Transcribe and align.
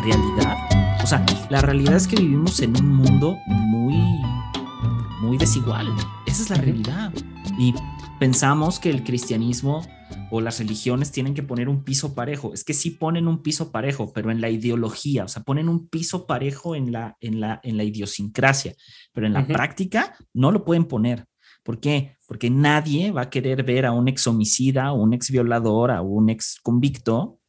realidad, 0.00 0.56
o 1.02 1.06
sea, 1.06 1.24
la 1.50 1.60
realidad 1.60 1.96
es 1.96 2.06
que 2.06 2.16
vivimos 2.16 2.60
en 2.60 2.76
un 2.76 2.94
mundo 2.94 3.38
muy, 3.46 3.94
muy 5.20 5.36
desigual. 5.36 5.88
Esa 6.26 6.42
es 6.42 6.50
la 6.50 6.56
realidad. 6.56 7.12
Y 7.58 7.74
pensamos 8.18 8.78
que 8.78 8.90
el 8.90 9.04
cristianismo 9.04 9.82
o 10.30 10.40
las 10.40 10.58
religiones 10.58 11.10
tienen 11.10 11.34
que 11.34 11.42
poner 11.42 11.68
un 11.68 11.84
piso 11.84 12.14
parejo. 12.14 12.54
Es 12.54 12.64
que 12.64 12.74
sí 12.74 12.90
ponen 12.90 13.28
un 13.28 13.42
piso 13.42 13.72
parejo, 13.72 14.12
pero 14.12 14.30
en 14.30 14.40
la 14.40 14.48
ideología, 14.48 15.24
o 15.24 15.28
sea, 15.28 15.42
ponen 15.42 15.68
un 15.68 15.88
piso 15.88 16.26
parejo 16.26 16.74
en 16.74 16.92
la, 16.92 17.16
en 17.20 17.40
la, 17.40 17.60
en 17.62 17.76
la 17.76 17.84
idiosincrasia, 17.84 18.74
pero 19.12 19.26
en 19.26 19.32
la 19.32 19.46
práctica 19.46 20.14
no 20.32 20.52
lo 20.52 20.64
pueden 20.64 20.84
poner. 20.84 21.26
¿Por 21.62 21.80
qué? 21.80 22.16
Porque 22.26 22.48
nadie 22.48 23.10
va 23.10 23.22
a 23.22 23.30
querer 23.30 23.64
ver 23.64 23.84
a 23.84 23.92
un 23.92 24.08
ex 24.08 24.26
homicida, 24.26 24.92
un 24.92 25.12
ex 25.12 25.30
violador, 25.30 25.90
a 25.90 26.00
un 26.00 26.30
ex 26.30 26.58
convicto 26.62 27.39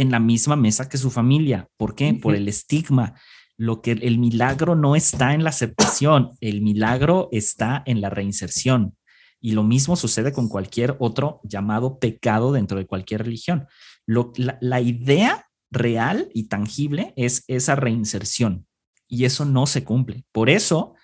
en 0.00 0.12
la 0.12 0.20
misma 0.20 0.54
mesa 0.54 0.88
que 0.88 0.96
su 0.96 1.10
familia. 1.10 1.68
¿Por 1.76 1.94
qué? 1.94 2.14
Por 2.14 2.34
el 2.34 2.48
estigma. 2.48 3.14
Lo 3.56 3.82
que 3.82 3.90
el 3.92 4.18
milagro 4.18 4.76
no 4.76 4.94
está 4.94 5.34
en 5.34 5.42
la 5.42 5.50
aceptación, 5.50 6.30
el 6.40 6.62
milagro 6.62 7.28
está 7.32 7.82
en 7.86 8.00
la 8.00 8.08
reinserción. 8.08 8.96
Y 9.40 9.52
lo 9.52 9.64
mismo 9.64 9.96
sucede 9.96 10.32
con 10.32 10.48
cualquier 10.48 10.96
otro 11.00 11.40
llamado 11.42 11.98
pecado 11.98 12.52
dentro 12.52 12.78
de 12.78 12.86
cualquier 12.86 13.24
religión. 13.24 13.66
la, 14.06 14.80
idea 14.80 15.46
real 15.70 16.30
y 16.32 16.44
tangible 16.48 17.12
es 17.16 17.44
esa 17.46 17.74
reinserción 17.74 18.66
y 19.08 19.24
eso 19.24 19.44
no 19.44 19.66
se 19.66 19.82
cumple. 19.82 20.24
Por 20.32 20.48
eso, 20.48 20.94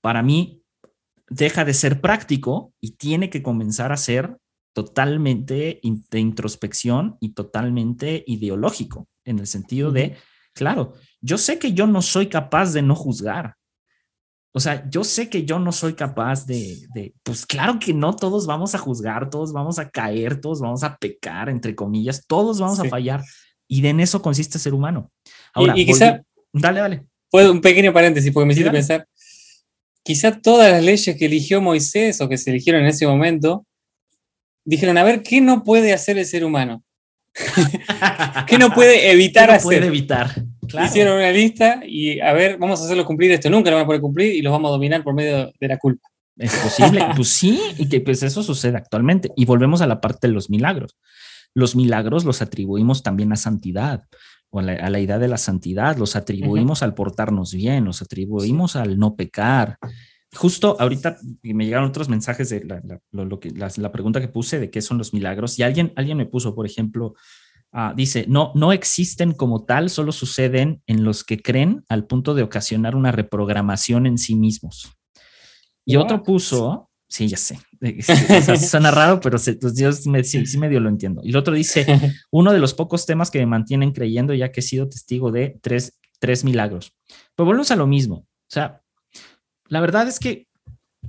para 0.00 0.22
mí, 0.22 0.62
deja 1.28 1.64
de 1.64 1.74
ser 1.74 2.00
práctico 2.00 2.72
y 2.80 2.92
tiene 2.92 3.28
que 3.28 3.42
comenzar 3.42 3.92
a 3.92 3.96
ser 3.98 4.38
totalmente 4.84 5.80
de 5.82 6.20
introspección 6.20 7.16
y 7.20 7.34
totalmente 7.34 8.24
ideológico, 8.26 9.08
en 9.24 9.38
el 9.38 9.46
sentido 9.46 9.92
de, 9.92 10.16
claro, 10.54 10.94
yo 11.20 11.36
sé 11.36 11.58
que 11.58 11.72
yo 11.72 11.86
no 11.86 12.00
soy 12.00 12.28
capaz 12.28 12.72
de 12.72 12.80
no 12.80 12.94
juzgar, 12.94 13.56
o 14.52 14.58
sea, 14.58 14.88
yo 14.90 15.04
sé 15.04 15.28
que 15.28 15.44
yo 15.44 15.58
no 15.58 15.70
soy 15.70 15.92
capaz 15.92 16.46
de, 16.46 17.12
pues 17.22 17.44
claro 17.44 17.78
que 17.78 17.92
no, 17.92 18.16
todos 18.16 18.46
vamos 18.46 18.74
a 18.74 18.78
juzgar, 18.78 19.28
todos 19.28 19.52
vamos 19.52 19.78
a 19.78 19.90
caer, 19.90 20.40
todos 20.40 20.60
vamos 20.60 20.82
a 20.82 20.96
pecar, 20.96 21.48
entre 21.50 21.74
comillas, 21.74 22.24
todos 22.26 22.58
vamos 22.58 22.80
a 22.80 22.84
fallar. 22.86 23.22
Y 23.68 23.86
en 23.86 24.00
eso 24.00 24.20
consiste 24.20 24.58
ser 24.58 24.74
humano. 24.74 25.12
Ahora, 25.54 25.74
y, 25.76 25.86
quizá, 25.86 26.22
dale, 26.52 26.80
dale. 26.80 27.04
Puedo 27.30 27.52
un 27.52 27.60
pequeño 27.60 27.92
paréntesis, 27.92 28.32
porque 28.32 28.46
me 28.46 28.54
hiciste 28.54 28.72
pensar, 28.72 29.06
quizá 30.02 30.40
todas 30.40 30.72
las 30.72 30.82
leyes 30.82 31.16
que 31.16 31.26
eligió 31.26 31.60
Moisés 31.60 32.20
o 32.20 32.28
que 32.28 32.38
se 32.38 32.50
eligieron 32.50 32.82
en 32.82 32.88
ese 32.88 33.06
momento, 33.06 33.66
dijeron, 34.64 34.98
a 34.98 35.04
ver, 35.04 35.22
¿qué 35.22 35.40
no 35.40 35.62
puede 35.62 35.92
hacer 35.92 36.18
el 36.18 36.26
ser 36.26 36.44
humano? 36.44 36.82
¿Qué 38.46 38.58
no 38.58 38.70
puede 38.70 39.10
evitar 39.10 39.48
¿Qué 39.50 39.56
no 39.56 39.62
puede 39.62 39.86
evitar? 39.86 40.44
Hicieron 40.84 41.16
una 41.16 41.30
lista 41.30 41.80
y 41.84 42.20
a 42.20 42.32
ver, 42.32 42.58
vamos 42.58 42.80
a 42.80 42.84
hacerlo 42.84 43.04
cumplir 43.04 43.32
esto. 43.32 43.50
Nunca 43.50 43.70
lo 43.70 43.76
van 43.76 43.84
a 43.84 43.86
poder 43.86 44.00
cumplir 44.00 44.34
y 44.34 44.42
los 44.42 44.52
vamos 44.52 44.68
a 44.68 44.72
dominar 44.72 45.02
por 45.02 45.14
medio 45.14 45.52
de 45.58 45.68
la 45.68 45.78
culpa. 45.78 46.08
Es 46.36 46.54
posible, 46.56 47.04
pues 47.16 47.28
sí, 47.28 47.60
y 47.76 47.88
que 47.88 48.00
pues 48.00 48.22
eso 48.22 48.42
sucede 48.42 48.76
actualmente. 48.76 49.30
Y 49.36 49.44
volvemos 49.44 49.80
a 49.82 49.86
la 49.86 50.00
parte 50.00 50.28
de 50.28 50.34
los 50.34 50.48
milagros. 50.48 50.96
Los 51.54 51.74
milagros 51.74 52.24
los 52.24 52.40
atribuimos 52.42 53.02
también 53.02 53.32
a 53.32 53.36
santidad 53.36 54.04
o 54.50 54.58
a 54.58 54.62
la, 54.62 55.00
idea 55.00 55.18
de 55.18 55.28
la 55.28 55.38
santidad, 55.38 55.96
los 55.96 56.16
atribuimos 56.16 56.82
al 56.82 56.92
portarnos 56.94 57.54
bien, 57.54 57.84
los 57.84 58.02
atribuimos 58.02 58.74
al 58.74 58.98
no 58.98 59.14
pecar. 59.14 59.78
Justo 60.34 60.76
ahorita 60.78 61.18
me 61.42 61.64
llegaron 61.64 61.88
otros 61.88 62.08
mensajes 62.08 62.50
de 62.50 62.64
la, 62.64 62.80
lo, 63.10 63.40
que, 63.40 63.50
la, 63.50 63.92
pregunta 63.92 64.20
que 64.20 64.28
puse 64.28 64.60
de 64.60 64.70
qué 64.70 64.80
son 64.80 64.96
los 64.96 65.12
milagros 65.12 65.58
y 65.58 65.64
alguien, 65.64 65.92
alguien 65.96 66.16
me 66.16 66.26
puso, 66.26 66.54
por 66.54 66.66
ejemplo, 66.66 67.14
Ah, 67.72 67.94
dice, 67.96 68.24
no, 68.26 68.50
no 68.56 68.72
existen 68.72 69.32
como 69.32 69.64
tal, 69.64 69.90
solo 69.90 70.10
suceden 70.10 70.82
en 70.88 71.04
los 71.04 71.22
que 71.22 71.40
creen 71.40 71.84
al 71.88 72.04
punto 72.04 72.34
de 72.34 72.42
ocasionar 72.42 72.96
una 72.96 73.12
reprogramación 73.12 74.06
en 74.06 74.18
sí 74.18 74.34
mismos. 74.34 74.92
Y 75.84 75.94
otro 75.94 76.22
puso, 76.24 76.90
sí, 77.08 77.28
ya 77.28 77.36
sé, 77.36 77.60
suena 78.68 78.90
raro, 78.90 79.20
pero 79.20 79.38
se, 79.38 79.54
pues, 79.54 79.76
Dios 79.76 80.04
me, 80.06 80.24
sí, 80.24 80.44
sí, 80.46 80.58
medio 80.58 80.80
lo 80.80 80.88
entiendo. 80.88 81.20
Y 81.24 81.30
el 81.30 81.36
otro 81.36 81.54
dice, 81.54 81.86
uno 82.32 82.52
de 82.52 82.58
los 82.58 82.74
pocos 82.74 83.06
temas 83.06 83.30
que 83.30 83.38
me 83.38 83.46
mantienen 83.46 83.92
creyendo 83.92 84.34
ya 84.34 84.50
que 84.50 84.60
he 84.60 84.64
sido 84.64 84.88
testigo 84.88 85.30
de 85.30 85.56
tres, 85.62 85.96
tres 86.18 86.42
milagros. 86.42 86.92
Pues 87.36 87.46
volvemos 87.46 87.70
a 87.70 87.76
lo 87.76 87.86
mismo. 87.86 88.16
O 88.16 88.52
sea, 88.52 88.79
la 89.70 89.80
verdad 89.80 90.08
es 90.08 90.18
que 90.18 90.48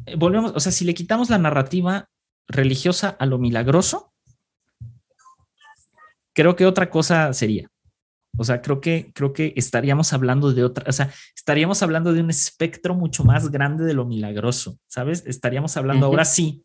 eh, 0.06 0.16
volvemos, 0.16 0.54
o 0.56 0.60
sea, 0.60 0.72
si 0.72 0.86
le 0.86 0.94
quitamos 0.94 1.30
la 1.30 1.40
narrativa 1.40 2.08
religiosa 2.48 3.10
a 3.10 3.26
lo 3.26 3.40
milagroso, 3.40 4.14
creo 6.34 6.56
que 6.56 6.66
otra 6.66 6.90
cosa 6.90 7.34
sería. 7.34 7.68
O 8.38 8.46
sea, 8.46 8.62
creo 8.62 8.80
que, 8.80 9.12
creo 9.14 9.34
que 9.34 9.54
estaríamos 9.58 10.14
hablando 10.14 10.54
de 10.54 10.64
otra, 10.64 10.86
o 10.88 10.92
sea, 10.92 11.12
estaríamos 11.36 11.84
hablando 11.84 12.14
de 12.14 12.22
un 12.22 12.30
espectro 12.30 12.96
mucho 12.96 13.26
más 13.26 13.52
grande 13.52 13.84
de 13.84 13.94
lo 13.94 14.06
milagroso, 14.06 14.80
¿sabes? 14.88 15.24
Estaríamos 15.26 15.76
hablando 15.76 16.06
ahora 16.06 16.24
sí, 16.24 16.64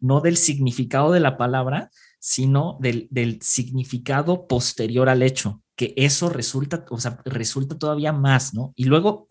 no 0.00 0.20
del 0.20 0.36
significado 0.36 1.12
de 1.12 1.20
la 1.20 1.36
palabra, 1.36 1.90
sino 2.18 2.76
del, 2.80 3.06
del, 3.10 3.40
significado 3.40 4.48
posterior 4.48 5.08
al 5.08 5.22
hecho, 5.22 5.62
que 5.78 5.94
eso 5.96 6.28
resulta, 6.28 6.84
o 6.90 6.98
sea, 6.98 7.22
resulta 7.24 7.78
todavía 7.78 8.12
más, 8.12 8.52
¿no? 8.52 8.72
Y 8.74 8.84
luego, 8.84 9.28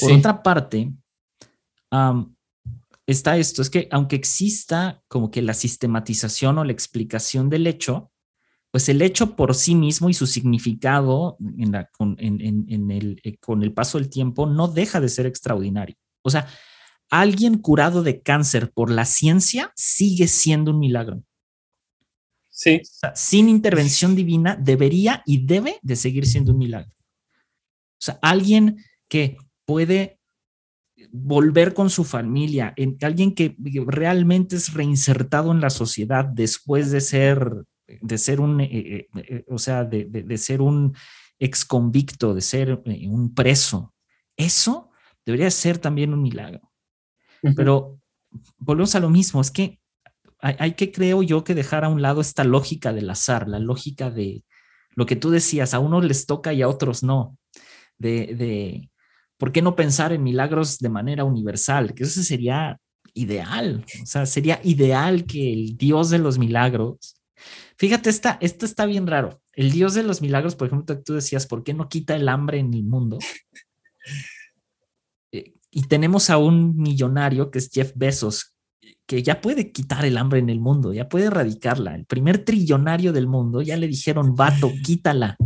por 0.00 0.12
otra 0.12 0.40
parte, 0.40 0.92
está 3.06 3.36
esto, 3.36 3.60
es 3.60 3.70
que 3.70 3.88
aunque 3.90 4.14
exista 4.14 5.02
como 5.08 5.32
que 5.32 5.42
la 5.42 5.52
sistematización 5.52 6.58
o 6.58 6.64
la 6.64 6.70
explicación 6.70 7.50
del 7.50 7.66
hecho, 7.66 8.12
pues 8.70 8.88
el 8.88 9.02
hecho 9.02 9.34
por 9.34 9.56
sí 9.56 9.74
mismo 9.74 10.08
y 10.08 10.14
su 10.14 10.28
significado 10.28 11.36
en 11.58 11.72
con, 11.90 12.16
el, 12.20 13.20
eh, 13.24 13.36
con 13.38 13.64
el 13.64 13.72
paso 13.72 13.98
del 13.98 14.08
tiempo 14.08 14.46
no 14.46 14.68
deja 14.68 15.00
de 15.00 15.08
ser 15.08 15.26
extraordinario. 15.26 15.96
O 16.22 16.30
sea, 16.30 16.46
alguien 17.10 17.58
curado 17.58 18.04
de 18.04 18.22
cáncer 18.22 18.70
por 18.72 18.92
la 18.92 19.06
ciencia 19.06 19.72
sigue 19.74 20.28
siendo 20.28 20.70
un 20.70 20.78
milagro. 20.78 21.24
Sí. 22.56 22.80
sin 23.16 23.48
intervención 23.48 24.14
divina 24.14 24.54
debería 24.54 25.24
y 25.26 25.44
debe 25.44 25.80
de 25.82 25.96
seguir 25.96 26.24
siendo 26.24 26.52
un 26.52 26.58
milagro. 26.58 26.94
O 26.94 28.04
sea, 28.04 28.18
alguien 28.22 28.76
que 29.08 29.36
puede 29.64 30.20
volver 31.10 31.74
con 31.74 31.90
su 31.90 32.04
familia, 32.04 32.72
alguien 33.02 33.34
que 33.34 33.56
realmente 33.86 34.54
es 34.54 34.72
reinsertado 34.72 35.50
en 35.50 35.60
la 35.60 35.70
sociedad 35.70 36.24
después 36.24 36.92
de 36.92 37.00
ser 37.00 37.64
de 37.86 38.18
ser 38.18 38.40
un, 38.40 38.60
eh, 38.60 38.68
eh, 38.72 39.08
eh, 39.14 39.44
o 39.48 39.58
sea, 39.58 39.84
de, 39.84 40.38
ser 40.38 40.60
un 40.60 40.94
ex 41.38 41.64
convicto, 41.64 42.34
de 42.34 42.40
ser 42.40 42.82
un 42.86 43.34
preso. 43.34 43.94
Eso 44.36 44.90
debería 45.24 45.50
ser 45.50 45.78
también 45.78 46.12
un 46.12 46.22
milagro. 46.22 46.72
Pero 47.56 48.00
volvemos 48.56 48.94
a 48.94 49.00
lo 49.00 49.10
mismo, 49.10 49.40
es 49.40 49.50
que 49.50 49.78
hay, 50.58 50.72
que, 50.74 50.92
creo 50.92 51.22
yo, 51.22 51.44
que 51.44 51.54
dejar 51.54 51.84
a 51.84 51.88
un 51.88 52.02
lado 52.02 52.20
esta 52.20 52.44
lógica 52.44 52.92
del 52.92 53.08
azar, 53.10 53.48
la 53.48 53.58
lógica 53.58 54.10
de 54.10 54.44
lo 54.94 55.06
que 55.06 55.16
tú 55.16 55.30
decías, 55.30 55.74
a 55.74 55.78
unos 55.78 56.04
les 56.04 56.26
toca 56.26 56.52
y 56.52 56.62
a 56.62 56.68
otros 56.68 57.02
no. 57.02 57.38
De, 57.98 58.34
de 58.34 58.90
¿por 59.38 59.52
qué 59.52 59.62
no 59.62 59.76
pensar 59.76 60.12
en 60.12 60.22
milagros 60.22 60.78
de 60.78 60.88
manera 60.88 61.24
universal? 61.24 61.94
Que 61.94 62.04
eso 62.04 62.22
sería 62.22 62.78
ideal, 63.14 63.84
o 64.02 64.06
sea, 64.06 64.26
sería 64.26 64.60
ideal 64.64 65.24
que 65.24 65.52
el 65.52 65.76
Dios 65.76 66.10
de 66.10 66.18
los 66.18 66.38
milagros 66.38 67.16
Fíjate, 67.76 68.10
esta, 68.10 68.38
esto 68.40 68.66
está 68.66 68.86
bien 68.86 69.06
raro. 69.06 69.40
El 69.52 69.72
Dios 69.72 69.94
de 69.94 70.02
los 70.02 70.22
milagros, 70.22 70.54
por 70.54 70.68
ejemplo, 70.68 71.00
tú 71.02 71.14
decías, 71.14 71.46
¿por 71.46 71.64
qué 71.64 71.74
no 71.74 71.88
quita 71.88 72.14
el 72.14 72.28
hambre 72.28 72.58
en 72.58 72.72
el 72.74 72.84
mundo? 72.84 73.18
Eh, 75.32 75.54
y 75.72 75.82
tenemos 75.88 76.30
a 76.30 76.36
un 76.38 76.76
millonario 76.76 77.50
que 77.50 77.58
es 77.58 77.68
Jeff 77.72 77.90
Bezos, 77.96 78.53
que 79.06 79.22
ya 79.22 79.40
puede 79.40 79.70
quitar 79.70 80.04
el 80.04 80.16
hambre 80.16 80.38
en 80.38 80.48
el 80.48 80.60
mundo, 80.60 80.92
ya 80.92 81.08
puede 81.08 81.26
erradicarla. 81.26 81.94
El 81.94 82.06
primer 82.06 82.44
trillonario 82.44 83.12
del 83.12 83.26
mundo 83.26 83.60
ya 83.60 83.76
le 83.76 83.86
dijeron, 83.86 84.34
vato, 84.34 84.72
quítala. 84.84 85.36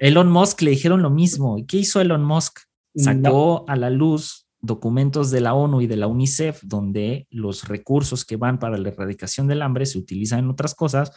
Elon 0.00 0.30
Musk 0.30 0.62
le 0.62 0.72
dijeron 0.72 1.02
lo 1.02 1.10
mismo. 1.10 1.58
¿Y 1.58 1.66
qué 1.66 1.78
hizo 1.78 2.00
Elon 2.00 2.24
Musk? 2.24 2.60
Sacó 2.94 3.64
a 3.68 3.76
la 3.76 3.90
luz 3.90 4.46
documentos 4.60 5.30
de 5.30 5.40
la 5.40 5.54
ONU 5.54 5.82
y 5.82 5.86
de 5.86 5.96
la 5.96 6.06
UNICEF 6.06 6.62
donde 6.62 7.26
los 7.30 7.68
recursos 7.68 8.24
que 8.24 8.36
van 8.36 8.58
para 8.58 8.78
la 8.78 8.88
erradicación 8.88 9.46
del 9.46 9.62
hambre 9.62 9.86
se 9.86 9.98
utilizan 9.98 10.40
en 10.40 10.50
otras 10.50 10.74
cosas 10.74 11.12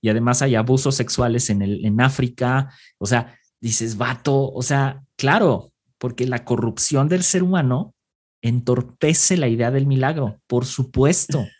y 0.00 0.08
además 0.08 0.42
hay 0.42 0.54
abusos 0.54 0.94
sexuales 0.94 1.50
en, 1.50 1.62
el, 1.62 1.84
en 1.84 2.00
África. 2.00 2.72
O 2.98 3.06
sea, 3.06 3.38
dices, 3.60 3.96
vato, 3.96 4.50
o 4.52 4.62
sea, 4.62 5.02
claro, 5.16 5.72
porque 5.98 6.26
la 6.26 6.44
corrupción 6.44 7.08
del 7.08 7.22
ser 7.22 7.42
humano 7.42 7.93
entorpece 8.44 9.38
la 9.38 9.48
idea 9.48 9.70
del 9.70 9.86
milagro, 9.86 10.40
por 10.46 10.66
supuesto. 10.66 11.44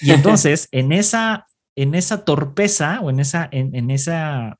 Y 0.00 0.12
entonces, 0.12 0.68
en 0.70 0.92
esa, 0.92 1.48
en 1.74 1.96
esa 1.96 2.24
torpeza 2.24 3.00
o 3.00 3.10
en 3.10 3.18
esa, 3.18 3.48
en, 3.50 3.90
esa, 3.90 4.56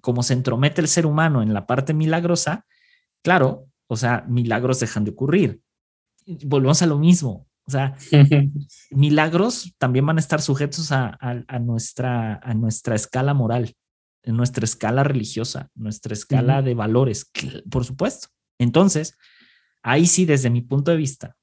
como 0.00 0.22
se 0.22 0.34
entromete 0.34 0.80
el 0.80 0.86
ser 0.86 1.06
humano 1.06 1.42
en 1.42 1.52
la 1.52 1.66
parte 1.66 1.92
milagrosa, 1.92 2.64
claro, 3.24 3.66
o 3.88 3.96
sea, 3.96 4.24
milagros 4.28 4.78
dejan 4.78 5.02
de 5.02 5.10
ocurrir. 5.10 5.60
Volvemos 6.44 6.82
a 6.82 6.86
lo 6.86 7.00
mismo. 7.00 7.48
O 7.66 7.70
sea, 7.72 7.96
milagros 8.92 9.74
también 9.76 10.06
van 10.06 10.18
a 10.18 10.20
estar 10.20 10.40
sujetos 10.40 10.92
a, 10.92 11.18
nuestra, 11.60 12.36
a 12.36 12.54
nuestra 12.54 12.94
escala 12.94 13.34
moral, 13.34 13.74
en 14.22 14.36
nuestra 14.36 14.64
escala 14.64 15.02
religiosa, 15.02 15.68
nuestra 15.74 16.12
escala 16.12 16.62
de 16.62 16.74
valores, 16.74 17.28
por 17.68 17.84
supuesto. 17.84 18.28
Entonces, 18.60 19.16
ahí 19.84 20.06
sí, 20.06 20.24
desde 20.24 20.50
mi 20.50 20.62
punto 20.62 20.90
de 20.90 20.96
vista, 20.96 21.36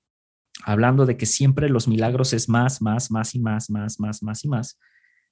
hablando 0.64 1.06
de 1.06 1.16
que 1.16 1.26
siempre 1.26 1.70
los 1.70 1.88
milagros 1.88 2.34
es 2.34 2.50
más, 2.50 2.82
más, 2.82 3.12
más 3.12 3.36
y 3.36 3.40
más, 3.40 3.70
más, 3.70 4.00
más, 4.00 4.24
más 4.24 4.44
y 4.44 4.48
más, 4.50 4.80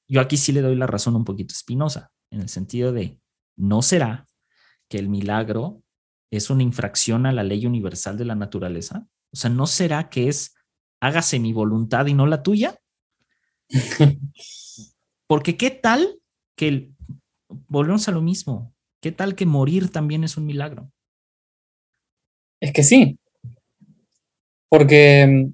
yo 0.08 0.22
aquí 0.22 0.38
sí 0.38 0.52
le 0.52 0.62
doy 0.62 0.76
la 0.76 0.88
razón 0.88 1.16
un 1.16 1.26
poquito 1.26 1.54
espinosa, 1.54 2.12
en 2.32 2.42
el 2.42 2.50
sentido 2.50 2.94
de, 2.94 3.20
¿no 3.58 3.82
será 3.82 4.28
que 4.88 5.00
el 5.00 5.10
milagro 5.10 5.84
es 6.32 6.50
una 6.50 6.64
infracción 6.64 7.26
a 7.26 7.32
la 7.32 7.44
ley 7.44 7.66
universal 7.66 8.18
de 8.18 8.26
la 8.26 8.36
naturaleza? 8.36 9.08
O 9.32 9.36
sea, 9.36 9.50
¿no 9.50 9.68
será 9.68 10.10
que 10.10 10.30
es 10.30 10.56
hágase 11.02 11.40
mi 11.40 11.52
voluntad 11.52 12.06
y 12.06 12.14
no 12.14 12.28
la 12.28 12.44
tuya? 12.44 12.80
Porque 15.28 15.58
qué 15.58 15.72
tal 15.72 16.20
que, 16.56 16.92
volvemos 17.68 18.08
a 18.08 18.12
lo 18.12 18.22
mismo, 18.22 18.76
qué 19.02 19.12
tal 19.12 19.36
que 19.36 19.46
morir 19.46 19.90
también 19.90 20.24
es 20.24 20.38
un 20.38 20.46
milagro? 20.46 20.92
Es 22.62 22.74
que 22.74 22.84
sí, 22.84 23.18
porque 24.70 25.26
mm, 25.28 25.54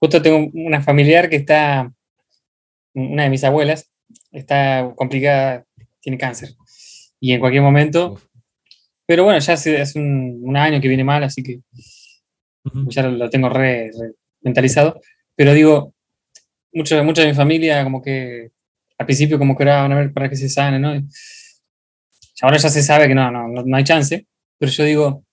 justo 0.00 0.22
tengo 0.22 0.50
una 0.54 0.82
familiar 0.82 1.28
que 1.28 1.36
está, 1.36 1.92
una 2.94 3.24
de 3.24 3.30
mis 3.30 3.44
abuelas, 3.44 3.90
está 4.30 4.92
complicada, 4.96 5.64
tiene 6.00 6.18
cáncer. 6.18 6.50
Y 7.20 7.32
en 7.32 7.40
cualquier 7.40 7.62
momento, 7.62 8.20
pero 9.06 9.24
bueno, 9.24 9.38
ya 9.38 9.52
hace, 9.54 9.84
un, 9.96 10.56
año 10.56 10.80
que 10.80 10.88
viene 10.88 11.04
mal, 11.04 11.22
así 11.22 11.42
que 11.42 11.60
ya 12.88 13.02
lo, 13.02 13.30
tengo 13.30 13.48
re, 13.48 13.90
mentalizado. 14.40 15.00
Pero 15.36 15.54
digo, 15.54 15.94
mucha, 16.72 17.02
mucha 17.02 17.22
de 17.22 17.28
mi 17.28 17.34
familia 17.34 17.84
como 17.84 18.02
que 18.02 18.50
al 18.98 19.06
principio 19.06 19.38
como 19.38 19.56
que 19.56 19.64
oraban 19.64 19.92
a 19.92 19.96
ver 19.96 20.12
para 20.12 20.28
que 20.28 20.36
se 20.36 20.48
sane, 20.48 20.78
¿no? 20.78 21.00
ahora 22.42 22.56
ya 22.56 22.68
se 22.68 22.82
sabe 22.82 23.06
que 23.06 23.14
no, 23.14 23.30
no, 23.30 23.48
no 23.48 23.76
hay 23.76 23.84
chance, 23.84 24.26
pero 24.58 24.72
yo 24.72 24.84
digo, 24.84 25.24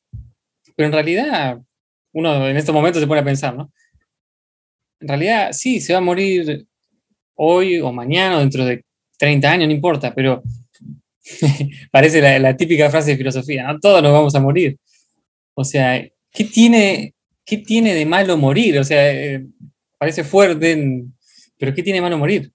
pero 0.79 0.87
en 0.87 0.93
realidad 0.93 1.59
uno 2.13 2.47
en 2.47 2.55
estos 2.55 2.73
momentos 2.73 3.01
se 3.01 3.07
pone 3.07 3.19
a 3.19 3.25
pensar, 3.25 3.53
¿no? 3.53 3.69
En 5.01 5.09
realidad, 5.09 5.49
sí, 5.51 5.81
se 5.81 5.91
va 5.91 5.99
a 5.99 6.01
morir 6.01 6.65
hoy 7.35 7.81
o 7.81 7.91
mañana 7.91 8.37
o 8.37 8.39
dentro 8.39 8.63
de 8.63 8.85
30 9.17 9.51
años, 9.51 9.67
no 9.67 9.73
importa, 9.73 10.15
pero 10.15 10.41
parece 11.91 12.39
la, 12.39 12.55
típica 12.55 12.89
frase 12.89 13.11
de 13.11 13.17
filosofía. 13.17 13.75
Todos 13.81 14.01
nos 14.01 14.13
vamos 14.13 14.33
a 14.35 14.39
morir. 14.39 14.77
O 15.53 15.65
sea, 15.65 16.01
¿qué 16.31 16.45
tiene, 16.45 17.13
qué 17.45 17.57
tiene 17.57 17.93
de 17.93 18.05
malo 18.05 18.37
morir? 18.37 18.79
O 18.79 18.85
sea, 18.85 19.11
eh, 19.11 19.45
parece 19.97 20.23
fuerte, 20.23 21.03
pero 21.57 21.73
¿qué 21.73 21.83
tiene 21.83 21.97
de 21.97 22.03
malo 22.03 22.17
morir? 22.17 22.53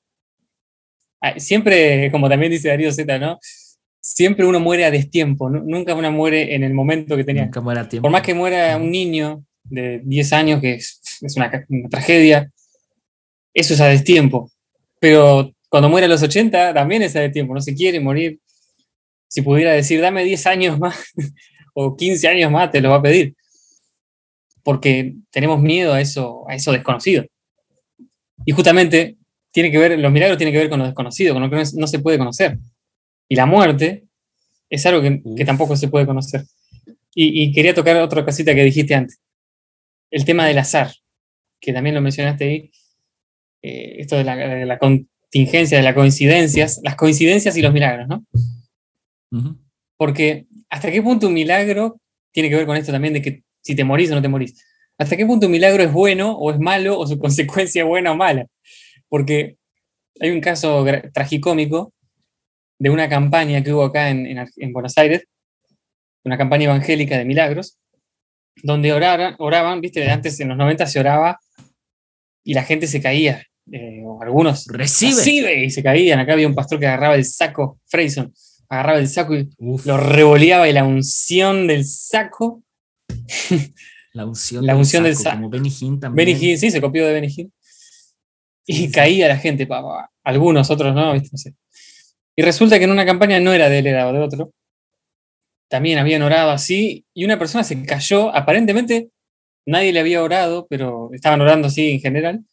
Ah, 1.20 1.38
siempre, 1.38 2.10
como 2.10 2.30
también 2.30 2.52
dice 2.52 2.68
Darío 2.68 2.90
Z, 2.90 3.18
¿no? 3.18 3.38
Siempre 4.04 4.44
uno 4.44 4.60
muere 4.60 4.84
a 4.84 4.90
destiempo, 4.90 5.48
nunca 5.48 5.94
uno 5.94 6.12
muere 6.12 6.54
en 6.54 6.62
el 6.62 6.74
momento 6.74 7.16
que 7.16 7.24
tenía. 7.24 7.46
Nunca 7.46 7.62
muere 7.62 7.80
a 7.80 7.88
tiempo. 7.88 8.02
Por 8.02 8.12
más 8.12 8.20
que 8.20 8.34
muera 8.34 8.76
un 8.76 8.90
niño 8.90 9.42
de 9.62 10.02
10 10.04 10.32
años, 10.34 10.60
que 10.60 10.74
es, 10.74 11.00
una, 11.36 11.50
tragedia, 11.88 12.50
eso 13.54 13.72
es 13.72 13.80
a 13.80 13.86
destiempo. 13.86 14.50
Pero 15.00 15.50
cuando 15.70 15.88
muere 15.88 16.04
a 16.04 16.08
los 16.08 16.22
80, 16.22 16.74
también 16.74 17.00
es 17.00 17.16
a 17.16 17.20
destiempo, 17.20 17.54
no 17.54 17.62
se 17.62 17.74
quiere 17.74 17.98
morir. 17.98 18.38
Si 19.26 19.40
pudiera 19.40 19.72
decir, 19.72 20.02
dame 20.02 20.22
10 20.22 20.46
años 20.48 20.78
más 20.78 20.96
o 21.74 21.96
15 21.96 22.28
años 22.28 22.52
más, 22.52 22.70
te 22.70 22.82
lo 22.82 22.90
va 22.90 22.96
a 22.96 23.02
pedir. 23.02 23.34
Porque 24.62 25.14
tenemos 25.30 25.62
miedo 25.62 25.94
a 25.94 26.02
eso, 26.02 26.44
a 26.46 26.54
eso 26.54 26.72
desconocido. 26.72 27.24
Y 28.44 28.52
justamente 28.52 29.16
tiene 29.50 29.70
que 29.70 29.78
ver, 29.78 29.98
los 29.98 30.12
milagros 30.12 30.36
tienen 30.36 30.52
que 30.52 30.58
ver 30.58 30.68
con 30.68 30.78
lo 30.78 30.84
desconocido, 30.84 31.32
con 31.32 31.42
lo 31.42 31.48
que 31.48 31.64
no 31.74 31.86
se 31.86 31.98
puede 32.00 32.18
conocer 32.18 32.58
y 33.28 33.36
la 33.36 33.46
muerte 33.46 34.04
es 34.70 34.84
algo 34.86 35.02
que, 35.02 35.44
tampoco 35.44 35.76
se 35.76 35.88
puede 35.88 36.06
conocer. 36.06 36.44
Y, 37.14 37.52
quería 37.52 37.74
tocar 37.74 37.96
otra 37.96 38.24
casita 38.24 38.54
que 38.54 38.64
dijiste 38.64 38.94
antes, 38.94 39.20
el 40.10 40.24
tema 40.24 40.46
del 40.46 40.58
azar, 40.58 40.92
que 41.60 41.72
también 41.72 41.94
lo 41.94 42.00
mencionaste 42.00 42.44
ahí, 42.44 42.70
eh, 43.62 43.96
esto 44.00 44.16
de 44.16 44.24
la, 44.24 44.78
contingencia, 44.78 45.78
de 45.78 45.84
las 45.84 45.94
coincidencias, 45.94 46.80
las 46.82 46.96
coincidencias 46.96 47.56
y 47.56 47.62
los 47.62 47.72
milagros, 47.72 48.08
¿no? 48.08 48.26
Porque 49.96 50.46
hasta 50.68 50.90
qué 50.90 51.00
punto 51.02 51.28
un 51.28 51.34
milagro 51.34 52.00
tiene 52.32 52.50
que 52.50 52.56
ver 52.56 52.66
con 52.66 52.76
esto 52.76 52.92
también 52.92 53.14
de 53.14 53.22
que 53.22 53.44
si 53.62 53.74
te 53.74 53.84
morís 53.84 54.10
o 54.10 54.14
no 54.14 54.22
te 54.22 54.28
morís. 54.28 54.62
¿Hasta 54.98 55.16
qué 55.16 55.24
punto 55.24 55.46
un 55.46 55.52
milagro 55.52 55.82
es 55.82 55.92
bueno 55.92 56.32
o 56.36 56.50
es 56.52 56.58
malo 56.58 56.98
o 56.98 57.06
su 57.06 57.18
consecuencia 57.20 57.82
es 57.82 57.88
buena 57.88 58.12
o 58.12 58.16
mala? 58.16 58.46
Porque 59.08 59.56
hay 60.20 60.30
un 60.30 60.40
caso 60.40 60.84
tragicómico 61.12 61.93
de 62.78 62.90
una 62.90 63.08
campaña 63.08 63.62
que 63.62 63.72
hubo 63.72 63.84
acá 63.84 64.10
en, 64.10 64.72
Buenos 64.72 64.96
Aires, 64.98 65.24
una 66.24 66.38
campaña 66.38 66.64
evangélica 66.64 67.18
de 67.18 67.24
milagros, 67.24 67.78
donde 68.62 68.92
oraban, 68.92 69.34
oraban, 69.38 69.80
viste, 69.80 70.10
antes 70.10 70.38
en 70.40 70.48
los 70.48 70.56
90 70.56 70.86
se 70.86 71.00
oraba 71.00 71.38
y 72.42 72.54
la 72.54 72.62
gente 72.62 72.86
se 72.86 73.00
caía, 73.00 73.44
eh, 73.70 74.02
o 74.04 74.22
algunos 74.22 74.66
recibe. 74.66 75.64
y 75.64 75.70
se 75.70 75.82
caían. 75.82 76.18
Acá 76.18 76.34
había 76.34 76.46
un 76.46 76.54
pastor 76.54 76.78
que 76.78 76.86
agarraba 76.86 77.14
el 77.14 77.24
saco, 77.24 77.80
Freyson, 77.86 78.32
agarraba 78.68 78.98
el 78.98 79.08
saco 79.08 79.34
y 79.34 79.48
lo 79.58 79.96
revoleaba 79.96 80.68
y 80.68 80.72
la 80.72 80.84
unción 80.84 81.66
del 81.66 81.84
saco. 81.84 82.62
La 84.14 84.24
unción, 84.24 84.64
la 84.64 84.76
unción 84.76 85.02
del 85.02 85.16
saco. 85.16 85.38
Como 85.38 85.50
Benny 85.50 85.70
también. 85.98 86.38
sí, 86.38 86.70
se 86.70 86.80
copió 86.80 87.04
de 87.04 87.14
Benny 87.14 87.50
Y 88.64 88.88
caía 88.92 89.26
la 89.26 89.36
gente, 89.36 89.66
algunos, 90.22 90.70
otros 90.70 90.94
no, 90.94 91.14
¿viste? 91.14 91.30
no 91.32 91.38
sé. 91.38 91.54
Y 92.36 92.42
resulta 92.42 92.78
que 92.78 92.84
en 92.84 92.90
una 92.90 93.06
campaña 93.06 93.38
no 93.40 93.52
era 93.52 93.68
de 93.68 93.78
él, 93.78 93.86
era 93.86 94.10
de 94.10 94.18
otro. 94.18 94.52
También 95.68 95.98
habían 95.98 96.22
orado 96.22 96.50
así 96.50 97.04
y 97.14 97.24
una 97.24 97.38
persona 97.38 97.64
se 97.64 97.84
cayó, 97.84 98.34
aparentemente 98.34 99.10
nadie 99.66 99.92
le 99.92 100.00
había 100.00 100.22
orado, 100.22 100.66
pero 100.68 101.10
estaban 101.12 101.40
orando 101.40 101.68
así 101.68 101.90
en 101.90 102.00
general. 102.00 102.44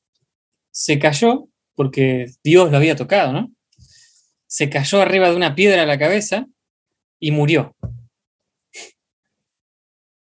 Se 0.71 0.99
cayó 0.99 1.47
porque 1.75 2.27
Dios 2.43 2.71
lo 2.71 2.77
había 2.77 2.95
tocado, 2.95 3.33
¿no? 3.33 3.51
Se 4.47 4.69
cayó 4.69 5.01
arriba 5.01 5.29
de 5.29 5.35
una 5.35 5.55
piedra 5.55 5.83
a 5.83 5.85
la 5.85 5.97
cabeza 5.99 6.47
y 7.19 7.31
murió. 7.31 7.75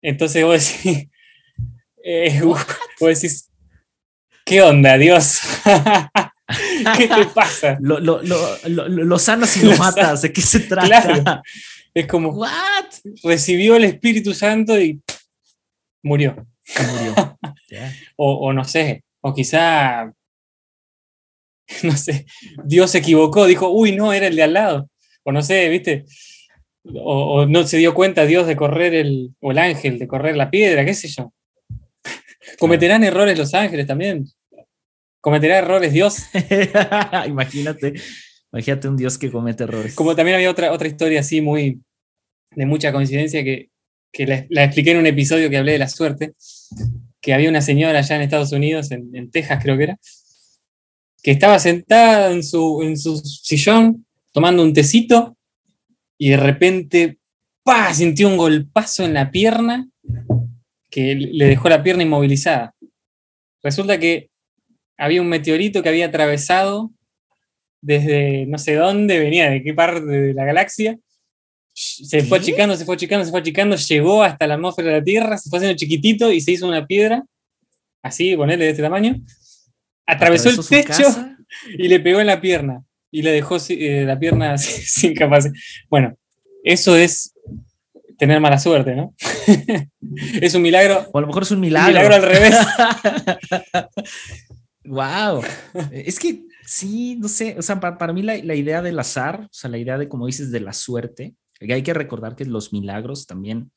Entonces 0.03 0.45
vos 0.45 0.85
decís, 0.85 1.09
eh, 2.05 2.41
vos 2.43 2.59
decís, 3.01 3.51
¿qué 4.45 4.63
onda, 4.63 4.99
Dios? 4.99 5.41
¿Qué 6.97 7.09
te 7.09 7.27
pasa? 7.27 7.79
Lo, 7.81 7.99
lo, 8.01 8.21
lo, 8.23 9.19
sanas 9.19 9.57
y 9.57 9.65
lo 9.65 9.77
matas. 9.77 10.23
¿De 10.23 10.33
qué 10.33 10.43
se 10.43 10.61
trata? 10.61 11.43
Es 11.95 12.07
como, 12.07 12.31
¿what? 12.31 12.51
Recibió 13.23 13.77
el 13.77 13.85
Espíritu 13.85 14.35
Santo 14.35 14.79
y 14.79 15.01
murió. 16.03 16.47
Murió. 16.93 17.39
o, 18.17 18.53
no 18.53 18.65
sé, 18.65 19.05
o 19.21 19.35
quizá, 19.35 20.13
no 21.83 21.97
sé, 21.97 22.27
Dios 22.65 22.91
se 22.91 22.99
equivocó, 22.99 23.47
dijo, 23.47 23.71
uy, 23.71 23.93
no, 23.93 24.13
era 24.13 24.27
el 24.27 24.37
de 24.37 24.43
al 24.43 24.53
lado. 24.53 24.91
O 25.23 25.33
no 25.33 25.43
sé, 25.43 25.69
¿viste? 25.69 26.05
O, 26.85 27.47
no 27.47 27.67
se 27.67 27.79
dio 27.79 27.95
cuenta 27.95 28.27
Dios 28.27 28.47
de 28.47 28.57
correr 28.57 28.95
el, 28.95 29.31
o 29.41 29.53
el 29.53 29.59
ángel, 29.59 29.99
de 29.99 30.07
correr 30.07 30.37
la 30.37 30.51
piedra, 30.51 30.85
qué 30.85 30.95
sé 30.95 31.09
yo. 31.09 31.33
Cometerán 32.59 33.05
errores 33.05 33.39
los 33.39 33.55
ángeles 33.55 33.87
también. 33.87 34.27
¿Cometerá 35.25 35.57
errores 35.57 35.91
Dios? 35.91 36.19
imagínate, 37.27 37.95
imagínate 38.53 38.89
un 38.89 38.97
Dios 38.99 39.17
que 39.17 39.31
comete 39.31 39.65
errores. 39.65 39.95
Como 39.95 40.15
también 40.15 40.35
había 40.35 40.51
otra, 40.51 40.71
otra 40.71 40.87
historia 40.87 41.21
así 41.21 41.41
muy 41.41 41.81
de 42.51 42.67
mucha 42.67 42.93
coincidencia 42.93 43.43
que, 43.43 43.71
la, 44.27 44.65
expliqué 44.65 44.91
en 44.91 44.99
un 44.99 45.07
episodio 45.07 45.49
que 45.49 45.57
hablé 45.57 45.73
de 45.73 45.79
la 45.79 45.89
suerte, 45.89 46.35
que 47.23 47.33
había 47.33 47.49
una 47.49 47.63
señora 47.63 48.01
allá 48.01 48.17
en 48.17 48.21
Estados 48.21 48.53
Unidos, 48.53 48.91
en, 48.91 49.31
Texas 49.31 49.61
creo 49.63 49.79
que 49.79 49.85
era, 49.85 49.99
que 51.23 51.31
estaba 51.31 51.59
sentada 51.59 52.31
en 52.31 52.43
su, 52.43 52.83
en 52.83 52.99
su 52.99 53.17
sillón 53.17 54.05
tomando 54.31 54.63
un 54.63 54.75
tecito 54.75 55.39
y 56.19 56.29
de 56.29 56.37
repente 56.37 57.19
¡pah! 57.63 57.95
sintió 57.95 58.29
un 58.29 58.37
golpazo 58.37 59.05
en 59.05 59.15
la 59.15 59.31
pierna 59.31 59.89
que 60.91 61.15
le 61.15 61.47
dejó 61.47 61.71
la 61.71 61.83
pierna 61.83 62.03
inmovilizada. 62.03 62.75
Resulta 63.63 63.99
que 63.99 64.29
había 64.97 65.23
un 65.23 65.29
meteorito 65.29 65.83
que 65.83 65.89
había 65.89 66.07
atravesado 66.07 66.91
desde 67.81 68.47
no 68.47 68.57
sé 68.57 68.75
dónde, 68.75 69.19
venía 69.19 69.51
de 69.51 69.63
qué 69.63 69.75
parte 69.75 70.01
de 70.01 70.33
la 70.35 70.45
galaxia. 70.45 70.99
Se 71.75 72.23
fue 72.23 72.39
achicando, 72.39 72.77
se 72.77 72.85
fue 72.85 72.95
achicando, 72.95 73.25
se 73.25 73.31
fue 73.31 73.41
achicando, 73.41 73.77
llegó 73.77 74.23
hasta 74.23 74.47
la 74.47 74.55
atmósfera 74.55 74.89
de 74.89 74.99
la 74.99 75.05
Tierra, 75.05 75.39
se 75.39 75.51
fue 75.51 75.59
haciendo 75.59 75.77
chiquitito 75.77 76.33
y 76.33 76.41
se 76.41 76.53
hizo 76.53 76.67
una 76.67 76.87
piedra, 76.87 77.25
así, 78.03 78.37
ponerle 78.37 78.67
de 78.67 78.71
este 78.71 78.83
tamaño. 78.83 79.17
Atravesó, 80.07 80.51
el 80.51 80.67
techo 80.67 81.05
y 81.79 81.89
le 81.89 82.01
pegó 82.01 82.21
en 82.21 82.29
la 82.29 82.41
pierna 82.41 82.83
y 83.11 83.23
le 83.23 83.33
dejó 83.33 83.59
eh, 83.69 84.05
la 84.07 84.19
pierna 84.19 84.57
sin 84.59 85.15
capacidad. 85.15 85.53
Bueno, 85.91 86.17
eso 86.63 86.97
es 86.97 87.35
tener 88.19 88.41
mala 88.41 88.59
suerte, 88.59 88.95
¿no? 88.95 89.15
es 90.41 90.55
un 90.55 90.63
milagro. 90.63 91.07
O 91.13 91.19
a 91.19 91.21
lo 91.21 91.27
mejor 91.27 91.43
es 91.43 91.51
un 91.51 91.61
milagro. 91.61 91.89
Un 91.89 91.95
milagro 91.95 92.15
al 92.15 92.23
revés. 92.23 92.57
Wow. 94.85 95.43
Es 95.91 96.19
que 96.19 96.47
sí, 96.67 97.17
no 97.17 97.29
sé, 97.29 97.57
o 97.59 97.63
sea, 97.63 97.81
para, 97.81 98.13
mí 98.13 98.23
la, 98.23 98.37
la, 98.39 98.55
idea 98.55 98.83
del 98.83 98.99
azar, 98.99 99.43
o 99.43 99.53
sea, 99.53 99.71
la 99.71 99.79
idea 99.79 99.99
de, 99.99 100.09
como 100.09 100.27
dices, 100.27 100.51
de 100.51 100.61
la 100.61 100.73
suerte, 100.73 101.35
hay 101.61 101.83
que 101.83 101.95
recordar 101.95 102.37
que 102.37 102.45
los 102.45 102.73
milagros 102.73 103.27
también 103.27 103.71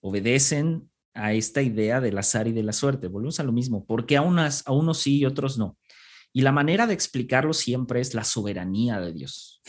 obedecen 0.00 0.88
a 1.14 1.32
esta 1.32 1.62
idea 1.62 2.00
del 2.00 2.18
azar 2.18 2.46
y 2.46 2.52
de 2.52 2.62
la 2.62 2.72
suerte. 2.72 3.08
Volvemos 3.08 3.40
a 3.40 3.44
lo 3.44 3.52
mismo, 3.52 3.84
porque 3.84 4.16
a, 4.16 4.22
unas, 4.22 4.66
a 4.66 4.72
unos 4.72 4.98
sí 4.98 5.18
y 5.18 5.26
otros 5.26 5.58
no. 5.58 5.76
Y 6.32 6.42
la 6.42 6.52
manera 6.52 6.86
de 6.86 6.94
explicarlo 6.94 7.52
siempre 7.52 8.00
es 8.00 8.14
la 8.14 8.24
soberanía 8.24 9.00
de 9.00 9.12
Dios. 9.12 9.60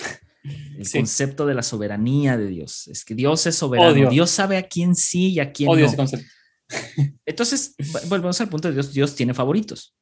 El 0.44 0.90
concepto 0.90 1.46
de 1.46 1.54
la 1.54 1.64
soberanía 1.64 2.38
de 2.38 2.48
Dios. 2.48 2.88
Es 2.88 3.04
que 3.04 3.16
Dios 3.16 3.46
es 3.46 3.56
soberano. 3.56 4.10
Dios 4.10 4.30
sabe 4.30 4.58
a 4.58 4.68
quién 4.68 4.96
sí 4.96 5.34
y 5.34 5.40
a 5.40 5.52
quién 5.52 5.70
no. 5.70 6.06
Entonces, 7.26 7.76
volvemos 8.08 8.40
al 8.40 8.50
punto 8.50 8.68
de 8.68 8.76
Dios. 8.76 8.94
Dios 8.94 9.16
tiene 9.16 9.34
favoritos. 9.34 9.96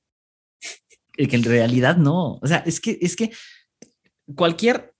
Que 1.17 1.35
en 1.35 1.43
realidad 1.43 1.97
no. 1.97 2.35
O 2.41 2.47
sea, 2.47 2.57
es 2.59 2.79
que, 2.79 2.97
es 3.01 3.15
que 3.15 3.31
cualquier, 4.35 4.93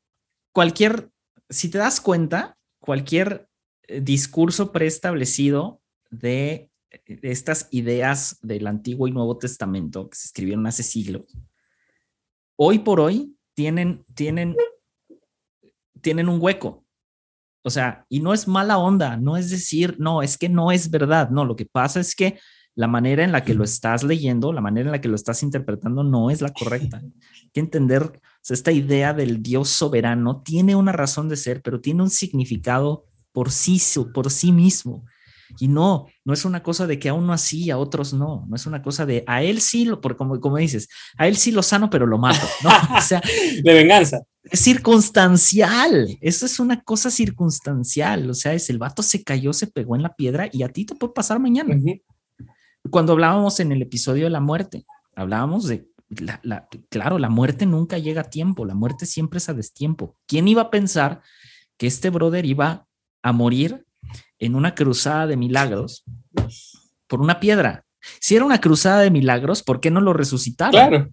cualquier, 0.51 1.12
si 1.50 1.69
te 1.69 1.77
das 1.77 2.01
cuenta, 2.01 2.57
cualquier 2.79 3.47
eh, 3.83 4.01
discurso 4.01 4.71
preestablecido 4.71 5.81
de 6.09 6.69
estas 7.05 7.67
ideas 7.71 8.39
del 8.41 8.65
Antiguo 8.65 9.07
y 9.07 9.12
Nuevo 9.12 9.38
Testamento 9.38 10.09
que 10.09 10.17
se 10.17 10.27
escribieron 10.27 10.65
hace 10.65 10.83
siglos, 10.83 11.25
hoy 12.57 12.79
por 12.79 13.00
hoy 13.00 13.36
tienen, 13.53 14.03
tienen 14.15 14.55
tienen 16.01 16.29
un 16.29 16.41
hueco. 16.41 16.86
O 17.63 17.69
sea, 17.69 18.05
y 18.07 18.21
no 18.21 18.33
es 18.33 18.47
mala 18.47 18.77
onda, 18.77 19.17
no 19.17 19.36
es 19.36 19.50
decir, 19.50 19.97
no, 20.00 20.21
es 20.21 20.38
que 20.38 20.47
no 20.47 20.71
es 20.71 20.89
verdad, 20.89 21.29
no, 21.29 21.43
lo 21.43 21.55
que 21.55 21.65
pasa 21.65 22.00
es 22.00 22.15
que 22.15 22.39
la 22.77 22.88
manera 22.88 23.24
en 23.24 23.31
la 23.31 23.43
que 23.43 23.55
lo 23.55 23.63
estás 23.63 24.03
leyendo, 24.03 24.53
la 24.53 24.62
manera 24.62 24.88
en 24.88 24.91
la 24.91 25.01
que 25.01 25.07
lo 25.07 25.15
estás 25.15 25.41
interpretando 25.41 26.03
no 26.03 26.29
es 26.29 26.41
la 26.41 26.53
correcta. 26.53 26.98
Hay 27.01 27.50
que 27.51 27.60
entender, 27.60 28.22
esta 28.48 28.72
idea 28.72 29.13
del 29.13 29.41
Dios 29.41 29.69
soberano 29.69 30.43
tiene 30.43 30.75
una 30.75 30.91
razón 30.91 31.27
de 31.27 31.38
ser, 31.38 31.63
pero 31.63 31.81
tiene 31.81 32.03
un 32.03 32.12
significado 32.12 33.05
por 33.31 33.51
sí, 33.51 33.81
por 34.13 34.29
sí 34.29 34.51
mismo. 34.51 35.03
Y 35.60 35.67
no, 35.67 36.05
no 36.24 36.34
es 36.34 36.46
una 36.46 36.62
cosa 36.62 36.86
de 36.86 37.00
que 37.00 37.10
a 37.10 37.15
uno 37.15 37.34
así, 37.34 37.72
a 37.72 37.79
otros 37.79 38.13
no. 38.13 38.46
No 38.48 38.55
es 38.55 38.67
una 38.67 38.84
cosa 38.84 39.07
de 39.07 39.24
a 39.25 39.41
él 39.41 39.60
sí, 39.60 39.86
lo, 39.86 40.00
por, 40.00 40.15
como, 40.15 40.39
como 40.39 40.57
dices, 40.57 40.88
a 41.17 41.27
él 41.27 41.36
sí 41.36 41.51
lo 41.51 41.63
sano, 41.63 41.89
pero 41.89 42.05
lo 42.05 42.19
mato. 42.19 42.46
¿no? 42.63 42.69
O 42.96 43.01
sea, 43.01 43.22
de 43.63 43.74
venganza. 43.74 44.22
Es 44.43 44.60
circunstancial. 44.60 46.15
Eso 46.22 46.46
es 46.46 46.60
una 46.60 46.84
cosa 46.84 47.10
circunstancial. 47.10 48.29
O 48.29 48.36
sea, 48.36 48.53
es 48.53 48.69
el 48.69 48.77
vato 48.77 49.01
se 49.01 49.24
cayó, 49.24 49.51
se 49.51 49.65
pegó 49.65 49.96
en 49.96 50.03
la 50.03 50.13
piedra 50.15 50.48
y 50.51 50.62
a 50.62 50.69
ti 50.69 50.86
te 50.86 50.93
puede 50.93 51.13
pasar 51.13 51.39
mañana. 51.39 51.75
Cuando 52.89 53.13
hablábamos 53.13 53.60
en 53.60 53.72
el 53.72 53.82
episodio 53.82 54.25
de 54.25 54.29
la 54.29 54.39
muerte, 54.39 54.86
hablábamos 55.15 55.67
de 55.67 55.88
la, 56.10 56.67
claro, 56.89 57.20
la 57.20 57.29
muerte 57.29 57.65
nunca 57.65 57.98
llega 57.98 58.22
a 58.22 58.29
tiempo, 58.29 58.65
la 58.65 58.75
muerte 58.75 59.06
siempre 59.06 59.38
es 59.38 59.50
a 59.50 59.53
destiempo. 59.53 60.15
¿Quién 60.25 60.48
iba 60.48 60.63
a 60.63 60.70
pensar 60.70 61.22
que 61.77 61.88
este 61.88 62.10
brother 62.10 62.46
iba 62.46 62.88
a 63.22 63.32
morir 63.32 63.86
en 64.39 64.56
una 64.56 64.75
cruzada 64.75 65.27
de 65.27 65.38
milagros 65.38 66.03
por 67.08 67.22
una 67.22 67.39
piedra. 67.39 67.86
Si 68.20 68.36
era 68.36 68.46
una 68.46 68.62
cruzada 68.62 69.01
de 69.01 69.12
milagros, 69.12 69.63
¿por 69.63 69.79
qué 69.79 69.91
no 69.91 70.01
lo 70.01 70.13
resucitaron? 70.13 70.72
Claro. 70.72 71.10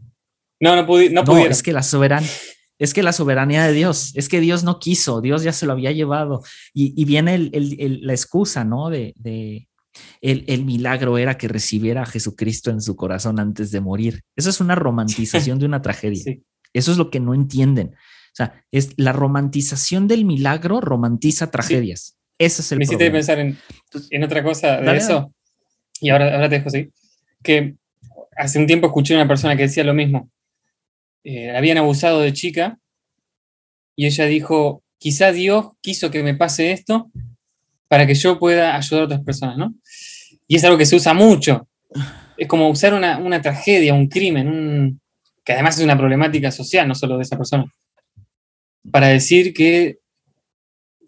No, 0.61 0.76
no, 0.76 0.87
pudi 0.87 1.11
no, 1.11 1.23
es 1.38 1.62
que 1.62 1.73
la 1.73 1.83
soberanía, 1.83 2.31
es 2.78 2.95
que 2.95 3.02
la 3.02 3.12
soberanía 3.12 3.64
de 3.66 3.73
Dios, 3.73 4.12
es 4.14 4.28
que 4.28 4.40
Dios 4.40 4.62
no 4.64 4.78
quiso, 4.78 5.21
Dios 5.21 5.43
ya 5.43 5.52
se 5.52 5.66
lo 5.66 5.73
había 5.73 5.93
llevado. 5.93 6.43
Y, 6.73 7.04
viene 7.04 7.50
la 7.50 8.12
excusa, 8.12 8.64
¿no? 8.64 8.88
De, 8.88 9.69
el, 10.20 10.64
milagro 10.64 11.18
era 11.18 11.36
que 11.36 11.48
recibiera 11.48 12.02
a 12.02 12.06
Jesucristo 12.06 12.70
en 12.70 12.80
su 12.80 12.96
corazón 12.96 13.38
antes 13.38 13.70
de 13.70 13.80
morir. 13.80 14.22
Eso 14.36 14.50
es 14.50 14.60
una 14.60 14.74
romantización 14.74 15.58
de 15.58 15.66
una 15.66 15.82
tragedia. 15.82 16.36
Eso 16.72 16.92
es 16.92 16.98
lo 16.98 17.10
que 17.10 17.20
no 17.20 17.34
entienden. 17.34 17.88
O 17.94 18.36
sea, 18.36 18.64
es 18.72 18.94
la 18.96 19.12
romantización 19.12 20.08
del 20.08 20.24
milagro 20.24 20.80
romantiza 20.80 21.50
tragedias. 21.50 22.16
Ese 22.38 22.62
es 22.62 22.72
el 22.72 22.78
Me 22.78 22.84
hiciste 22.84 23.10
pensar 23.10 23.38
en, 23.38 23.56
en, 24.10 24.24
otra 24.24 24.42
cosa 24.42 24.80
de 24.80 24.96
eso. 24.96 25.32
Y 26.00 26.10
ahora, 26.10 26.34
ahora 26.34 26.48
te 26.48 26.56
dejo 26.56 26.68
así. 26.68 26.90
Que 27.42 27.76
hace 28.36 28.58
un 28.58 28.66
tiempo 28.66 28.88
escuché 28.88 29.14
a 29.14 29.18
una 29.18 29.28
persona 29.28 29.56
que 29.56 29.62
decía 29.62 29.84
lo 29.84 29.94
mismo. 29.94 30.30
Eh, 31.22 31.56
habían 31.56 31.78
abusado 31.78 32.20
de 32.20 32.32
chica 32.32 32.78
y 33.96 34.06
ella 34.06 34.26
dijo, 34.26 34.82
quizá 34.98 35.32
Dios 35.32 35.68
quiso 35.80 36.10
que 36.10 36.22
me 36.22 36.34
pase 36.34 36.72
esto 36.72 37.10
para 37.88 38.06
que 38.06 38.14
yo 38.14 38.38
pueda 38.38 38.76
ayudar 38.76 39.02
a 39.02 39.04
otras 39.06 39.20
personas, 39.22 39.56
¿no? 39.56 39.74
Y 40.46 40.56
es 40.56 40.64
algo 40.64 40.78
que 40.78 40.86
se 40.86 40.96
usa 40.96 41.14
mucho. 41.14 41.68
Es 42.36 42.48
como 42.48 42.68
usar 42.68 42.94
una, 42.94 43.18
una 43.18 43.40
tragedia, 43.40 43.94
un 43.94 44.08
crimen, 44.08 44.48
un, 44.48 45.00
que 45.44 45.52
además 45.52 45.78
es 45.78 45.84
una 45.84 45.96
problemática 45.96 46.50
social, 46.50 46.88
no 46.88 46.94
solo 46.94 47.16
de 47.16 47.22
esa 47.22 47.36
persona, 47.36 47.64
para 48.90 49.08
decir 49.08 49.52
que 49.52 49.98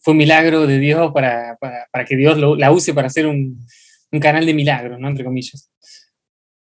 fue 0.00 0.12
un 0.12 0.18
milagro 0.18 0.66
de 0.66 0.78
Dios 0.78 1.10
para, 1.12 1.58
que 2.06 2.16
Dios 2.16 2.38
la 2.38 2.70
use 2.70 2.94
para 2.94 3.08
hacer 3.08 3.26
un, 3.26 3.66
canal 4.20 4.46
de 4.46 4.54
milagros, 4.54 4.98
¿no? 4.98 5.08
Entre 5.08 5.24
comillas. 5.24 5.70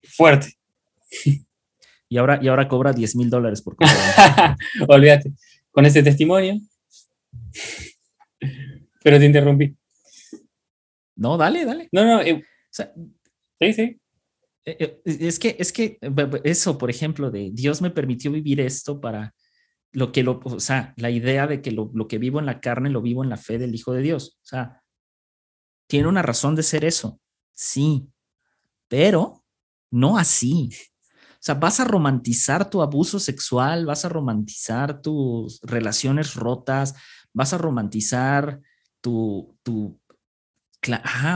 Fuerte. 0.03 0.55
Y 2.09 2.19
ahora, 2.19 2.39
y 2.41 2.49
ahora 2.49 2.69
cobra 2.69 2.93
10 2.93 3.17
mil 3.17 3.29
dólares 3.29 3.61
por 3.63 3.77
Olvídate. 4.89 5.33
Con 5.71 5.85
ese 5.85 6.03
testimonio. 6.03 6.59
Pero 9.03 9.19
te 9.19 9.25
interrumpí. 9.25 9.75
No, 11.17 11.37
dale, 11.37 11.65
dale. 11.65 11.89
No, 11.93 12.05
no. 12.05 12.21
Eh, 12.21 12.43
sí, 12.71 13.73
sí. 13.73 14.01
Eh, 14.65 14.77
eh, 14.79 15.01
es 15.05 15.39
que, 15.39 15.57
es 15.59 15.73
que 15.73 15.99
eso, 16.45 16.79
por 16.79 16.91
ejemplo, 16.91 17.31
de 17.31 17.51
Dios 17.53 17.83
me 17.83 17.91
permitió 17.91 18.31
vivir 18.31 18.61
esto 18.61 19.01
para, 19.01 19.35
lo 19.97 20.13
que 20.13 20.23
lo, 20.23 20.41
o 20.45 20.61
sea, 20.61 20.93
la 20.99 21.09
idea 21.09 21.47
de 21.47 21.63
que 21.63 21.71
lo, 21.71 21.91
que 22.07 22.19
vivo 22.19 22.39
en 22.39 22.45
la 22.45 22.61
carne 22.61 22.91
lo 22.91 23.01
vivo 23.01 23.25
en 23.25 23.31
la 23.31 23.39
fe 23.39 23.57
del 23.57 23.75
Hijo 23.75 23.95
de 23.95 24.03
Dios. 24.03 24.39
O 24.43 24.47
sea, 24.47 24.83
tiene 25.89 26.07
una 26.07 26.21
razón 26.21 26.55
de 26.55 26.63
ser 26.63 26.85
eso, 26.85 27.19
sí, 27.53 28.07
pero 28.89 29.43
no 29.91 30.19
así. 30.19 30.69
O 31.33 31.39
sea, 31.47 31.55
vas 31.55 31.81
a 31.81 31.85
romantizar 31.85 32.69
tu 32.69 32.83
abuso 32.83 33.19
sexual, 33.19 33.87
vas 33.87 34.05
a 34.05 34.11
romantizar 34.11 35.01
tus 35.01 35.61
relaciones 35.63 36.35
rotas, 36.35 36.95
vas 37.33 37.55
a 37.55 37.59
romantizar 37.59 38.61
tu, 39.01 39.57
tu, 39.63 39.99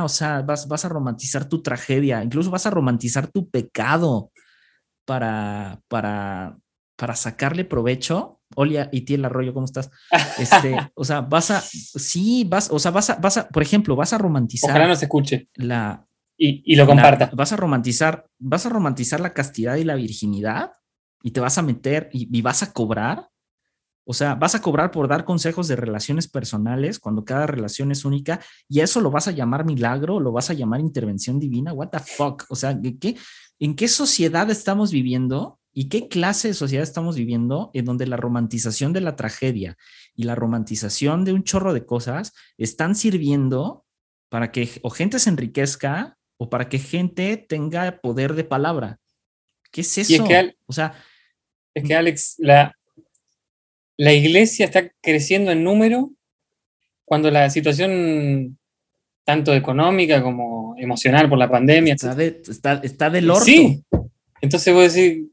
o 0.04 0.08
sea, 0.08 0.42
vas, 0.42 0.68
vas 0.68 0.84
a 0.84 0.88
romantizar 0.88 1.48
tu 1.48 1.62
tragedia, 1.62 2.22
incluso 2.22 2.50
vas 2.50 2.66
a 2.66 2.70
romantizar 2.70 3.28
tu 3.28 3.48
pecado 3.50 4.30
para, 5.04 5.80
para, 5.88 6.56
para 6.96 7.16
sacarle 7.16 7.64
provecho 7.64 8.40
Olia 8.56 8.88
y 8.92 9.02
Tiel 9.02 9.24
Arroyo, 9.24 9.54
¿cómo 9.54 9.64
estás? 9.64 9.90
Este, 10.38 10.76
o 10.94 11.04
sea, 11.04 11.20
vas 11.20 11.50
a, 11.50 11.60
sí, 11.60 12.44
vas, 12.48 12.70
o 12.70 12.78
sea, 12.78 12.90
vas 12.90 13.10
a, 13.10 13.16
vas 13.16 13.36
a, 13.36 13.48
por 13.48 13.62
ejemplo, 13.62 13.96
vas 13.96 14.12
a 14.12 14.18
romantizar. 14.18 14.70
Ojalá 14.70 14.88
no 14.88 14.96
se 14.96 15.04
escuche. 15.04 15.48
La, 15.54 16.06
y, 16.36 16.74
lo 16.74 16.86
comparta. 16.86 17.30
vas 17.34 17.52
a 17.52 17.56
romantizar, 17.56 18.26
vas 18.38 18.64
a 18.64 18.70
romantizar 18.70 19.20
la 19.20 19.34
castidad 19.34 19.76
y 19.76 19.84
la 19.84 19.94
virginidad 19.94 20.72
y 21.22 21.32
te 21.32 21.40
vas 21.40 21.58
a 21.58 21.62
meter 21.62 22.08
y, 22.12 22.40
vas 22.40 22.62
a 22.62 22.72
cobrar. 22.72 23.28
O 24.10 24.12
sea, 24.12 24.34
vas 24.34 24.56
a 24.56 24.60
cobrar 24.60 24.90
por 24.90 25.06
dar 25.06 25.24
consejos 25.24 25.68
de 25.68 25.76
relaciones 25.76 26.26
personales 26.26 26.98
cuando 26.98 27.24
cada 27.24 27.46
relación 27.46 27.92
es 27.92 28.04
única 28.04 28.40
y 28.68 28.80
eso 28.80 29.00
lo 29.00 29.12
vas 29.12 29.28
a 29.28 29.30
llamar 29.30 29.64
milagro, 29.64 30.18
lo 30.18 30.32
vas 30.32 30.50
a 30.50 30.52
llamar 30.52 30.80
intervención 30.80 31.38
divina. 31.38 31.72
What 31.72 31.90
the 31.90 32.00
fuck? 32.00 32.44
O 32.48 32.56
sea, 32.56 32.76
¿qué, 33.00 33.16
¿en 33.60 33.76
qué 33.76 33.86
sociedad 33.86 34.50
estamos 34.50 34.90
viviendo 34.90 35.60
¿Y 35.72 35.88
qué 35.88 36.08
clase 36.08 36.48
de 36.48 36.54
sociedad 36.54 36.82
estamos 36.82 37.14
viviendo 37.14 37.70
en 37.72 37.84
donde 37.84 38.08
la 38.08 38.16
romantización 38.16 38.92
de 38.92 39.00
la 39.00 39.14
tragedia 39.14 39.78
y 40.16 40.24
la 40.24 40.34
romantización 40.34 41.24
de 41.24 41.32
un 41.32 41.44
chorro 41.44 41.72
de 41.72 41.86
cosas 41.86 42.32
están 42.58 42.96
sirviendo 42.96 43.84
para 44.28 44.50
que 44.50 44.68
o 44.82 44.90
gente 44.90 45.20
se 45.20 45.30
enriquezca 45.30 46.18
o 46.36 46.50
para 46.50 46.68
que 46.68 46.80
gente 46.80 47.36
tenga 47.36 48.00
poder 48.00 48.34
de 48.34 48.42
palabra? 48.42 48.98
¿Qué 49.70 49.82
es 49.82 49.98
eso? 49.98 50.24
o 50.66 50.72
sea, 50.72 50.94
es 51.72 51.84
que 51.84 51.94
Alex, 51.94 52.34
la, 52.38 52.74
la 54.00 54.14
iglesia 54.14 54.64
está 54.64 54.90
creciendo 55.02 55.50
en 55.52 55.62
número 55.62 56.10
cuando 57.04 57.30
la 57.30 57.50
situación 57.50 58.58
tanto 59.26 59.52
económica 59.54 60.22
como 60.22 60.74
emocional 60.78 61.28
por 61.28 61.36
la 61.36 61.50
pandemia 61.50 61.92
está, 61.92 62.14
de, 62.14 62.40
está, 62.82 63.10
del 63.10 63.30
orto. 63.30 63.44
Sí. 63.44 63.84
Entonces 64.40 64.72
voy 64.72 64.84
a 64.84 64.84
decir, 64.84 65.28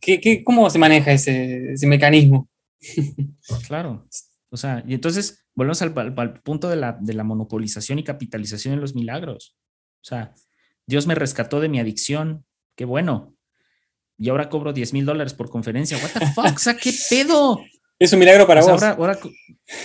¿Qué, 0.00 0.42
cómo 0.42 0.70
se 0.70 0.78
maneja 0.78 1.12
ese, 1.12 1.74
mecanismo? 1.82 2.48
Claro. 3.66 4.06
O 4.50 4.56
sea, 4.56 4.82
y 4.86 4.94
entonces 4.94 5.44
volvemos 5.54 5.82
al, 5.82 5.92
punto 6.42 6.70
de 6.70 6.76
la, 6.76 6.96
de 6.98 7.12
la, 7.12 7.22
monopolización 7.22 7.98
y 7.98 8.04
capitalización 8.04 8.76
de 8.76 8.80
los 8.80 8.94
milagros. 8.94 9.58
O 9.96 10.04
sea, 10.04 10.34
Dios 10.86 11.06
me 11.06 11.14
rescató 11.14 11.60
de 11.60 11.68
mi 11.68 11.78
adicción. 11.78 12.46
Qué 12.76 12.86
bueno. 12.86 13.34
Y 14.16 14.30
ahora 14.30 14.48
cobro 14.48 14.72
10 14.72 14.94
mil 14.94 15.04
dólares 15.04 15.34
por 15.34 15.50
conferencia. 15.50 15.98
What 15.98 16.18
the 16.18 16.26
fuck? 16.28 16.56
O 16.56 16.58
sea, 16.58 16.78
¿qué 16.78 16.92
pedo? 17.10 17.60
Es 18.00 18.12
un 18.12 18.18
milagro 18.18 18.46
para 18.46 18.62
Pues 18.62 18.72
vos. 18.72 18.82
ahora, 18.82 18.96
ahora, 18.96 19.18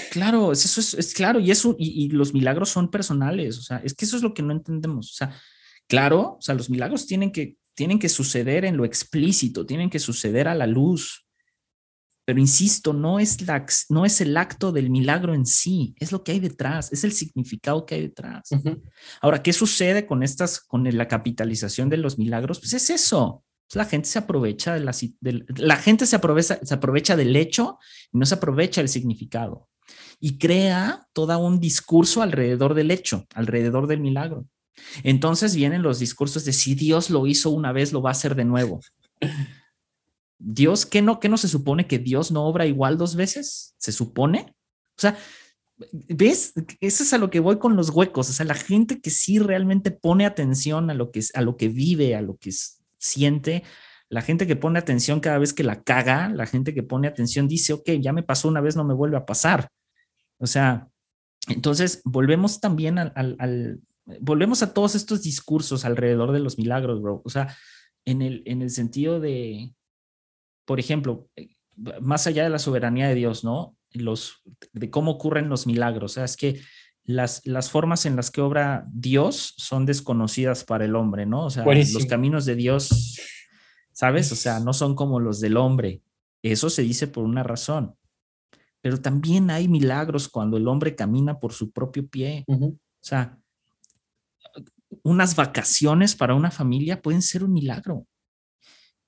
claro, 0.10 0.52
es- 0.54 0.66
eso 0.66 0.80
es, 0.80 0.94
es 0.94 1.14
claro, 1.14 1.40
y 1.40 1.52
eso, 1.52 1.76
y, 1.78 2.06
y 2.06 2.10
los 2.10 2.34
milagros 2.34 2.70
son 2.70 2.90
personales, 2.90 3.58
o 3.60 3.62
sea, 3.62 3.78
es 3.84 3.94
que 3.94 4.06
eso 4.06 4.16
es 4.18 4.24
lo 4.24 4.34
que 4.34 4.42
no 4.42 4.54
entendemos. 4.54 5.12
O 5.12 5.14
sea, 5.14 5.36
claro, 5.88 6.38
o 6.40 6.42
sea, 6.42 6.56
los 6.56 6.70
milagros 6.70 7.06
tienen 7.06 7.32
que, 7.32 7.58
tienen 7.76 8.00
que 8.00 8.08
suceder 8.10 8.64
en 8.66 8.78
lo 8.78 8.86
explícito, 8.86 9.66
tienen 9.66 9.90
que 9.90 10.00
suceder 10.00 10.48
a 10.48 10.56
la 10.56 10.66
luz. 10.66 11.28
Pero 12.28 12.40
insisto, 12.40 12.92
no 12.94 13.20
es, 13.20 13.42
la, 13.46 13.66
no 13.90 14.04
es 14.06 14.20
el 14.22 14.36
acto 14.38 14.72
del 14.72 14.90
milagro 14.90 15.36
en 15.36 15.46
sí, 15.46 15.94
es 16.00 16.12
lo 16.12 16.24
que 16.24 16.32
hay 16.32 16.40
detrás, 16.40 16.92
es 16.92 17.04
el 17.04 17.12
significado 17.12 17.86
que 17.86 17.96
hay 17.96 18.02
detrás. 18.02 18.50
Ahora, 19.22 19.44
¿qué 19.44 19.54
sucede 19.54 20.08
con 20.08 20.24
estas, 20.24 20.60
con 20.62 20.86
la 20.98 21.08
capitalización 21.08 21.88
de 21.90 21.98
los 21.98 22.18
milagros? 22.18 22.60
Pues 22.60 22.74
es 22.74 22.90
eso. 22.90 23.44
La 23.74 23.86
gente 23.86 24.08
se 24.08 24.20
aprovecha 24.20 24.74
de 24.74 24.80
la, 24.82 24.94
la 25.58 25.76
gente 25.78 26.06
se 26.06 26.16
aprovecha, 26.16 26.60
se 26.62 26.74
aprovecha 26.74 27.16
del 27.16 27.36
hecho 27.36 27.80
y 28.12 28.18
no 28.18 28.26
se 28.26 28.36
aprovecha 28.36 28.82
del 28.82 28.90
significado. 28.90 29.68
Y 30.20 30.38
crea 30.38 31.08
todo 31.14 31.38
un 31.40 31.60
discurso 31.60 32.22
alrededor 32.22 32.74
del 32.74 32.92
hecho, 32.92 33.26
alrededor 33.34 33.88
del 33.88 34.00
milagro. 34.00 34.46
Entonces 35.04 35.56
vienen 35.56 35.82
los 35.82 36.00
discursos 36.00 36.46
de 36.46 36.54
si 36.54 36.76
Dios 36.76 37.10
lo 37.10 37.28
hizo 37.28 37.50
una 37.50 37.72
vez, 37.72 37.92
lo 37.92 38.02
va 38.02 38.10
a 38.10 38.12
hacer 38.12 38.36
de 38.36 38.46
nuevo. 38.46 38.82
Dios, 40.38 40.86
¿qué 40.86 41.02
no, 41.02 41.20
qué 41.20 41.30
no 41.30 41.38
se 41.38 41.48
supone 41.48 41.88
que 41.88 41.98
Dios 41.98 42.32
no 42.32 42.46
obra 42.46 42.66
igual 42.66 42.98
dos 42.98 43.16
veces? 43.16 43.74
¿Se 43.78 43.92
supone? 43.92 44.54
O 44.98 45.02
sea, 45.02 45.18
¿Ves? 45.78 46.54
Eso 46.80 47.04
es 47.04 47.14
a 47.14 47.18
lo 47.18 47.30
que 47.30 47.42
voy 47.42 47.60
con 47.60 47.76
los 47.76 47.90
huecos. 47.90 48.30
O 48.30 48.34
sea, 48.34 48.46
la 48.46 48.56
gente 48.56 49.02
que 49.02 49.10
sí 49.10 49.40
realmente 49.40 49.92
pone 49.92 50.26
atención 50.26 50.90
a 50.90 50.94
lo 50.94 51.12
que, 51.12 51.22
a 51.34 51.42
lo 51.42 51.58
que 51.58 51.68
vive, 51.68 52.16
a 52.16 52.22
lo 52.22 52.38
que 52.38 52.52
siente, 53.06 53.64
la 54.10 54.22
gente 54.22 54.48
que 54.48 54.56
pone 54.56 54.80
atención 54.80 55.20
cada 55.20 55.38
vez 55.38 55.54
que 55.54 55.64
la 55.64 55.84
caga, 55.84 56.30
la 56.30 56.46
gente 56.46 56.74
que 56.74 56.84
pone 56.84 57.08
atención 57.08 57.48
dice, 57.48 57.74
ok, 57.74 57.92
ya 58.02 58.14
me 58.14 58.24
pasó 58.24 58.48
una 58.48 58.62
vez, 58.62 58.76
no 58.76 58.84
me 58.84 58.94
vuelve 58.94 59.18
a 59.18 59.26
pasar. 59.26 59.70
O 60.40 60.48
sea, 60.48 60.88
entonces 61.48 62.02
volvemos 62.04 62.60
también 62.60 62.98
al, 63.00 63.14
al- 63.16 63.80
volvemos 64.20 64.62
a 64.62 64.74
todos 64.74 64.96
estos 64.96 65.22
discursos 65.22 65.86
alrededor 65.86 66.32
de 66.32 66.40
los 66.40 66.58
milagros, 66.58 67.02
bro. 67.02 67.22
O 67.26 67.30
sea, 67.30 67.56
en 68.06 68.22
el, 68.22 68.44
en 68.46 68.62
el 68.62 68.70
sentido 68.70 69.20
de, 69.20 69.74
por 70.66 70.80
ejemplo, 70.80 71.28
eh, 71.36 71.56
más 72.02 72.28
allá 72.28 72.44
de 72.44 72.50
la 72.50 72.60
soberanía 72.60 73.08
de 73.08 73.16
Dios, 73.16 73.44
¿no? 73.44 73.76
Los, 73.92 74.44
de 74.74 74.90
cómo 74.90 75.12
ocurren 75.12 75.50
los 75.50 75.66
milagros. 75.68 76.12
O 76.12 76.16
sea, 76.16 76.26
es 76.26 76.38
que 76.38 76.62
las, 77.06 77.46
las 77.46 77.70
formas 77.70 78.06
en 78.06 78.16
las 78.16 78.32
que 78.32 78.42
obra 78.42 78.86
Dios 78.92 79.54
son 79.58 79.86
desconocidas 79.86 80.64
para 80.64 80.86
el 80.86 80.96
hombre, 80.96 81.26
¿no? 81.26 81.46
O 81.46 81.50
sea, 81.50 81.64
Buenísimo. 81.64 82.00
los 82.00 82.08
caminos 82.08 82.46
de 82.46 82.56
Dios, 82.56 83.20
¿sabes? 83.92 84.32
O 84.32 84.36
sea, 84.36 84.60
no 84.60 84.74
son 84.74 84.96
como 84.96 85.20
los 85.20 85.40
del 85.40 85.58
hombre. 85.58 86.02
Eso 86.42 86.70
se 86.70 86.82
dice 86.82 87.08
por 87.08 87.24
una 87.24 87.44
razón. 87.44 87.96
Pero 88.82 89.02
también 89.02 89.50
hay 89.50 89.68
milagros 89.68 90.30
cuando 90.30 90.58
el 90.58 90.68
hombre 90.68 90.96
camina 90.96 91.40
por 91.40 91.54
su 91.54 91.72
propio 91.72 92.08
pie. 92.08 92.44
O 92.48 92.78
sea, 93.02 93.38
unas 95.04 95.36
vacaciones 95.36 96.16
para 96.16 96.36
una 96.36 96.52
familia 96.52 97.02
pueden 97.02 97.22
ser 97.22 97.44
un 97.44 97.54
milagro. 97.54 98.06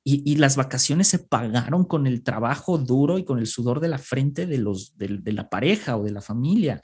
Y, 0.03 0.23
y 0.31 0.37
las 0.37 0.55
vacaciones 0.55 1.07
se 1.09 1.19
pagaron 1.19 1.83
con 1.83 2.07
el 2.07 2.23
trabajo 2.23 2.77
duro 2.77 3.17
y 3.17 3.25
con 3.25 3.39
el 3.39 3.47
sudor 3.47 3.79
de 3.79 3.89
la 3.89 3.97
frente 3.97 4.45
de, 4.47 4.57
los, 4.57 4.97
de, 4.97 5.19
de 5.19 5.33
la 5.33 5.49
pareja 5.49 5.97
o 5.97 6.03
de 6.03 6.11
la 6.11 6.21
familia. 6.21 6.79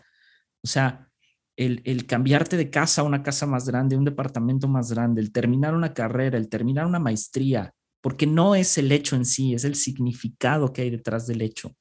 O 0.63 0.67
sea, 0.67 1.09
el, 1.55 1.81
el, 1.85 2.05
cambiarte 2.05 2.57
de 2.57 2.69
casa 2.69 3.01
a 3.01 3.05
una 3.05 3.21
casa 3.21 3.45
más 3.45 3.67
grande, 3.67 3.97
un 3.97 4.05
departamento 4.05 4.67
más 4.67 4.91
grande, 4.91 5.21
el 5.21 5.31
terminar 5.31 5.75
una 5.75 5.93
carrera, 5.93 6.37
el 6.37 6.49
terminar 6.49 6.85
una 6.85 6.99
maestría, 6.99 7.73
porque 8.01 8.25
no 8.25 8.55
es 8.55 8.77
el 8.77 8.91
hecho 8.91 9.15
en 9.15 9.25
sí, 9.25 9.53
es 9.53 9.63
el 9.63 9.75
significado 9.75 10.73
que 10.73 10.83
hay 10.83 10.89
detrás 10.89 11.27
del 11.27 11.41
hecho. 11.41 11.75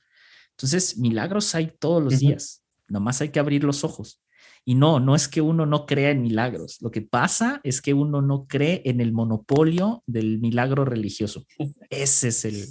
Entonces, 0.50 0.98
milagros 0.98 1.54
hay 1.54 1.72
todos 1.78 2.02
los 2.02 2.14
uh 2.14 2.16
-huh. 2.16 2.20
días, 2.20 2.62
nomás 2.88 3.20
hay 3.20 3.30
que 3.30 3.40
abrir 3.40 3.64
los 3.64 3.84
ojos. 3.84 4.20
Y 4.64 4.76
no, 4.76 5.00
no 5.00 5.16
es 5.16 5.26
que 5.26 5.40
uno 5.40 5.66
no 5.66 5.86
crea 5.86 6.10
en 6.10 6.22
milagros. 6.22 6.78
Lo 6.80 6.90
que 6.90 7.02
pasa 7.02 7.60
es 7.64 7.80
que 7.80 7.94
uno 7.94 8.22
no 8.22 8.46
cree 8.46 8.82
en 8.84 9.00
el 9.00 9.12
monopolio 9.12 10.04
del 10.06 10.38
milagro 10.38 10.84
religioso. 10.84 11.44
Ese 11.90 12.28
es 12.28 12.44
el. 12.44 12.64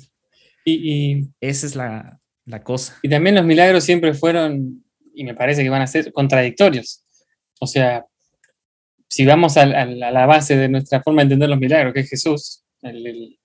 Y, 0.63 0.73
y 0.73 1.29
esa 1.41 1.65
es 1.65 1.75
la, 1.75 2.19
la, 2.45 2.63
cosa. 2.63 2.97
Y 3.01 3.09
también 3.09 3.35
los 3.35 3.45
milagros 3.45 3.83
siempre 3.83 4.13
fueron, 4.13 4.85
y 5.13 5.23
me 5.23 5.35
parece 5.35 5.63
que 5.63 5.69
van 5.69 5.81
a 5.81 5.87
ser 5.87 6.11
contradictorios. 6.11 7.03
O 7.59 7.67
sea, 7.67 8.05
si 9.07 9.25
vamos 9.25 9.57
a, 9.57 9.65
la 9.65 10.25
base 10.25 10.55
de 10.55 10.69
nuestra 10.69 11.01
forma 11.03 11.21
de 11.21 11.23
entender 11.23 11.49
los 11.49 11.59
milagros, 11.59 11.93
que 11.93 11.99
es 11.99 12.09
Jesús, 12.09 12.63
el, 12.81 13.37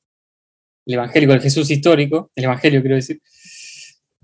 evangélico, 0.87 1.33
el 1.33 1.41
Jesús 1.41 1.71
histórico, 1.71 2.31
el 2.37 2.45
evangelio 2.45 2.81
quiero 2.81 2.95
decir, 2.95 3.21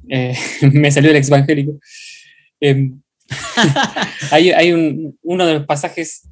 eh, 0.09 0.37
me 0.73 0.91
salió 0.91 1.11
el 1.11 1.17
exvangélico. 1.17 1.81
Eh, 2.61 2.91
hay, 4.31 4.53
hay 4.53 4.73
un, 4.73 5.19
uno 5.23 5.47
de 5.47 5.55
los 5.55 5.67
pasajes, 5.67 6.29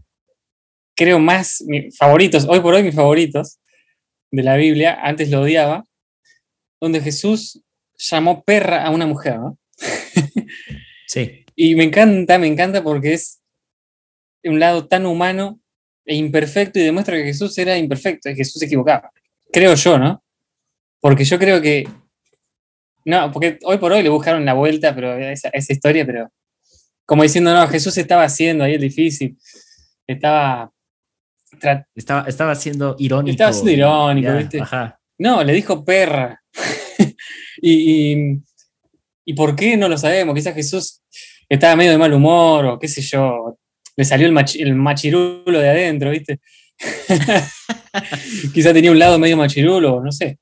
creo, 0.94 1.18
más 1.18 1.64
favoritos, 1.98 2.46
hoy 2.48 2.60
por 2.60 2.74
hoy 2.74 2.82
mis 2.82 2.94
favoritos 2.94 3.58
de 4.30 4.42
la 4.42 4.56
Biblia, 4.56 4.98
antes 5.02 5.28
lo 5.30 5.40
odiaba, 5.40 5.84
donde 6.80 7.00
Jesús 7.00 7.62
llamó 7.98 8.44
perra 8.44 8.84
a 8.84 8.90
una 8.90 9.06
mujer, 9.06 9.38
¿no? 9.38 9.58
Sí. 11.10 11.44
Y 11.56 11.74
me 11.74 11.82
encanta, 11.82 12.38
me 12.38 12.46
encanta 12.46 12.84
porque 12.84 13.14
es 13.14 13.42
un 14.44 14.60
lado 14.60 14.86
tan 14.86 15.06
humano 15.06 15.58
e 16.04 16.14
imperfecto 16.14 16.78
y 16.78 16.84
demuestra 16.84 17.16
que 17.16 17.24
Jesús 17.24 17.58
era 17.58 17.76
imperfecto, 17.76 18.30
que 18.30 18.36
Jesús 18.36 18.60
se 18.60 18.66
equivocaba. 18.66 19.10
Creo 19.52 19.74
yo, 19.74 19.98
¿no? 19.98 20.22
Porque 21.00 21.24
yo 21.24 21.36
creo 21.36 21.60
que. 21.60 21.88
No, 23.04 23.32
porque 23.32 23.58
hoy 23.64 23.78
por 23.78 23.90
hoy 23.90 24.04
le 24.04 24.08
buscaron 24.08 24.44
la 24.44 24.52
vuelta, 24.54 24.94
pero 24.94 25.18
esa, 25.18 25.48
esa 25.48 25.72
historia, 25.72 26.06
pero 26.06 26.30
como 27.04 27.24
diciendo, 27.24 27.52
no, 27.52 27.66
Jesús 27.66 27.98
estaba 27.98 28.22
haciendo 28.22 28.62
ahí 28.62 28.74
el 28.74 28.80
difícil, 28.80 29.36
estaba... 30.06 30.72
Estaba, 31.96 32.28
estaba 32.28 32.54
siendo 32.54 32.94
irónico. 33.00 33.32
Estaba 33.32 33.52
siendo 33.52 33.72
irónico, 33.72 34.28
ya, 34.28 34.36
¿viste? 34.36 34.60
Ajá. 34.60 35.00
No, 35.18 35.42
le 35.42 35.54
dijo 35.54 35.84
perra. 35.84 36.40
y, 37.60 38.12
y, 38.12 38.42
y, 39.24 39.34
por 39.34 39.56
qué? 39.56 39.76
No 39.76 39.88
lo 39.88 39.98
sabemos. 39.98 40.36
Quizás 40.36 40.54
Jesús 40.54 40.99
estaba 41.50 41.76
medio 41.76 41.90
de 41.90 41.98
mal 41.98 42.12
humor 42.12 42.64
o 42.66 42.78
qué 42.78 42.88
sé 42.88 43.02
yo. 43.02 43.58
Le 43.96 44.04
salió 44.04 44.26
el, 44.26 44.32
mach, 44.32 44.54
el 44.56 44.74
machirulo 44.74 45.58
de 45.58 45.68
adentro, 45.68 46.10
¿viste? 46.10 46.40
Quizás 48.54 48.72
tenía 48.72 48.90
un 48.92 48.98
lado 48.98 49.18
medio 49.18 49.36
machirulo, 49.36 50.02
no 50.02 50.12
sé. 50.12 50.38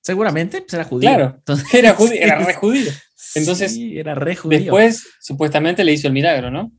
Seguramente, 0.00 0.62
pues 0.62 0.74
era 0.74 0.84
judío. 0.84 1.08
Claro, 1.08 1.34
Entonces, 1.38 1.74
era, 1.74 1.94
judío, 1.94 2.14
era 2.20 2.38
re 2.38 2.54
judío. 2.54 2.90
Entonces, 3.34 3.72
sí, 3.72 3.98
era 3.98 4.14
re 4.14 4.34
judío. 4.34 4.58
después, 4.58 5.06
supuestamente, 5.20 5.84
le 5.84 5.92
hizo 5.92 6.08
el 6.08 6.14
milagro, 6.14 6.50
¿no? 6.50 6.72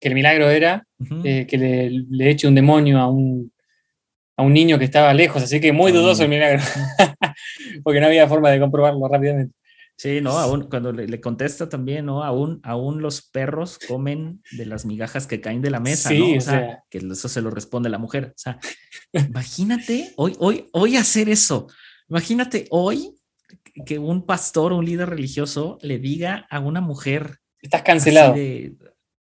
Que 0.00 0.08
el 0.08 0.14
milagro 0.14 0.50
era 0.50 0.86
uh 0.98 1.04
-huh. 1.04 1.22
eh, 1.24 1.46
que 1.46 1.56
le, 1.58 1.90
le, 1.90 2.30
eche 2.30 2.46
un 2.46 2.54
demonio 2.54 2.98
a 2.98 3.08
un, 3.08 3.52
a 4.36 4.42
un 4.42 4.52
niño 4.52 4.78
que 4.78 4.84
estaba 4.84 5.12
lejos, 5.14 5.42
así 5.42 5.60
que 5.60 5.72
muy 5.72 5.92
dudoso 5.92 6.22
el 6.24 6.28
milagro, 6.28 6.62
porque 7.84 8.00
no 8.00 8.06
había 8.06 8.28
forma 8.28 8.50
de 8.50 8.60
comprobarlo 8.60 9.08
rápidamente. 9.08 9.54
Sí, 9.96 10.20
no, 10.20 10.32
aún 10.32 10.68
cuando 10.68 10.92
le, 10.92 11.06
le, 11.06 11.20
contesta 11.20 11.68
también, 11.68 12.06
¿no? 12.06 12.24
Aún, 12.24 12.60
aún 12.64 13.00
los 13.00 13.22
perros 13.22 13.78
comen 13.86 14.42
de 14.52 14.66
las 14.66 14.84
migajas 14.84 15.26
que 15.26 15.40
caen 15.40 15.62
de 15.62 15.70
la 15.70 15.78
mesa, 15.78 16.08
sí, 16.08 16.18
¿no? 16.18 16.38
O, 16.38 16.40
sea, 16.40 16.58
sea, 16.58 16.84
que 16.90 16.98
eso 16.98 17.28
se 17.28 17.40
lo 17.40 17.50
responde 17.50 17.88
la 17.88 17.98
mujer. 17.98 18.32
O 18.34 18.38
sea, 18.38 18.58
imagínate 19.12 20.12
hoy, 20.16 20.36
hoy, 20.40 20.68
hoy 20.72 20.96
hacer 20.96 21.28
eso. 21.28 21.68
Imagínate 22.08 22.66
hoy 22.70 23.14
que 23.86 23.98
un 23.98 24.26
pastor, 24.26 24.72
un 24.72 24.84
líder 24.84 25.10
religioso 25.10 25.78
le 25.80 25.98
diga 25.98 26.46
a 26.50 26.58
una 26.58 26.80
mujer. 26.80 27.38
Estás 27.62 27.82
cancelado. 27.82 28.34
De, 28.34 28.74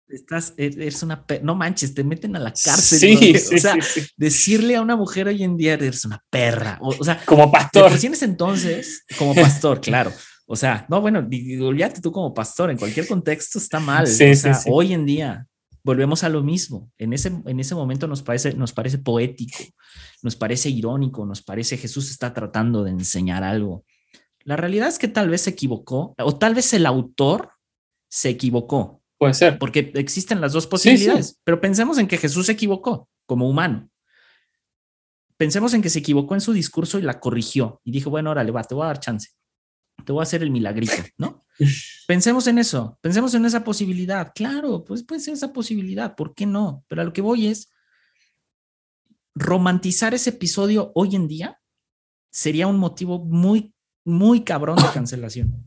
estás, 0.07 0.53
eres 0.57 1.03
una. 1.03 1.25
No 1.41 1.55
manches, 1.55 1.93
te 1.93 2.05
meten 2.05 2.37
a 2.37 2.39
la 2.39 2.53
cárcel. 2.53 2.99
Sí, 2.99 3.37
sí, 3.37 3.55
o 3.55 3.57
sea, 3.57 3.75
sí, 3.81 4.01
decirle 4.15 4.77
a 4.77 4.81
una 4.81 4.95
mujer 4.95 5.27
hoy 5.27 5.43
en 5.43 5.57
día 5.57 5.73
eres 5.73 6.05
una 6.05 6.23
perra. 6.29 6.77
O, 6.81 6.95
o 6.97 7.03
sea, 7.03 7.21
como 7.25 7.51
pastor. 7.51 7.91
Entonces, 8.21 9.03
como 9.17 9.35
pastor, 9.35 9.81
claro. 9.81 10.11
O 10.45 10.55
sea, 10.55 10.85
no, 10.89 11.01
bueno, 11.01 11.19
olvídate 11.19 12.01
tú 12.01 12.11
como 12.11 12.33
pastor, 12.33 12.69
en 12.69 12.77
cualquier 12.77 13.07
contexto 13.07 13.57
está 13.57 13.79
mal. 13.79 14.07
Sí, 14.07 14.31
o 14.31 14.35
sea, 14.35 14.53
sí, 14.53 14.63
sí. 14.63 14.69
hoy 14.71 14.93
en 14.93 15.05
día 15.05 15.47
volvemos 15.83 16.23
a 16.23 16.29
lo 16.29 16.43
mismo. 16.43 16.91
En 16.97 17.13
ese, 17.13 17.31
en 17.45 17.59
ese 17.59 17.75
momento 17.75 18.07
nos 18.07 18.21
parece, 18.21 18.53
nos 18.53 18.73
parece 18.73 18.97
poético, 18.97 19.63
nos 20.21 20.35
parece 20.35 20.69
irónico, 20.69 21.25
nos 21.25 21.41
parece 21.41 21.77
Jesús 21.77 22.09
está 22.09 22.33
tratando 22.33 22.83
de 22.83 22.91
enseñar 22.91 23.43
algo. 23.43 23.85
La 24.43 24.57
realidad 24.57 24.89
es 24.89 24.99
que 24.99 25.07
tal 25.07 25.29
vez 25.29 25.41
se 25.41 25.51
equivocó, 25.51 26.15
o 26.17 26.35
tal 26.35 26.55
vez 26.55 26.73
el 26.73 26.85
autor 26.85 27.51
se 28.09 28.29
equivocó. 28.29 29.01
Puede 29.17 29.33
ser. 29.33 29.57
Porque 29.57 29.91
existen 29.95 30.41
las 30.41 30.51
dos 30.51 30.67
posibilidades. 30.67 31.39
Pero 31.43 31.61
pensemos 31.61 31.97
en 31.97 32.07
que 32.07 32.17
Jesús 32.17 32.47
se 32.47 32.51
equivocó 32.51 33.07
como 33.25 33.49
humano. 33.49 33.89
Pensemos 35.37 35.73
en 35.73 35.81
que 35.81 35.89
se 35.89 35.99
equivocó 35.99 36.35
en 36.35 36.41
su 36.41 36.51
discurso 36.53 36.99
y 36.99 37.03
la 37.03 37.19
corrigió. 37.19 37.81
Y 37.83 37.91
dijo, 37.91 38.09
bueno, 38.09 38.31
órale, 38.31 38.51
va, 38.51 38.63
te 38.63 38.75
voy 38.75 38.83
a 38.83 38.87
dar 38.87 38.99
chance. 38.99 39.29
Te 40.05 40.11
voy 40.11 40.21
a 40.21 40.23
hacer 40.23 40.43
el 40.43 40.51
milagrito, 40.51 40.93
¿no? 41.17 41.41
Pensemos 42.07 42.47
en 42.47 42.57
eso, 42.57 42.97
pensemos 43.01 43.33
en 43.35 43.45
esa 43.45 43.63
posibilidad. 43.63 44.31
Claro, 44.33 44.83
pues 44.83 45.03
puede 45.03 45.21
ser 45.21 45.35
esa 45.35 45.53
posibilidad, 45.53 46.15
¿por 46.15 46.33
qué 46.33 46.45
no? 46.45 46.83
Pero 46.87 47.01
a 47.01 47.05
lo 47.05 47.13
que 47.13 47.21
voy 47.21 47.47
es 47.47 47.69
romantizar 49.35 50.13
ese 50.13 50.31
episodio 50.31 50.91
hoy 50.95 51.15
en 51.15 51.27
día 51.27 51.59
sería 52.29 52.67
un 52.67 52.77
motivo 52.77 53.23
muy 53.23 53.73
muy 54.05 54.43
cabrón 54.43 54.75
de 54.77 54.91
cancelación. 54.93 55.65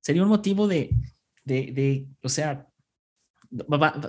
Sería 0.00 0.22
un 0.22 0.28
motivo 0.28 0.66
de, 0.66 0.96
de, 1.44 1.72
de 1.72 2.08
o 2.22 2.28
sea, 2.28 2.66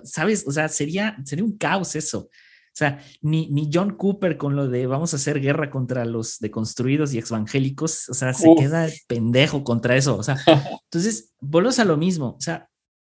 ¿sabes? 0.04 0.46
O 0.48 0.52
sea, 0.52 0.69
sería, 0.69 1.17
sería 1.26 1.43
un 1.43 1.58
caos 1.58 1.96
eso. 1.96 2.30
O 2.73 2.75
sea, 2.75 2.99
ni, 3.21 3.49
ni 3.49 3.69
John 3.71 3.95
Cooper 3.95 4.36
con 4.36 4.55
lo 4.55 4.67
de 4.67 4.88
vamos 4.88 5.13
a 5.13 5.17
hacer 5.17 5.39
guerra 5.39 5.69
contra 5.69 6.05
los 6.05 6.39
deconstruidos 6.39 7.13
y 7.13 7.19
evangélicos, 7.19 8.09
o 8.09 8.15
sea, 8.15 8.33
se 8.33 8.49
queda 8.55 8.89
pendejo 9.07 9.63
contra 9.63 9.95
eso. 9.95 10.17
O 10.17 10.23
sea, 10.23 10.38
entonces, 10.86 11.33
volvemos 11.39 11.77
a 11.77 11.86
lo 11.86 11.97
mismo. 11.97 12.36
O 12.36 12.41
sea, 12.41 12.69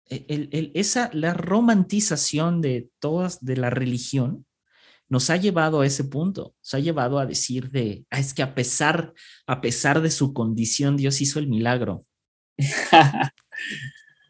el, 0.06 0.72
esa, 0.76 1.10
la 1.12 1.34
romantización 1.34 2.62
de 2.62 2.90
todas, 3.00 3.44
de 3.44 3.58
la 3.58 3.70
religión, 3.70 4.46
nos 5.10 5.30
ha 5.30 5.36
llevado 5.36 5.82
a 5.82 5.86
ese 5.86 6.06
punto, 6.06 6.56
nos 6.62 6.74
ha 6.74 6.80
llevado 6.80 7.20
a 7.20 7.26
decir 7.26 7.70
de, 7.70 8.06
ah, 8.12 8.20
es 8.20 8.34
que 8.34 8.44
a 8.44 8.56
pesar, 8.56 9.14
a 9.46 9.60
pesar 9.60 10.02
de 10.02 10.12
su 10.12 10.34
condición, 10.34 10.96
Dios 10.96 11.20
hizo 11.20 11.40
el 11.40 11.48
milagro. 11.48 12.06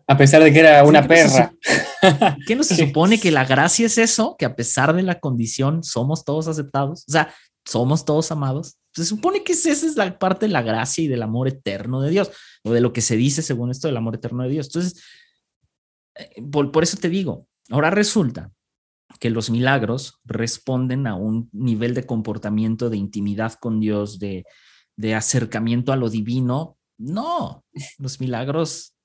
a 0.10 0.18
pesar 0.18 0.42
de 0.42 0.52
que 0.52 0.60
era 0.60 0.84
una 0.84 1.08
perra. 1.08 1.54
¿Qué 2.48 2.56
no 2.56 2.64
se 2.64 2.76
supone 2.88 3.20
que 3.20 3.30
la 3.30 3.46
gracia 3.46 3.86
es 3.86 4.00
eso? 4.00 4.36
Que 4.40 4.46
a 4.46 4.56
pesar 4.56 4.96
de 4.96 5.04
la 5.04 5.20
condición 5.20 5.84
somos 5.84 6.26
todos 6.26 6.48
aceptados, 6.48 7.06
o 7.08 7.12
sea, 7.12 7.32
somos 7.64 8.06
todos 8.06 8.32
amados. 8.32 8.80
Se 8.92 9.06
supone 9.06 9.44
que 9.44 9.52
esa 9.52 9.70
es 9.70 9.96
la 9.96 10.18
parte 10.18 10.48
de 10.48 10.52
la 10.52 10.64
gracia 10.64 11.04
y 11.04 11.08
del 11.08 11.22
amor 11.22 11.48
eterno 11.48 12.02
de 12.02 12.10
Dios, 12.10 12.32
o 12.64 12.72
de 12.72 12.82
lo 12.82 12.92
que 12.92 13.02
se 13.02 13.18
dice 13.18 13.44
según 13.44 13.70
esto 13.70 13.88
del 13.88 13.98
amor 13.98 14.16
eterno 14.16 14.42
de 14.42 14.50
Dios. 14.50 14.66
Entonces, 14.66 15.00
eh, 16.16 16.42
por, 16.52 16.82
eso 16.82 16.98
te 16.98 17.10
digo, 17.10 17.48
ahora 17.70 17.92
resulta 17.92 18.52
que 19.20 19.30
los 19.30 19.52
milagros 19.52 20.20
responden 20.26 21.06
a 21.06 21.14
un 21.14 21.52
nivel 21.52 21.94
de 21.94 22.08
comportamiento, 22.08 22.90
de 22.90 22.98
intimidad 22.98 23.54
con 23.54 23.80
Dios, 23.80 24.18
de, 24.18 24.44
de 24.96 25.14
acercamiento 25.14 25.94
a 25.94 25.98
lo 25.98 26.10
divino. 26.10 26.80
No, 26.98 27.64
los 28.00 28.20
milagros 28.20 28.96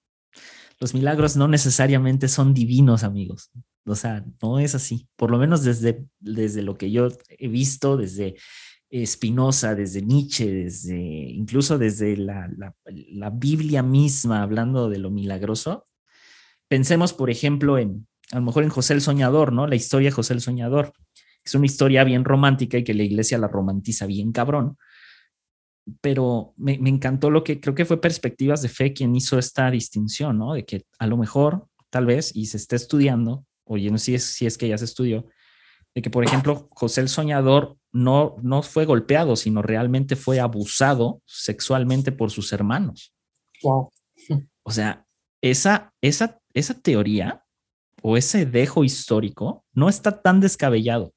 los 0.80 0.94
milagros 0.94 1.36
no 1.36 1.48
necesariamente 1.48 2.28
son 2.28 2.54
divinos, 2.54 3.04
amigos. 3.04 3.50
O 3.86 3.94
sea, 3.94 4.24
no 4.42 4.58
es 4.58 4.74
así. 4.74 5.08
Por 5.16 5.30
lo 5.30 5.38
menos 5.38 5.62
desde, 5.62 6.04
desde 6.20 6.62
lo 6.62 6.76
que 6.76 6.90
yo 6.90 7.08
he 7.28 7.48
visto, 7.48 7.96
desde 7.96 8.36
Spinoza, 9.04 9.74
desde 9.74 10.02
Nietzsche, 10.02 10.50
desde 10.50 10.96
incluso 10.96 11.78
desde 11.78 12.16
la, 12.16 12.50
la, 12.84 13.30
Biblia 13.30 13.82
misma, 13.82 14.42
hablando 14.42 14.88
de 14.88 14.98
lo 14.98 15.10
milagroso. 15.10 15.86
Pensemos, 16.68 17.12
por 17.12 17.30
ejemplo, 17.30 17.78
en 17.78 18.06
a 18.32 18.36
lo 18.36 18.42
mejor 18.42 18.64
en 18.64 18.70
José 18.70 18.94
el 18.94 19.00
Soñador, 19.00 19.52
¿no? 19.52 19.66
La 19.66 19.76
historia 19.76 20.08
de 20.08 20.14
José 20.14 20.34
el 20.34 20.40
Soñador. 20.40 20.92
Es 21.44 21.54
una 21.54 21.66
historia 21.66 22.04
bien 22.04 22.24
romántica 22.24 22.78
y 22.78 22.84
que 22.84 22.94
la 22.94 23.02
iglesia 23.02 23.36
la 23.36 23.48
romantiza 23.48 24.06
bien 24.06 24.32
cabrón 24.32 24.78
pero 26.00 26.54
me, 26.56 26.74
encantó 26.74 27.30
lo 27.30 27.44
que 27.44 27.60
creo 27.60 27.74
que 27.74 27.84
fue 27.84 28.00
Perspectivas 28.00 28.62
de 28.62 28.68
Fe 28.68 28.92
quien 28.92 29.14
hizo 29.14 29.38
esta 29.38 29.70
distinción, 29.70 30.38
¿no? 30.38 30.54
De 30.54 30.64
que 30.64 30.86
a 30.98 31.06
lo 31.06 31.16
mejor, 31.16 31.66
tal 31.90 32.06
vez, 32.06 32.34
y 32.34 32.46
se 32.46 32.56
está 32.56 32.76
estudiando, 32.76 33.44
oye, 33.64 33.90
no 33.90 33.98
sé 33.98 34.04
si 34.04 34.14
es, 34.14 34.24
si 34.24 34.46
es 34.46 34.58
que 34.58 34.68
ya 34.68 34.78
se 34.78 34.86
estudió, 34.86 35.28
de 35.94 36.02
que, 36.02 36.10
por 36.10 36.24
ejemplo, 36.24 36.68
José 36.70 37.02
el 37.02 37.08
Soñador 37.08 37.76
no, 37.92 38.36
no 38.42 38.62
fue 38.62 38.84
golpeado, 38.84 39.36
sino 39.36 39.62
realmente 39.62 40.16
fue 40.16 40.40
abusado 40.40 41.22
sexualmente 41.26 42.10
por 42.10 42.30
sus 42.30 42.52
hermanos. 42.52 43.14
Wow. 43.62 43.92
O 44.64 44.70
sea, 44.72 45.06
esa, 45.40 45.92
esa, 46.00 46.40
esa 46.52 46.80
teoría 46.80 47.44
o 48.02 48.16
ese 48.16 48.46
dejo 48.46 48.82
histórico 48.82 49.64
no 49.72 49.88
está 49.88 50.22
tan 50.22 50.40
descabellado 50.40 51.12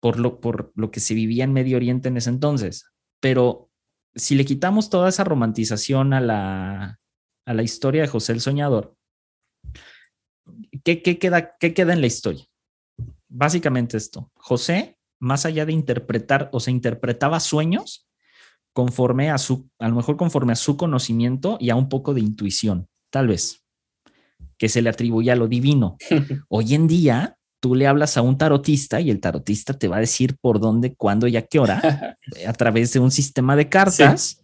por 0.00 0.18
lo, 0.18 0.40
por 0.40 0.72
lo 0.74 0.90
que 0.90 1.00
se 1.00 1.14
vivía 1.14 1.44
en 1.44 1.52
Medio 1.52 1.76
Oriente 1.76 2.08
en 2.08 2.16
ese 2.16 2.30
entonces 2.30 2.89
pero 3.20 3.70
si 4.14 4.34
le 4.34 4.44
quitamos 4.44 4.90
toda 4.90 5.08
esa 5.08 5.24
romantización 5.24 6.12
a 6.12 6.20
la, 6.20 7.00
a 7.46 7.54
la 7.54 7.62
historia 7.62 8.02
de 8.02 8.08
José 8.08 8.32
el 8.32 8.40
Soñador, 8.40 8.96
¿qué, 10.84 11.02
queda, 11.02 11.56
¿qué 11.58 11.74
queda 11.74 11.92
en 11.92 12.00
la 12.00 12.06
historia? 12.06 12.44
Básicamente 13.28 13.96
esto, 13.96 14.30
José, 14.34 14.98
más 15.20 15.46
allá 15.46 15.66
de 15.66 15.72
interpretar, 15.72 16.48
o 16.52 16.60
se 16.60 16.70
interpretaba 16.70 17.38
sueños 17.40 18.08
conforme 18.72 19.30
a 19.30 19.38
su, 19.38 19.68
a 19.78 19.88
lo 19.88 19.96
mejor 19.96 20.16
conforme 20.16 20.52
a 20.52 20.56
su 20.56 20.76
conocimiento 20.76 21.58
y 21.60 21.70
a 21.70 21.76
un 21.76 21.88
poco 21.88 22.14
de 22.14 22.20
intuición, 22.20 22.88
tal 23.10 23.28
vez, 23.28 23.64
que 24.58 24.68
se 24.68 24.82
le 24.82 24.90
atribuye 24.90 25.30
a 25.30 25.36
lo 25.36 25.48
divino. 25.48 25.96
Hoy 26.48 26.74
en 26.74 26.86
día, 26.86 27.36
tú 27.60 27.74
le 27.74 27.86
hablas 27.86 28.16
a 28.16 28.22
un 28.22 28.38
tarotista 28.38 29.00
y 29.00 29.10
el 29.10 29.20
tarotista 29.20 29.74
te 29.74 29.86
va 29.86 29.98
a 29.98 30.00
decir 30.00 30.36
por 30.40 30.58
dónde, 30.58 30.94
cuándo 30.94 31.28
y 31.28 31.36
a 31.36 31.46
qué 31.46 31.58
hora 31.58 32.16
a 32.46 32.52
través 32.54 32.92
de 32.92 33.00
un 33.00 33.10
sistema 33.10 33.54
de 33.54 33.68
cartas 33.68 34.42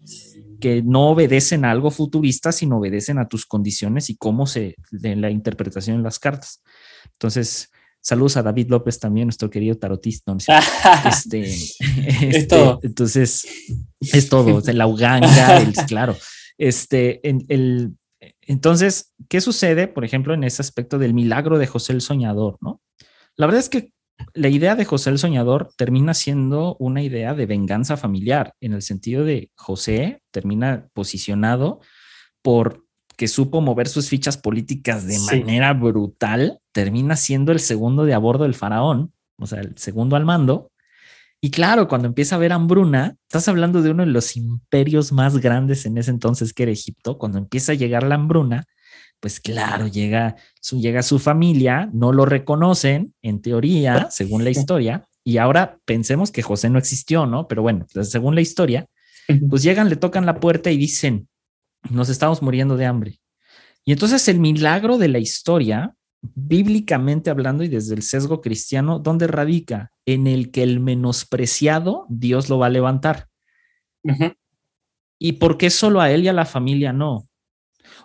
que 0.60 0.82
no 0.82 1.10
obedecen 1.10 1.64
a 1.64 1.70
algo 1.70 1.90
futurista, 1.90 2.52
sino 2.52 2.78
obedecen 2.78 3.18
a 3.18 3.28
tus 3.28 3.46
condiciones 3.46 4.10
y 4.10 4.16
cómo 4.16 4.46
se 4.46 4.76
de 4.90 5.16
la 5.16 5.30
interpretación 5.30 5.98
de 5.98 6.02
las 6.02 6.18
cartas. 6.18 6.62
Entonces, 7.12 7.70
saludos 8.00 8.36
a 8.36 8.42
David 8.42 8.68
López 8.68 8.98
también, 8.98 9.26
nuestro 9.26 9.50
querido 9.50 9.76
tarotista. 9.76 10.34
Este, 11.08 11.40
es 11.42 11.76
este, 12.20 12.46
todo. 12.46 12.80
Entonces, 12.82 13.46
es 14.00 14.28
todo, 14.28 14.62
la 14.72 14.86
uganga, 14.86 15.62
claro. 15.86 16.16
Este, 16.58 17.26
en, 17.28 17.44
el, 17.48 17.94
entonces, 18.42 19.12
¿qué 19.28 19.40
sucede, 19.40 19.88
por 19.88 20.04
ejemplo, 20.04 20.34
en 20.34 20.44
ese 20.44 20.62
aspecto 20.62 20.98
del 20.98 21.14
milagro 21.14 21.58
de 21.58 21.66
José 21.66 21.92
el 21.92 22.00
Soñador, 22.00 22.58
no? 22.60 22.80
La 23.36 23.46
verdad 23.46 23.60
es 23.60 23.68
que 23.68 23.92
la 24.34 24.48
idea 24.48 24.74
de 24.76 24.84
José 24.84 25.10
el 25.10 25.18
Soñador 25.18 25.70
termina 25.76 26.14
siendo 26.14 26.76
una 26.78 27.02
idea 27.02 27.34
de 27.34 27.46
venganza 27.46 27.96
familiar, 27.96 28.54
en 28.60 28.72
el 28.72 28.82
sentido 28.82 29.24
de 29.24 29.50
José 29.56 30.22
termina 30.30 30.88
posicionado 30.94 31.80
por 32.42 32.84
que 33.16 33.28
supo 33.28 33.60
mover 33.60 33.88
sus 33.88 34.08
fichas 34.08 34.36
políticas 34.36 35.06
de 35.06 35.18
manera 35.20 35.72
brutal, 35.72 36.60
termina 36.72 37.16
siendo 37.16 37.52
el 37.52 37.60
segundo 37.60 38.04
de 38.04 38.14
a 38.14 38.18
bordo 38.18 38.44
del 38.44 38.54
faraón, 38.54 39.12
o 39.38 39.46
sea, 39.46 39.60
el 39.60 39.76
segundo 39.78 40.16
al 40.16 40.26
mando. 40.26 40.70
Y 41.40 41.50
claro, 41.50 41.88
cuando 41.88 42.08
empieza 42.08 42.34
a 42.34 42.38
haber 42.38 42.52
hambruna, 42.52 43.16
estás 43.22 43.48
hablando 43.48 43.82
de 43.82 43.90
uno 43.90 44.04
de 44.04 44.10
los 44.10 44.36
imperios 44.36 45.12
más 45.12 45.38
grandes 45.38 45.86
en 45.86 45.96
ese 45.96 46.10
entonces 46.10 46.52
que 46.52 46.64
era 46.64 46.72
Egipto, 46.72 47.18
cuando 47.18 47.38
empieza 47.38 47.72
a 47.72 47.76
llegar 47.76 48.02
la 48.02 48.16
hambruna, 48.16 48.64
pues 49.20 49.40
claro, 49.40 49.86
llega 49.86 50.36
su, 50.60 50.80
llega 50.80 51.02
su 51.02 51.18
familia, 51.18 51.90
no 51.92 52.12
lo 52.12 52.26
reconocen 52.26 53.14
en 53.22 53.40
teoría, 53.40 54.08
según 54.10 54.44
la 54.44 54.50
historia, 54.50 55.08
y 55.24 55.38
ahora 55.38 55.78
pensemos 55.84 56.30
que 56.30 56.42
José 56.42 56.70
no 56.70 56.78
existió, 56.78 57.26
¿no? 57.26 57.48
Pero 57.48 57.62
bueno, 57.62 57.86
pues, 57.92 58.10
según 58.10 58.34
la 58.34 58.40
historia, 58.40 58.86
pues 59.50 59.62
llegan, 59.62 59.88
le 59.88 59.96
tocan 59.96 60.24
la 60.24 60.38
puerta 60.38 60.70
y 60.70 60.76
dicen, 60.76 61.28
nos 61.90 62.08
estamos 62.08 62.42
muriendo 62.42 62.76
de 62.76 62.86
hambre. 62.86 63.18
Y 63.84 63.92
entonces 63.92 64.28
el 64.28 64.38
milagro 64.38 64.98
de 64.98 65.08
la 65.08 65.18
historia, 65.18 65.94
bíblicamente 66.22 67.30
hablando 67.30 67.64
y 67.64 67.68
desde 67.68 67.94
el 67.94 68.02
sesgo 68.02 68.40
cristiano, 68.40 68.98
¿dónde 68.98 69.26
radica? 69.26 69.90
En 70.04 70.26
el 70.26 70.50
que 70.50 70.62
el 70.62 70.80
menospreciado 70.80 72.06
Dios 72.08 72.48
lo 72.48 72.58
va 72.58 72.66
a 72.66 72.70
levantar. 72.70 73.28
¿Y 75.18 75.32
por 75.32 75.58
qué 75.58 75.70
solo 75.70 76.00
a 76.00 76.10
él 76.10 76.24
y 76.24 76.28
a 76.28 76.32
la 76.32 76.44
familia 76.44 76.92
no? 76.92 77.28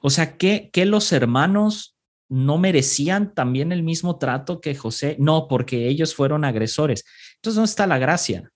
O 0.02 0.10
sea, 0.10 0.38
¿qué, 0.38 0.72
los 0.86 1.12
hermanos 1.12 1.96
no 2.30 2.58
merecían 2.58 3.34
también 3.34 3.72
el 3.72 3.84
mismo 3.84 4.18
trato 4.18 4.62
que 4.62 4.76
José? 4.76 5.16
No, 5.20 5.48
porque 5.48 5.88
ellos 5.88 6.16
fueron 6.16 6.46
agresores. 6.46 7.04
Entonces, 7.36 7.56
¿dónde 7.56 7.70
está 7.70 7.88
la 7.88 7.98
gracia? 7.98 8.50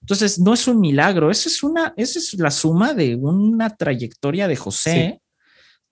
Entonces, 0.00 0.38
no 0.38 0.54
es 0.54 0.66
un 0.66 0.80
milagro, 0.80 1.30
eso 1.30 1.48
es 1.48 1.62
una, 1.62 1.94
esa 1.96 2.18
es 2.18 2.34
la 2.34 2.50
suma 2.50 2.94
de 2.94 3.14
una 3.14 3.76
trayectoria 3.76 4.48
de 4.48 4.56
José, 4.56 5.20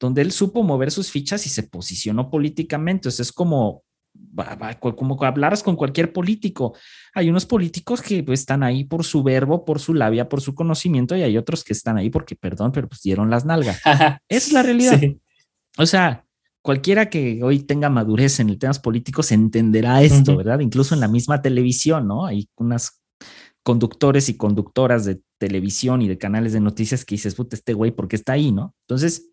donde 0.01 0.23
él 0.23 0.33
supo 0.33 0.63
mover 0.63 0.91
sus 0.91 1.11
fichas 1.11 1.47
y 1.47 1.49
se 1.49 1.63
posicionó 1.63 2.31
políticamente. 2.31 3.09
Entonces, 3.09 3.29
es 3.29 3.33
como 3.33 3.85
como 4.97 5.23
hablaras 5.25 5.63
con 5.63 5.77
cualquier 5.77 6.13
político. 6.13 6.75
Hay 7.15 7.31
unos 7.31 7.47
políticos 7.47 8.03
que 8.03 8.23
pues, 8.23 8.41
están 8.41 8.63
ahí 8.63 8.85
por 8.85 9.05
su 9.05 9.23
verbo, 9.23 9.65
por 9.65 9.81
su 9.81 9.95
labia, 9.95 10.29
por 10.29 10.41
su 10.41 10.55
conocimiento, 10.55 11.17
y 11.17 11.23
hay 11.23 11.37
otros 11.37 11.65
que 11.65 11.73
están 11.73 11.99
ahí 11.99 12.11
porque, 12.11 12.37
perdón, 12.37 12.73
pero 12.73 12.89
pues 12.89 13.03
dieron 13.03 13.31
las 13.31 13.45
nalgas. 13.45 13.81
Esa 13.85 14.21
es 14.29 14.53
la 14.53 14.63
realidad. 14.63 15.01
O 15.79 15.87
sea, 15.87 16.25
cualquiera 16.63 17.09
que 17.09 17.41
hoy 17.43 17.61
tenga 17.61 17.89
madurez 17.89 18.41
en 18.41 18.51
el 18.51 18.59
temas 18.59 18.79
políticos 18.79 19.33
entenderá 19.33 20.03
esto, 20.03 20.37
¿verdad? 20.37 20.61
Incluso 20.61 20.95
en 20.95 21.01
la 21.01 21.09
misma 21.09 21.43
televisión, 21.43 22.07
¿no? 22.07 22.27
Hay 22.27 22.49
unas 22.57 23.01
conductores 23.63 24.29
y 24.29 24.37
conductoras 24.37 25.05
de 25.05 25.21
televisión 25.39 26.03
y 26.03 26.09
de 26.09 26.19
canales 26.19 26.53
de 26.53 26.61
noticias 26.61 27.05
que 27.05 27.15
dices, 27.15 27.35
puta, 27.35 27.57
este 27.57 27.75
güey, 27.75 27.91
¿por 27.91 28.09
qué 28.09 28.17
está 28.17 28.33
ahí, 28.33 28.53
no? 28.53 28.75
Entonces, 28.83 29.29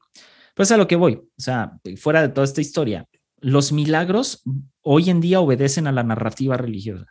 pues 0.56 0.72
a 0.72 0.78
lo 0.78 0.88
que 0.88 0.96
voy, 0.96 1.16
o 1.16 1.42
sea, 1.42 1.78
fuera 1.98 2.22
de 2.22 2.30
toda 2.30 2.46
esta 2.46 2.62
historia, 2.62 3.08
los 3.40 3.72
milagros 3.72 4.44
hoy 4.82 5.10
en 5.10 5.22
día 5.22 5.40
obedecen 5.40 5.88
a 5.88 5.92
la 5.92 6.04
narrativa 6.04 6.58
religiosa. 6.58 7.08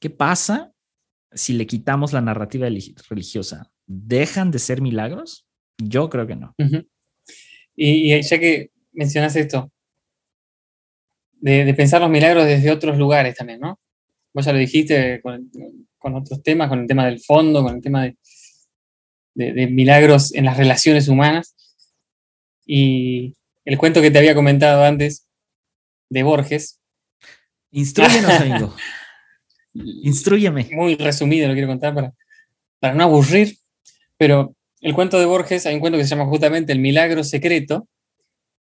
¿Qué 0.00 0.10
pasa 0.10 0.72
si 1.32 1.52
le 1.52 1.66
quitamos 1.66 2.12
la 2.12 2.20
narrativa 2.20 2.68
religiosa? 3.08 3.70
¿Dejan 3.86 4.50
de 4.50 4.58
ser 4.58 4.80
milagros? 4.80 5.46
Yo 5.78 6.08
creo 6.08 6.26
que 6.26 6.36
no. 6.36 6.54
y, 7.76 8.20
ya 8.20 8.38
que 8.38 8.70
mencionas 8.92 9.36
esto, 9.36 9.70
de, 11.40 11.72
pensar 11.74 12.00
los 12.00 12.10
milagros 12.10 12.44
desde 12.44 12.70
otros 12.70 12.98
lugares 12.98 13.36
también, 13.36 13.60
¿no? 13.60 13.78
Vos 14.34 14.44
ya 14.44 14.52
lo 14.52 14.58
dijiste 14.58 15.20
con, 15.22 16.14
otros 16.14 16.42
temas, 16.42 16.68
con 16.68 16.80
el 16.80 16.86
tema 16.86 17.06
del 17.06 17.20
fondo, 17.20 17.62
con 17.62 17.76
el 17.76 17.82
tema 17.82 18.04
de, 18.04 18.16
de, 19.34 19.66
milagros 19.68 20.34
en 20.34 20.44
las 20.44 20.56
relaciones 20.56 21.08
humanas. 21.08 21.54
Y 22.66 23.34
el 23.64 23.78
cuento 23.78 24.02
que 24.02 24.10
te 24.10 24.18
había 24.18 24.34
comentado 24.34 24.84
antes 24.84 25.27
de 26.08 26.22
Borges. 26.22 26.80
Instruyenos, 27.70 28.30
amigo. 28.40 28.74
Instruyeme. 29.74 30.68
Muy 30.72 30.96
resumido 30.96 31.48
lo 31.48 31.54
quiero 31.54 31.68
contar 31.68 31.94
para, 31.94 32.14
para 32.80 32.94
no 32.94 33.04
aburrir, 33.04 33.56
pero 34.16 34.54
el 34.80 34.94
cuento 34.94 35.18
de 35.18 35.26
Borges, 35.26 35.66
hay 35.66 35.74
un 35.74 35.80
cuento 35.80 35.98
que 35.98 36.04
se 36.04 36.10
llama 36.10 36.26
justamente 36.26 36.72
El 36.72 36.78
milagro 36.78 37.24
secreto, 37.24 37.88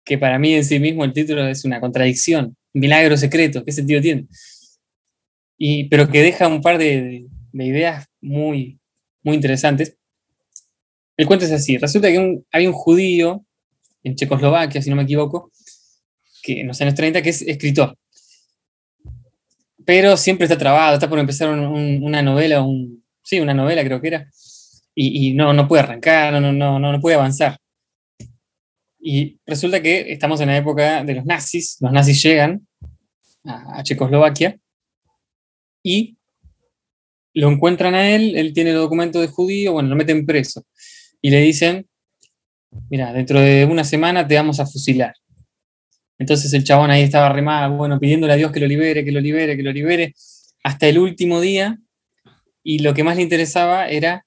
que 0.05 0.19
para 0.19 0.39
mí 0.39 0.55
en 0.55 0.65
sí 0.65 0.79
mismo 0.79 1.05
el 1.05 1.13
título 1.13 1.47
es 1.47 1.65
una 1.65 1.81
contradicción. 1.81 2.57
Milagro 2.73 3.17
secreto, 3.17 3.65
¿qué 3.65 3.73
sentido 3.73 4.01
tiene? 4.01 4.27
Y, 5.59 5.89
pero 5.89 6.09
que 6.09 6.23
deja 6.23 6.47
un 6.47 6.61
par 6.61 6.79
de, 6.79 7.27
ideas 7.53 8.07
muy, 8.21 8.79
muy 9.23 9.35
interesantes. 9.35 9.97
El 11.17 11.27
cuento 11.27 11.47
es 11.47 11.53
así, 11.53 11.79
resulta 11.79 12.09
que 12.09 12.41
hay 12.53 12.67
un 12.67 12.73
judío 12.73 13.45
en 14.05 14.15
Checoslovaquia, 14.15 14.83
si 14.83 14.91
no 14.91 14.97
me 14.97 15.03
equivoco, 15.03 15.51
que 16.47 16.61
en 16.61 16.69
los 16.69 16.81
años 16.81 16.95
30, 16.95 17.23
que 17.23 17.31
es 17.31 17.43
escritor. 17.43 17.99
Pero 19.85 20.17
siempre 20.17 20.45
está 20.45 20.57
trabado, 20.57 20.95
está 20.95 21.09
por 21.09 21.19
empezar 21.19 21.49
una 21.51 22.23
novela, 22.23 22.63
un, 22.63 23.05
sí, 23.23 23.41
una 23.41 23.55
novela 23.55 23.83
creo 23.85 24.01
que 24.01 24.09
era, 24.09 24.31
y, 24.95 25.35
no, 25.35 25.53
no 25.53 25.69
puede 25.69 25.83
arrancar, 25.83 26.33
no, 26.33 26.41
no, 26.41 26.79
no, 26.79 26.93
no 26.93 27.01
puede 27.01 27.17
avanzar. 27.17 27.59
Y 28.99 29.39
resulta 29.45 29.83
que 29.83 30.13
estamos 30.13 30.41
en 30.41 30.49
la 30.49 30.57
época 30.57 31.05
de 31.05 31.15
los 31.15 31.25
nazis, 31.25 31.77
los 31.81 31.93
nazis 31.93 32.23
llegan 32.23 32.67
a, 33.45 33.83
Checoslovaquia 33.83 34.59
y 35.83 36.17
lo 37.35 37.51
encuentran 37.51 37.95
a 37.95 38.11
él, 38.11 38.37
él 38.37 38.53
tiene 38.53 38.71
el 38.71 38.77
documento 38.77 39.21
de 39.21 39.29
judío, 39.29 39.73
bueno, 39.73 39.89
lo 39.89 39.97
meten 39.97 40.25
preso 40.25 40.65
y 41.21 41.31
le 41.31 41.41
dicen, 41.41 41.87
mira, 42.89 43.13
dentro 43.13 43.41
de 43.41 43.65
una 43.67 43.85
semana 43.85 44.27
te 44.27 44.37
vamos 44.37 44.59
a 44.59 44.67
fusilar. 44.67 45.15
Entonces 46.19 46.53
el 46.53 46.65
chabón 46.65 46.91
ahí 46.91 47.03
estaba 47.03 47.29
remado, 47.29 47.77
bueno, 47.77 47.99
pidiéndole 48.01 48.33
a 48.33 48.37
Dios 48.37 48.53
que 48.53 48.61
lo 48.61 48.67
libere, 48.67 49.05
que 49.05 49.13
lo 49.13 49.21
libere, 49.21 49.57
que 49.57 49.63
lo 49.63 49.73
libere, 49.73 50.15
hasta 50.63 50.87
el 50.87 50.99
último 50.99 51.41
día. 51.41 51.79
Y 52.63 52.81
lo 52.81 52.95
que 52.95 53.05
más 53.05 53.17
le 53.17 53.23
interesaba 53.23 53.89
era 53.89 54.27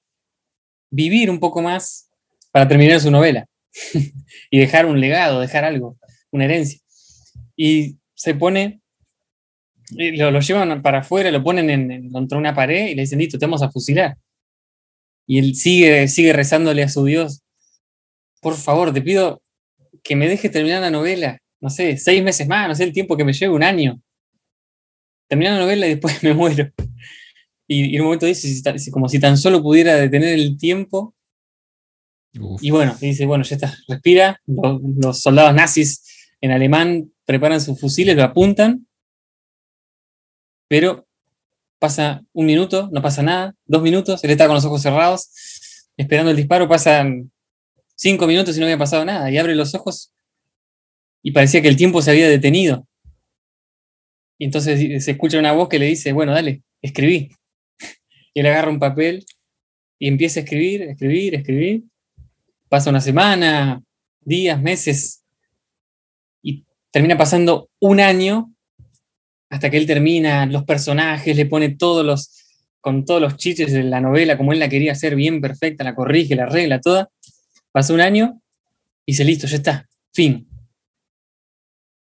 vivir 0.90 1.30
un 1.30 1.40
poco 1.40 1.62
más 1.62 2.08
para 2.52 2.66
terminar 2.66 3.00
su 3.00 3.10
novela 3.10 3.46
y 4.50 4.58
dejar 4.58 4.86
un 4.86 5.00
legado, 5.00 5.40
dejar 5.40 5.64
algo, 5.64 5.98
una 6.30 6.44
herencia. 6.44 6.80
Y 7.56 7.96
se 8.14 8.34
pone, 8.34 8.80
lo, 9.90 10.30
lo 10.30 10.40
llevan 10.40 10.82
para 10.82 11.00
afuera, 11.00 11.30
lo 11.30 11.42
ponen 11.42 11.70
en, 11.70 12.10
contra 12.10 12.38
una 12.38 12.54
pared 12.54 12.88
y 12.88 12.94
le 12.94 13.02
dicen, 13.02 13.18
listo, 13.18 13.38
te 13.38 13.46
vamos 13.46 13.62
a 13.62 13.70
fusilar. 13.70 14.16
Y 15.26 15.38
él 15.38 15.54
sigue, 15.54 16.08
sigue 16.08 16.32
rezándole 16.32 16.82
a 16.82 16.88
su 16.88 17.04
Dios, 17.04 17.42
por 18.40 18.56
favor, 18.56 18.92
te 18.92 19.02
pido 19.02 19.42
que 20.02 20.16
me 20.16 20.28
deje 20.28 20.48
terminar 20.48 20.80
la 20.80 20.90
novela, 20.90 21.38
no 21.60 21.70
sé, 21.70 21.96
seis 21.96 22.22
meses 22.22 22.48
más, 22.48 22.68
no 22.68 22.74
sé 22.74 22.84
el 22.84 22.92
tiempo 22.92 23.16
que 23.16 23.24
me 23.24 23.32
lleve, 23.32 23.54
un 23.54 23.62
año. 23.62 24.00
Terminar 25.28 25.54
la 25.54 25.60
novela 25.60 25.86
y 25.86 25.90
después 25.90 26.22
me 26.24 26.34
muero. 26.34 26.70
Y, 27.66 27.94
en 27.94 28.00
un 28.00 28.06
momento 28.06 28.26
dice, 28.26 28.90
como 28.90 29.08
si 29.08 29.20
tan 29.20 29.36
solo 29.36 29.62
pudiera 29.62 29.94
detener 29.94 30.34
el 30.34 30.56
tiempo. 30.56 31.14
Y 32.60 32.70
bueno, 32.70 32.96
dice, 33.00 33.26
bueno, 33.26 33.44
ya 33.44 33.56
está, 33.56 33.76
respira. 33.88 34.40
Los, 34.46 35.20
soldados 35.20 35.54
nazis 35.54 36.32
en 36.40 36.52
alemán 36.52 37.12
preparan 37.24 37.60
sus 37.60 37.78
fusiles, 37.78 38.16
lo 38.16 38.24
apuntan. 38.24 38.86
Pero 40.68 41.06
pasa 41.78 42.22
un 42.32 42.46
minuto, 42.46 42.88
no 42.92 43.02
pasa 43.02 43.22
nada, 43.22 43.54
dos 43.64 43.82
minutos, 43.82 44.22
él 44.22 44.30
está 44.30 44.46
con 44.46 44.54
los 44.54 44.64
ojos 44.64 44.82
cerrados, 44.82 45.30
esperando 45.96 46.30
el 46.30 46.36
disparo, 46.36 46.68
pasan 46.68 47.32
cinco 47.96 48.26
minutos 48.26 48.56
y 48.56 48.60
no 48.60 48.66
había 48.66 48.78
pasado 48.78 49.04
nada, 49.04 49.30
y 49.30 49.38
abre 49.38 49.54
los 49.56 49.74
ojos 49.74 50.12
y 51.22 51.32
parecía 51.32 51.62
que 51.62 51.68
el 51.68 51.76
tiempo 51.76 52.02
se 52.02 52.10
había 52.10 52.28
detenido. 52.28 52.86
Y 54.38 54.46
entonces 54.46 55.04
se 55.04 55.10
escucha 55.10 55.38
una 55.38 55.52
voz 55.52 55.68
que 55.68 55.78
le 55.78 55.86
dice, 55.86 56.12
bueno, 56.12 56.32
dale, 56.32 56.62
escribí. 56.82 57.30
Y 58.32 58.40
él 58.40 58.46
agarra 58.46 58.70
un 58.70 58.78
papel 58.78 59.26
y 59.98 60.06
empieza 60.06 60.40
a 60.40 60.44
escribir, 60.44 60.82
escribir, 60.82 61.34
escribir. 61.34 61.82
Pasa 62.68 62.90
una 62.90 63.00
semana, 63.00 63.82
días, 64.20 64.60
meses, 64.62 65.24
y 66.42 66.64
termina 66.92 67.18
pasando 67.18 67.68
un 67.80 68.00
año 68.00 68.54
hasta 69.50 69.68
que 69.68 69.76
él 69.76 69.86
termina 69.86 70.46
los 70.46 70.64
personajes, 70.64 71.36
le 71.36 71.46
pone 71.46 71.70
todos 71.70 72.06
los, 72.06 72.30
con 72.80 73.04
todos 73.04 73.20
los 73.20 73.36
chiches 73.36 73.72
de 73.72 73.82
la 73.82 74.00
novela, 74.00 74.38
como 74.38 74.52
él 74.52 74.60
la 74.60 74.68
quería 74.68 74.92
hacer 74.92 75.16
bien 75.16 75.40
perfecta, 75.40 75.82
la 75.82 75.96
corrige, 75.96 76.36
la 76.36 76.44
arregla 76.44 76.80
toda. 76.80 77.10
Pasa 77.72 77.92
un 77.92 78.00
año 78.00 78.40
y 79.04 79.12
dice, 79.12 79.24
listo, 79.24 79.48
ya 79.48 79.56
está, 79.56 79.88
fin. 80.14 80.49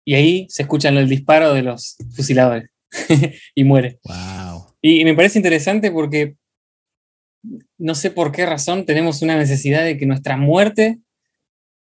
Y 0.10 0.15
ahí 0.15 0.48
se 0.50 0.63
escuchan 0.63 0.98
el 0.98 1.08
disparo 1.08 1.54
de 1.54 1.62
los 1.62 1.95
fusiladores 2.15 2.72
y 3.54 3.63
muere. 3.63 4.00
Wow. 4.04 4.76
Y, 4.82 5.06
me 5.06 5.13
parece 5.13 5.38
interesante 5.38 5.91
porque 5.91 6.36
no 7.78 7.93
sé 7.93 8.10
por 8.10 8.32
qué 8.32 8.48
razón 8.48 8.88
tenemos 8.88 9.22
una 9.22 9.38
necesidad 9.38 9.84
de 9.84 10.00
que 10.00 10.08
nuestra 10.08 10.36
muerte 10.36 10.98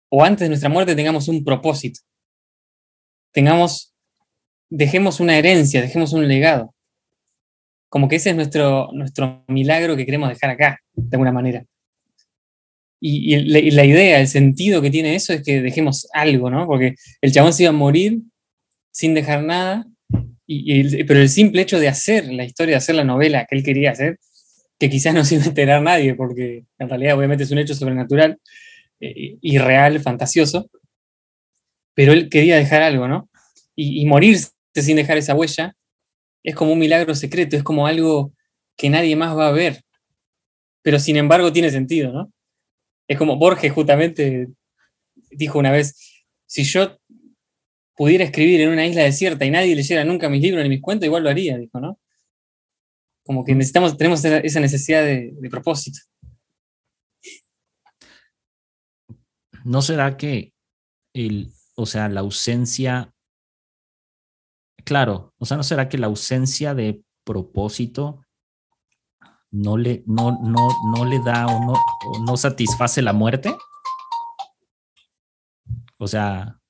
o 0.08 0.24
antes 0.24 0.40
de 0.40 0.48
nuestra 0.48 0.68
muerte 0.68 0.96
tengamos 0.96 1.28
un 1.28 1.44
propósito. 1.44 2.00
Tengamos, 3.30 3.94
dejemos 4.68 5.20
una 5.20 5.38
herencia, 5.38 5.80
dejemos 5.80 6.12
un 6.12 6.26
legado. 6.26 6.74
Como 7.88 8.08
que 8.08 8.16
ese 8.16 8.30
es 8.30 8.34
nuestro, 8.34 8.88
nuestro 8.92 9.44
milagro 9.46 9.96
que 9.96 10.04
queremos 10.04 10.30
dejar 10.30 10.50
acá, 10.50 10.80
de 10.94 11.16
alguna 11.16 11.30
manera. 11.30 11.64
Y, 13.02 13.36
la, 13.70 13.84
idea, 13.84 14.20
el 14.20 14.28
sentido 14.28 14.82
que 14.82 14.90
tiene 14.90 15.14
eso 15.14 15.32
es 15.32 15.42
que 15.42 15.62
dejemos 15.62 16.06
algo, 16.12 16.50
¿no? 16.50 16.66
Porque 16.66 16.96
el 17.22 17.32
chabón 17.32 17.54
se 17.54 17.62
iba 17.62 17.70
a 17.70 17.72
morir 17.72 18.20
sin 18.92 19.14
dejar 19.14 19.42
nada 19.42 19.86
pero 21.06 21.20
el 21.20 21.28
simple 21.28 21.62
hecho 21.62 21.78
de 21.78 21.88
hacer 21.88 22.26
la 22.32 22.44
historia, 22.44 22.72
de 22.74 22.78
hacer 22.78 22.96
la 22.96 23.04
novela 23.04 23.46
que 23.48 23.56
él 23.56 23.62
quería 23.62 23.92
hacer, 23.92 24.18
que 24.78 24.90
quizás 24.90 25.14
no 25.14 25.24
se 25.24 25.36
iba 25.36 25.44
a 25.44 25.48
enterar 25.48 25.82
nadie, 25.82 26.14
porque 26.14 26.64
en 26.78 26.88
realidad 26.88 27.16
obviamente 27.16 27.44
es 27.44 27.50
un 27.50 27.58
hecho 27.58 27.74
sobrenatural, 27.74 28.38
eh, 29.00 29.38
irreal, 29.40 30.00
fantasioso, 30.00 30.68
pero 31.94 32.12
él 32.12 32.28
quería 32.28 32.56
dejar 32.56 32.82
algo, 32.82 33.06
¿no? 33.06 33.28
Y, 33.76 34.04
morirse 34.06 34.50
sin 34.74 34.96
dejar 34.96 35.16
esa 35.16 35.34
huella 35.34 35.74
es 36.42 36.54
como 36.54 36.72
un 36.72 36.78
milagro 36.78 37.14
secreto, 37.14 37.56
es 37.56 37.62
como 37.62 37.86
algo 37.86 38.32
que 38.76 38.90
nadie 38.90 39.14
más 39.16 39.36
va 39.36 39.48
a 39.48 39.52
ver, 39.52 39.82
pero 40.82 40.98
sin 40.98 41.16
embargo 41.16 41.52
tiene 41.52 41.70
sentido, 41.70 42.12
¿no? 42.12 42.32
Es 43.10 43.18
como 43.18 43.36
Borges 43.36 43.72
justamente 43.72 44.46
dijo 45.32 45.58
una 45.58 45.72
vez, 45.72 46.24
si 46.46 46.62
yo 46.62 46.96
pudiera 47.96 48.22
escribir 48.22 48.60
en 48.60 48.68
una 48.70 48.86
isla 48.86 49.02
desierta 49.02 49.44
y 49.44 49.50
nadie 49.50 49.74
leyera 49.74 50.04
nunca 50.04 50.28
mis 50.28 50.40
libros 50.40 50.62
ni 50.62 50.68
mis 50.68 50.80
cuentos, 50.80 51.06
igual 51.06 51.24
lo 51.24 51.28
haría, 51.28 51.58
dijo, 51.58 51.80
¿no? 51.80 51.98
Como 53.24 53.44
que 53.44 53.56
necesitamos, 53.56 53.96
tenemos 53.96 54.24
esa 54.24 54.60
necesidad 54.60 55.04
de, 55.04 55.34
propósito. 55.50 55.98
¿No 59.64 59.82
será 59.82 60.16
que 60.16 60.52
el, 61.12 61.50
o 61.74 61.86
sea, 61.86 62.08
la 62.08 62.20
ausencia, 62.20 63.12
claro, 64.84 65.34
o 65.36 65.46
sea, 65.46 65.56
¿no 65.56 65.64
será 65.64 65.88
que 65.88 65.98
la 65.98 66.06
ausencia 66.06 66.74
de 66.74 67.02
propósito 67.24 68.24
no 69.50 69.76
le, 69.76 70.02
no, 70.06 70.38
no, 70.42 70.68
no 70.94 71.04
le 71.04 71.18
da 71.20 71.46
o 71.46 71.64
no, 71.64 71.72
o 71.72 72.18
no 72.24 72.36
satisface 72.36 73.02
la 73.02 73.12
muerte? 73.12 73.54
O 75.98 76.06
sea, 76.06 76.60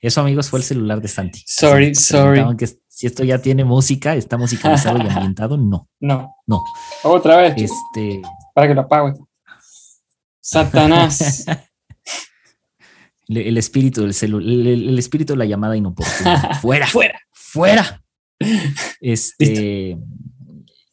eso, 0.00 0.20
amigos, 0.20 0.48
fue 0.50 0.60
el 0.60 0.64
celular 0.64 1.00
de 1.00 1.08
Santi. 1.08 1.42
Sorry, 1.46 1.94
sorry. 1.94 2.44
si 2.86 3.06
esto 3.06 3.24
ya 3.24 3.38
tiene 3.38 3.64
música, 3.64 4.14
está 4.14 4.36
musicalizado 4.36 4.98
y 4.98 5.00
ambientado, 5.08 5.56
no. 5.56 5.88
No. 6.00 6.36
No. 6.46 6.64
Otra 7.02 7.36
vez. 7.36 7.54
Este. 7.56 8.22
Para 8.54 8.68
que 8.68 8.74
lo 8.74 8.82
apague. 8.82 9.14
Satanás. 10.40 11.46
el, 13.28 13.58
espíritu 13.58 14.02
del 14.02 14.14
celular, 14.14 14.48
el, 14.48 14.98
espíritu 14.98 15.32
de 15.32 15.38
la 15.38 15.44
llamada 15.46 15.76
inoportuna. 15.76 16.54
fuera. 16.62 16.86
fuera. 16.86 17.20
Fuera. 17.32 18.04
Este. 19.00 19.98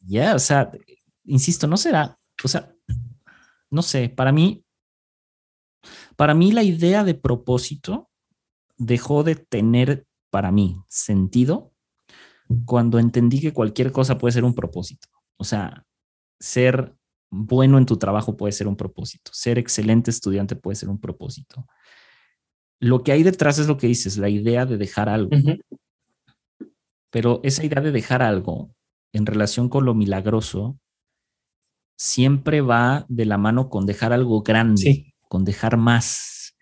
Ya, 0.08 0.36
o 0.36 0.40
sea, 0.40 0.72
insisto, 1.26 1.68
no 1.68 1.78
será, 1.78 2.20
o 2.44 2.48
sea, 2.48 2.74
no 3.70 3.82
sé, 3.82 4.10
para 4.10 4.32
mí, 4.32 4.64
para 6.16 6.34
mí 6.34 6.52
la 6.52 6.64
idea 6.64 7.04
de 7.04 7.14
propósito 7.14 8.10
dejó 8.78 9.24
de 9.24 9.36
tener 9.36 10.06
para 10.30 10.52
mí 10.52 10.78
sentido 10.88 11.74
cuando 12.66 13.00
entendí 13.00 13.42
que 13.42 13.54
cualquier 13.54 13.92
cosa 13.92 14.18
puede 14.18 14.34
ser 14.34 14.44
un 14.44 14.54
propósito. 14.54 15.08
O 15.38 15.44
sea, 15.44 15.86
ser 16.40 16.96
bueno 17.32 17.78
en 17.78 17.86
tu 17.86 17.98
trabajo 17.98 18.38
puede 18.38 18.52
ser 18.52 18.68
un 18.68 18.76
propósito, 18.76 19.32
ser 19.34 19.58
excelente 19.58 20.12
estudiante 20.12 20.56
puede 20.56 20.76
ser 20.76 20.90
un 20.90 21.00
propósito. 21.00 21.66
Lo 22.80 23.04
que 23.04 23.12
hay 23.12 23.24
detrás 23.24 23.58
es 23.60 23.68
lo 23.68 23.78
que 23.78 23.88
dices, 23.88 24.18
la 24.18 24.30
idea 24.30 24.66
de 24.66 24.78
dejar 24.78 25.10
algo. 25.10 25.32
Pero 27.10 27.40
esa 27.44 27.66
idea 27.66 27.82
de 27.82 27.92
dejar 27.92 28.22
algo 28.22 28.76
en 29.14 29.26
relación 29.26 29.70
con 29.70 29.86
lo 29.86 29.94
milagroso 29.94 30.78
siempre 31.96 32.62
va 32.62 33.06
de 33.10 33.26
la 33.26 33.38
mano 33.38 33.70
con 33.70 33.86
dejar 33.86 34.14
algo 34.14 34.42
grande, 34.42 35.14
con 35.28 35.46
dejar 35.46 35.78
más. 35.78 36.56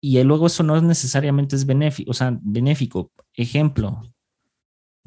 Y 0.00 0.22
luego 0.22 0.46
eso 0.46 0.62
no 0.62 0.80
necesariamente 0.80 1.56
es 1.56 1.66
benéfico, 1.66 2.10
o 2.10 2.14
sea, 2.14 2.38
benéfico. 2.42 3.10
Ejemplo, 3.34 4.00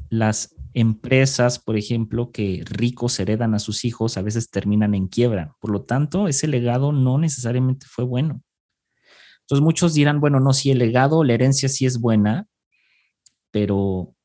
las 0.10 0.56
empresas, 0.74 1.60
por 1.60 1.78
ejemplo, 1.78 2.32
que 2.32 2.64
ricos 2.70 3.20
heredan 3.20 3.54
a 3.54 3.60
sus 3.60 3.86
hijos, 3.86 4.18
a 4.18 4.22
veces 4.22 4.50
terminan 4.50 4.94
en 4.94 5.08
quiebra. 5.08 5.56
Por 5.60 5.72
lo 5.72 5.84
tanto, 5.84 6.28
ese 6.28 6.48
legado 6.48 6.92
no 6.92 7.18
necesariamente 7.18 7.86
fue 7.90 8.04
bueno. 8.04 8.42
Entonces 9.42 9.64
muchos 9.64 9.94
dirán, 9.94 10.20
bueno, 10.22 10.40
no, 10.40 10.54
si 10.54 10.72
el 10.72 10.80
legado, 10.80 11.24
la 11.24 11.34
herencia 11.34 11.68
sí 11.70 11.86
es 11.86 12.00
buena, 12.00 12.48
pero, 13.52 14.16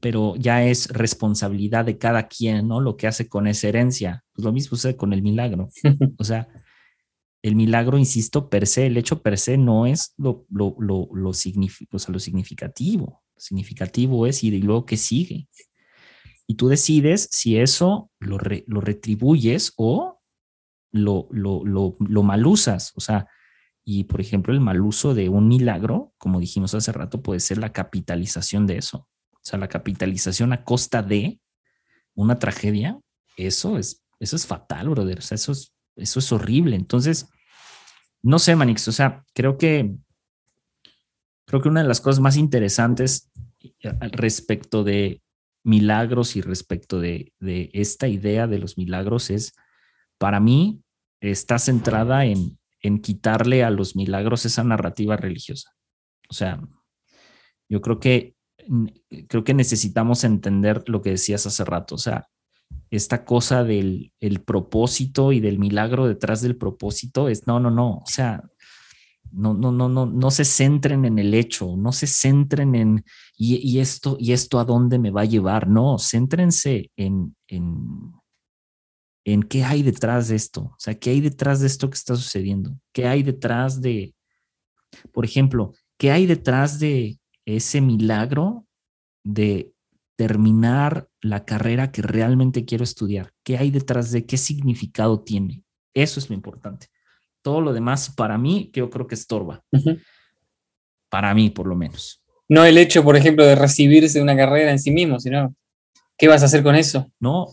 pero 0.00 0.36
ya 0.36 0.64
es 0.64 0.88
responsabilidad 0.88 1.84
de 1.84 1.98
cada 1.98 2.28
quien, 2.28 2.68
¿no? 2.68 2.80
Lo 2.80 2.96
que 2.96 3.06
hace 3.06 3.28
con 3.28 3.46
esa 3.46 3.68
herencia. 3.68 4.24
Pues 4.32 4.44
lo 4.44 4.52
mismo 4.52 4.76
sucede 4.76 4.96
con 4.96 5.12
el 5.12 5.22
milagro. 5.22 5.68
O 6.18 6.24
sea, 6.24 6.48
el 7.42 7.56
milagro, 7.56 7.98
insisto, 7.98 8.48
per 8.50 8.66
se, 8.66 8.86
el 8.86 8.96
hecho 8.96 9.22
per 9.22 9.38
se 9.38 9.56
no 9.56 9.86
es 9.86 10.12
lo, 10.18 10.46
lo, 10.50 10.76
lo, 10.78 11.08
lo, 11.12 11.30
o 11.30 11.32
sea, 11.32 12.12
lo 12.12 12.18
significativo. 12.18 13.22
significativo 13.36 14.26
es 14.26 14.44
y 14.44 14.50
luego 14.58 14.84
que 14.84 14.96
sigue. 14.96 15.48
Y 16.46 16.54
tú 16.54 16.68
decides 16.68 17.28
si 17.30 17.56
eso 17.56 18.10
lo, 18.18 18.38
lo 18.66 18.80
retribuyes 18.80 19.72
o 19.76 20.20
lo, 20.92 21.28
lo, 21.30 21.64
lo, 21.64 21.96
lo 21.98 22.22
malusas. 22.22 22.92
O 22.96 23.00
sea, 23.00 23.26
y 23.84 24.04
por 24.04 24.20
ejemplo, 24.20 24.52
el 24.52 24.60
mal 24.60 24.80
uso 24.82 25.14
de 25.14 25.28
un 25.28 25.48
milagro, 25.48 26.12
como 26.18 26.40
dijimos 26.40 26.74
hace 26.74 26.92
rato, 26.92 27.22
puede 27.22 27.40
ser 27.40 27.58
la 27.58 27.72
capitalización 27.72 28.66
de 28.66 28.78
eso. 28.78 29.08
O 29.42 29.44
sea, 29.44 29.58
la 29.58 29.68
capitalización 29.68 30.52
a 30.52 30.64
costa 30.64 31.02
de 31.02 31.40
una 32.14 32.38
tragedia, 32.38 32.98
eso 33.36 33.78
es, 33.78 34.04
eso 34.18 34.36
es 34.36 34.46
fatal, 34.46 34.90
brother. 34.90 35.18
O 35.18 35.22
sea, 35.22 35.36
eso 35.36 35.52
es, 35.52 35.72
eso 35.96 36.18
es 36.18 36.32
horrible. 36.32 36.76
Entonces, 36.76 37.28
no 38.22 38.38
sé, 38.38 38.54
Manix, 38.54 38.86
o 38.88 38.92
sea, 38.92 39.24
creo 39.34 39.56
que 39.56 39.94
creo 41.46 41.60
que 41.60 41.68
una 41.68 41.82
de 41.82 41.88
las 41.88 42.00
cosas 42.00 42.20
más 42.20 42.36
interesantes 42.36 43.28
eh, 43.60 43.92
respecto 44.12 44.84
de 44.84 45.20
milagros 45.64 46.36
y 46.36 46.42
respecto 46.42 47.00
de, 47.00 47.32
de 47.40 47.70
esta 47.72 48.06
idea 48.06 48.46
de 48.46 48.58
los 48.58 48.78
milagros 48.78 49.30
es, 49.30 49.54
para 50.16 50.38
mí, 50.38 50.80
está 51.20 51.58
centrada 51.58 52.24
en, 52.24 52.58
en 52.82 53.00
quitarle 53.00 53.64
a 53.64 53.70
los 53.70 53.96
milagros 53.96 54.46
esa 54.46 54.62
narrativa 54.62 55.16
religiosa. 55.16 55.74
O 56.28 56.34
sea, 56.34 56.60
yo 57.68 57.80
creo 57.80 57.98
que 57.98 58.34
creo 59.28 59.44
que 59.44 59.54
necesitamos 59.54 60.24
entender 60.24 60.84
lo 60.88 61.02
que 61.02 61.10
decías 61.10 61.46
hace 61.46 61.64
rato, 61.64 61.96
o 61.96 61.98
sea, 61.98 62.28
esta 62.90 63.24
cosa 63.24 63.64
del 63.64 64.12
el 64.20 64.42
propósito 64.42 65.32
y 65.32 65.40
del 65.40 65.58
milagro 65.58 66.06
detrás 66.06 66.40
del 66.40 66.56
propósito 66.56 67.28
es 67.28 67.46
no, 67.46 67.60
no, 67.60 67.70
no, 67.70 67.98
o 67.98 68.06
sea, 68.06 68.42
no, 69.32 69.54
no, 69.54 69.70
no, 69.70 69.88
no, 69.88 70.06
no 70.06 70.30
se 70.30 70.44
centren 70.44 71.04
en 71.04 71.18
el 71.18 71.34
hecho, 71.34 71.76
no 71.76 71.92
se 71.92 72.06
centren 72.06 72.74
en 72.74 73.04
y, 73.36 73.78
esto 73.78 74.16
y 74.18 74.32
esto 74.32 74.58
a 74.58 74.64
dónde 74.64 74.98
me 74.98 75.10
va 75.10 75.22
a 75.22 75.26
llevar, 75.26 75.68
no, 75.68 75.98
céntrense 75.98 76.90
en, 76.96 77.36
en 77.48 78.12
en 79.24 79.42
qué 79.42 79.64
hay 79.64 79.82
detrás 79.82 80.28
de 80.28 80.36
esto, 80.36 80.62
o 80.62 80.76
sea, 80.78 80.98
qué 80.98 81.10
hay 81.10 81.20
detrás 81.20 81.60
de 81.60 81.66
esto 81.66 81.88
que 81.90 81.96
está 81.96 82.16
sucediendo, 82.16 82.76
qué 82.92 83.06
hay 83.06 83.22
detrás 83.22 83.80
de, 83.80 84.14
por 85.12 85.24
ejemplo, 85.24 85.74
qué 85.98 86.10
hay 86.10 86.26
detrás 86.26 86.78
de 86.78 87.19
ese 87.56 87.80
milagro 87.80 88.66
de 89.24 89.72
terminar 90.16 91.08
la 91.20 91.44
carrera 91.44 91.92
que 91.92 92.02
realmente 92.02 92.64
quiero 92.64 92.84
estudiar, 92.84 93.32
qué 93.42 93.56
hay 93.56 93.70
detrás 93.70 94.10
de 94.10 94.26
qué 94.26 94.36
significado 94.36 95.20
tiene. 95.20 95.62
Eso 95.94 96.20
es 96.20 96.28
lo 96.28 96.34
importante. 96.34 96.88
Todo 97.42 97.60
lo 97.60 97.72
demás, 97.72 98.10
para 98.10 98.36
mí, 98.36 98.70
yo 98.74 98.90
creo 98.90 99.06
que 99.06 99.14
estorba. 99.14 99.64
Para 101.08 101.34
mí, 101.34 101.50
por 101.50 101.66
lo 101.66 101.74
menos. 101.74 102.22
No 102.48 102.64
el 102.64 102.76
hecho, 102.78 103.02
por 103.02 103.16
ejemplo, 103.16 103.44
de 103.44 103.54
recibirse 103.54 104.18
de 104.18 104.22
una 104.22 104.36
carrera 104.36 104.70
en 104.70 104.78
sí 104.78 104.90
mismo, 104.90 105.18
sino 105.18 105.54
qué 106.18 106.28
vas 106.28 106.42
a 106.42 106.46
hacer 106.46 106.62
con 106.62 106.74
eso. 106.74 107.10
No, 107.18 107.48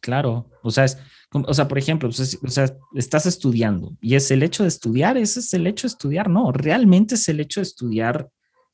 claro. 0.00 0.50
O 0.62 0.70
sea, 0.70 0.84
es, 0.84 0.98
o 1.32 1.52
sea, 1.52 1.68
por 1.68 1.78
ejemplo, 1.78 2.08
pues, 2.08 2.38
o 2.42 2.48
sea, 2.48 2.74
estás 2.94 3.26
estudiando 3.26 3.96
y 4.00 4.14
es 4.14 4.30
el 4.30 4.42
hecho 4.42 4.62
de 4.62 4.70
estudiar, 4.70 5.18
ese 5.18 5.40
es 5.40 5.52
el 5.52 5.66
hecho 5.66 5.86
de 5.86 5.92
estudiar, 5.92 6.30
no, 6.30 6.52
realmente 6.52 7.16
es 7.16 7.28
el 7.28 7.40
hecho 7.40 7.60
de 7.60 7.64
estudiar 7.64 8.30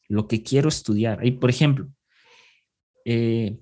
lo 0.08 0.28
que 0.28 0.42
quiero 0.42 0.68
estudiar. 0.68 1.24
Y, 1.24 1.32
por 1.32 1.50
ejemplo, 1.50 1.88
eh, 3.04 3.58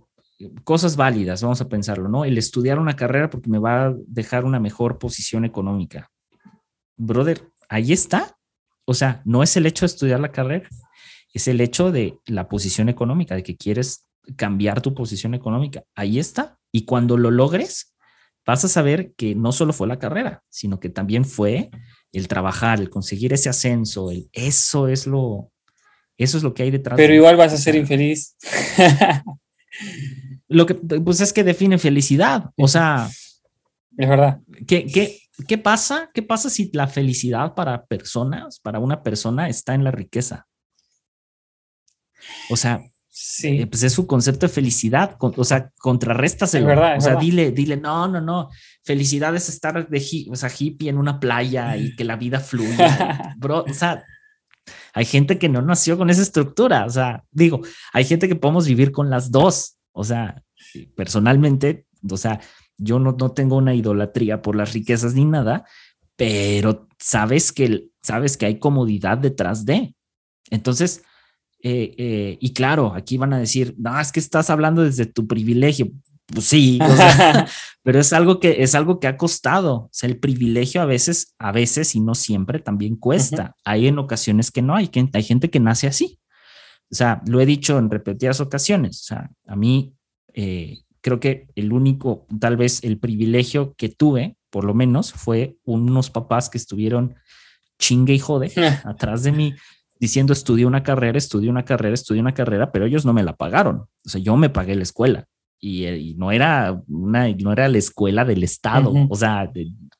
cosas 0.64 0.96
válidas, 0.96 1.42
vamos 1.42 1.60
a 1.60 1.68
pensarlo, 1.68 2.08
¿no? 2.08 2.24
El 2.24 2.38
estudiar 2.38 2.78
una 2.78 2.96
carrera 2.96 3.30
porque 3.30 3.50
me 3.50 3.58
va 3.58 3.86
a 3.86 3.94
dejar 4.06 4.44
una 4.44 4.60
mejor 4.60 4.98
posición 4.98 5.44
económica. 5.44 6.10
Brother, 6.96 7.48
ahí 7.68 7.92
está. 7.92 8.36
O 8.84 8.94
sea, 8.94 9.22
no 9.24 9.42
es 9.42 9.56
el 9.56 9.66
hecho 9.66 9.84
de 9.84 9.92
estudiar 9.92 10.20
la 10.20 10.32
carrera, 10.32 10.68
es 11.32 11.48
el 11.48 11.60
hecho 11.60 11.92
de 11.92 12.18
la 12.26 12.48
posición 12.48 12.88
económica, 12.88 13.34
de 13.34 13.42
que 13.42 13.56
quieres 13.56 14.08
cambiar 14.36 14.80
tu 14.80 14.94
posición 14.94 15.34
económica. 15.34 15.84
Ahí 15.94 16.18
está. 16.18 16.58
Y 16.72 16.84
cuando 16.84 17.16
lo 17.16 17.30
logres, 17.30 17.94
vas 18.44 18.64
a 18.64 18.68
saber 18.68 19.14
que 19.14 19.34
no 19.34 19.52
solo 19.52 19.72
fue 19.72 19.86
la 19.86 19.98
carrera, 19.98 20.42
sino 20.50 20.80
que 20.80 20.88
también 20.88 21.24
fue 21.24 21.70
el 22.12 22.28
trabajar, 22.28 22.80
el 22.80 22.90
conseguir 22.90 23.32
ese 23.32 23.48
ascenso, 23.48 24.10
el, 24.10 24.28
eso 24.32 24.88
es 24.88 25.06
lo, 25.06 25.51
eso 26.22 26.36
es 26.36 26.42
lo 26.42 26.54
que 26.54 26.62
hay 26.62 26.70
detrás. 26.70 26.96
Pero 26.96 27.14
igual 27.14 27.36
vas 27.36 27.52
a 27.52 27.58
ser 27.58 27.74
infeliz. 27.74 28.36
lo 30.48 30.66
que, 30.66 30.74
pues 30.74 31.20
es 31.20 31.32
que 31.32 31.44
define 31.44 31.78
felicidad, 31.78 32.50
o 32.56 32.68
sea. 32.68 33.08
Es 33.96 34.08
verdad. 34.08 34.40
¿qué, 34.66 34.86
qué, 34.86 35.18
qué 35.46 35.58
pasa? 35.58 36.10
¿Qué 36.14 36.22
pasa 36.22 36.50
si 36.50 36.70
la 36.72 36.88
felicidad 36.88 37.54
para 37.54 37.84
personas, 37.84 38.58
para 38.60 38.78
una 38.78 39.02
persona, 39.02 39.48
está 39.48 39.74
en 39.74 39.84
la 39.84 39.90
riqueza? 39.90 40.46
O 42.50 42.56
sea, 42.56 42.82
Sí. 43.14 43.60
Eh, 43.60 43.66
pues 43.66 43.82
es 43.82 43.92
su 43.92 44.06
concepto 44.06 44.46
de 44.46 44.52
felicidad, 44.52 45.16
o 45.20 45.44
sea, 45.44 45.70
contrarréstaselo. 45.78 46.96
o 46.96 47.00
sea, 47.00 47.16
dile, 47.16 47.52
dile, 47.52 47.76
no, 47.76 48.08
no, 48.08 48.22
no, 48.22 48.48
felicidad 48.82 49.36
es 49.36 49.50
estar 49.50 49.86
de 49.86 50.26
o 50.30 50.34
sea, 50.34 50.50
hippie 50.58 50.88
en 50.88 50.96
una 50.96 51.20
playa 51.20 51.76
y 51.76 51.92
que 51.96 52.04
la 52.04 52.16
vida 52.16 52.40
fluya. 52.40 53.34
Bro, 53.36 53.66
o 53.68 53.74
sea, 53.74 54.02
hay 54.92 55.04
gente 55.04 55.38
que 55.38 55.48
no 55.48 55.62
nació 55.62 55.96
con 55.96 56.10
esa 56.10 56.22
estructura, 56.22 56.84
o 56.84 56.90
sea, 56.90 57.24
digo, 57.30 57.60
hay 57.92 58.04
gente 58.04 58.28
que 58.28 58.36
podemos 58.36 58.66
vivir 58.66 58.92
con 58.92 59.10
las 59.10 59.30
dos, 59.30 59.78
o 59.92 60.04
sea, 60.04 60.42
personalmente, 60.94 61.86
o 62.08 62.16
sea, 62.16 62.40
yo 62.76 62.98
no, 62.98 63.16
no 63.18 63.32
tengo 63.32 63.56
una 63.56 63.74
idolatría 63.74 64.42
por 64.42 64.56
las 64.56 64.72
riquezas 64.72 65.14
ni 65.14 65.24
nada, 65.24 65.64
pero 66.16 66.88
sabes 66.98 67.52
que, 67.52 67.86
sabes 68.02 68.36
que 68.36 68.46
hay 68.46 68.58
comodidad 68.58 69.18
detrás 69.18 69.64
de. 69.64 69.94
Entonces, 70.50 71.02
eh, 71.62 71.94
eh, 71.96 72.38
y 72.40 72.52
claro, 72.52 72.92
aquí 72.94 73.16
van 73.16 73.32
a 73.32 73.38
decir, 73.38 73.74
no, 73.78 73.98
es 73.98 74.12
que 74.12 74.20
estás 74.20 74.50
hablando 74.50 74.82
desde 74.82 75.06
tu 75.06 75.26
privilegio. 75.26 75.90
Pues 76.32 76.46
sí, 76.46 76.78
pero 77.82 78.00
es 78.00 78.12
algo 78.12 78.40
que 78.40 78.62
es 78.62 78.74
algo 78.74 79.00
que 79.00 79.06
ha 79.06 79.16
costado. 79.16 79.74
O 79.74 79.90
sea, 79.92 80.08
el 80.08 80.18
privilegio 80.18 80.80
a 80.80 80.86
veces, 80.86 81.34
a 81.38 81.52
veces 81.52 81.94
y 81.94 82.00
no 82.00 82.14
siempre 82.14 82.58
también 82.58 82.96
cuesta. 82.96 83.56
Hay 83.64 83.86
en 83.86 83.98
ocasiones 83.98 84.50
que 84.50 84.62
no, 84.62 84.74
hay, 84.74 84.88
que, 84.88 85.08
hay 85.12 85.22
gente 85.22 85.50
que 85.50 85.60
nace 85.60 85.86
así. 85.86 86.18
O 86.90 86.94
sea, 86.94 87.22
lo 87.26 87.40
he 87.40 87.46
dicho 87.46 87.78
en 87.78 87.90
repetidas 87.90 88.40
ocasiones. 88.40 89.00
O 89.00 89.04
sea, 89.04 89.30
a 89.46 89.56
mí 89.56 89.94
eh, 90.34 90.80
creo 91.00 91.20
que 91.20 91.48
el 91.54 91.72
único, 91.72 92.26
tal 92.40 92.56
vez 92.56 92.82
el 92.84 92.98
privilegio 92.98 93.74
que 93.74 93.88
tuve, 93.88 94.36
por 94.50 94.64
lo 94.64 94.74
menos, 94.74 95.12
fue 95.12 95.56
unos 95.64 96.10
papás 96.10 96.48
que 96.48 96.58
estuvieron 96.58 97.16
chingue 97.78 98.14
y 98.14 98.18
jode 98.18 98.52
atrás 98.84 99.22
de 99.22 99.32
mí 99.32 99.54
diciendo 99.98 100.32
estudié 100.32 100.66
una 100.66 100.82
carrera, 100.82 101.18
estudié 101.18 101.50
una 101.50 101.64
carrera, 101.64 101.94
estudié 101.94 102.20
una 102.20 102.34
carrera, 102.34 102.72
pero 102.72 102.86
ellos 102.86 103.04
no 103.04 103.12
me 103.12 103.22
la 103.22 103.36
pagaron. 103.36 103.86
O 104.04 104.08
sea, 104.08 104.20
yo 104.20 104.36
me 104.36 104.50
pagué 104.50 104.74
la 104.74 104.82
escuela 104.82 105.28
y, 105.64 105.84
eh, 105.84 106.14
no 106.16 106.32
era 106.32 106.82
una, 106.88 107.28
no 107.28 107.52
era 107.52 107.68
la 107.68 107.78
escuela 107.78 108.24
del 108.24 108.42
Estado. 108.42 108.92
O 109.08 109.14
sea, 109.14 109.50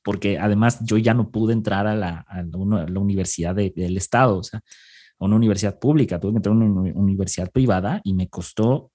porque 0.02 0.38
además 0.38 0.80
yo 0.82 0.98
ya 0.98 1.14
no 1.14 1.30
pude 1.30 1.52
entrar 1.52 1.86
a 1.86 1.94
la, 1.94 2.26
a 2.28 2.42
la 2.42 3.00
universidad 3.00 3.54
del 3.54 3.96
Estado, 3.96 4.38
o 4.38 4.42
sea, 4.42 4.58
a 4.58 5.24
una 5.24 5.36
universidad 5.36 5.78
pública, 5.78 6.18
tuve 6.18 6.32
que 6.32 6.36
entrar 6.38 6.54
a 6.54 6.58
una 6.58 6.92
universidad 6.94 7.50
privada 7.50 8.00
y 8.02 8.12
me 8.12 8.28
costó 8.28 8.90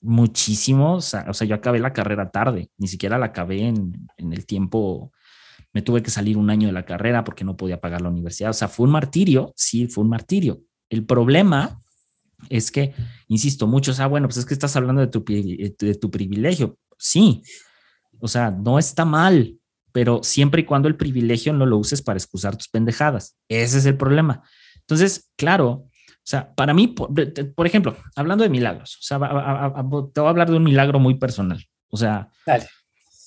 muchísimo. 0.00 0.94
O 0.94 1.00
sea, 1.02 1.30
yo 1.30 1.54
acabé 1.54 1.78
la 1.78 1.92
carrera 1.92 2.30
tarde, 2.30 2.70
ni 2.78 2.88
siquiera 2.88 3.18
la 3.18 3.26
acabé 3.26 3.68
en, 3.68 4.08
en 4.16 4.32
el 4.32 4.46
tiempo 4.46 5.12
me 5.72 5.82
tuve 5.82 6.02
que 6.02 6.10
salir 6.10 6.36
un 6.36 6.50
año 6.50 6.66
de 6.66 6.72
la 6.72 6.84
carrera 6.84 7.22
porque 7.22 7.44
no 7.44 7.56
podía 7.56 7.80
pagar 7.80 8.00
la 8.00 8.08
universidad. 8.08 8.50
O 8.50 8.54
sea, 8.54 8.66
fue 8.66 8.86
un 8.86 8.92
martirio, 8.92 9.52
sí, 9.54 9.86
fue 9.86 10.02
un 10.02 10.10
martirio. 10.10 10.62
El 10.88 11.04
problema 11.04 11.78
es 12.48 12.70
que, 12.70 12.94
insisto, 13.28 13.66
muchos, 13.66 14.00
ah, 14.00 14.06
bueno, 14.06 14.28
pues 14.28 14.38
es 14.38 14.46
que 14.46 14.54
estás 14.54 14.74
hablando 14.76 15.00
de 15.00 15.08
tu, 15.08 15.24
de 15.24 15.94
tu 16.00 16.10
privilegio. 16.10 16.78
Sí, 16.98 17.42
o 18.20 18.28
sea, 18.28 18.50
no 18.50 18.78
está 18.78 19.04
mal, 19.04 19.58
pero 19.92 20.22
siempre 20.22 20.62
y 20.62 20.64
cuando 20.64 20.88
el 20.88 20.96
privilegio 20.96 21.52
no 21.52 21.66
lo 21.66 21.78
uses 21.78 22.02
para 22.02 22.18
excusar 22.18 22.56
tus 22.56 22.68
pendejadas. 22.68 23.36
Ese 23.48 23.78
es 23.78 23.86
el 23.86 23.96
problema. 23.96 24.42
Entonces, 24.80 25.30
claro, 25.36 25.86
o 26.20 26.22
sea, 26.30 26.54
para 26.54 26.74
mí, 26.74 26.88
por, 26.88 27.66
ejemplo, 27.66 27.96
hablando 28.14 28.44
de 28.44 28.50
milagros, 28.50 28.96
o 28.96 29.02
sea, 29.02 29.18
te 29.18 30.20
voy 30.20 30.26
a 30.26 30.30
hablar 30.30 30.50
de 30.50 30.56
un 30.56 30.64
milagro 30.64 31.00
muy 31.00 31.14
personal. 31.14 31.64
O 31.88 31.96
sea, 31.96 32.30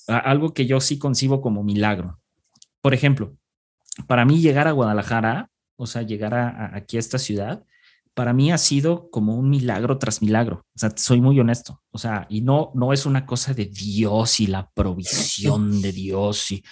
algo 0.06 0.54
que 0.54 0.66
yo 0.66 0.80
sí 0.80 0.98
concibo 0.98 1.40
como 1.40 1.64
milagro. 1.64 2.20
Por 2.80 2.94
ejemplo, 2.94 3.36
para 4.06 4.24
mí 4.24 4.40
llegar 4.40 4.68
a 4.68 4.72
Guadalajara, 4.72 5.50
o 5.76 5.86
sea, 5.86 6.02
llegar 6.02 6.34
a, 6.34 6.74
aquí 6.76 6.96
a 6.96 7.00
esta 7.00 7.18
ciudad, 7.18 7.64
para 8.14 8.32
mí 8.32 8.52
ha 8.52 8.58
sido 8.58 9.10
como 9.10 9.34
un 9.34 9.50
milagro 9.50 9.98
tras 9.98 10.22
milagro. 10.22 10.64
O 10.74 10.78
sea, 10.78 10.92
soy 10.96 11.20
muy 11.20 11.38
honesto. 11.40 11.82
O 11.90 11.98
sea, 11.98 12.26
y 12.30 12.40
no, 12.40 12.70
no 12.74 12.92
es 12.92 13.06
una 13.06 13.26
cosa 13.26 13.54
de 13.54 13.66
Dios 13.66 14.40
y 14.40 14.46
la 14.46 14.70
provisión 14.70 15.82
de 15.82 15.92
Dios 15.92 16.50
y 16.52 16.64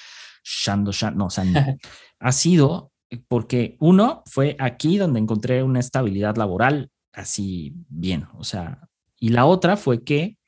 shando, 0.45 0.93
shando, 0.93 1.19
no, 1.19 1.27
o 1.27 1.31
sea, 1.31 1.45
ha 2.21 2.33
sido 2.33 2.93
porque 3.29 3.77
uno 3.81 4.23
fue 4.27 4.57
aquí 4.59 4.97
donde 4.97 5.21
encontré 5.21 5.63
una 5.63 5.81
estabilidad 5.81 6.37
laboral 6.37 6.91
así 7.13 7.75
bien, 7.89 8.27
o 8.35 8.45
sea, 8.45 8.89
y 9.19 9.29
la 9.29 9.45
otra 9.45 9.77
fue 9.77 10.03
que 10.03 10.39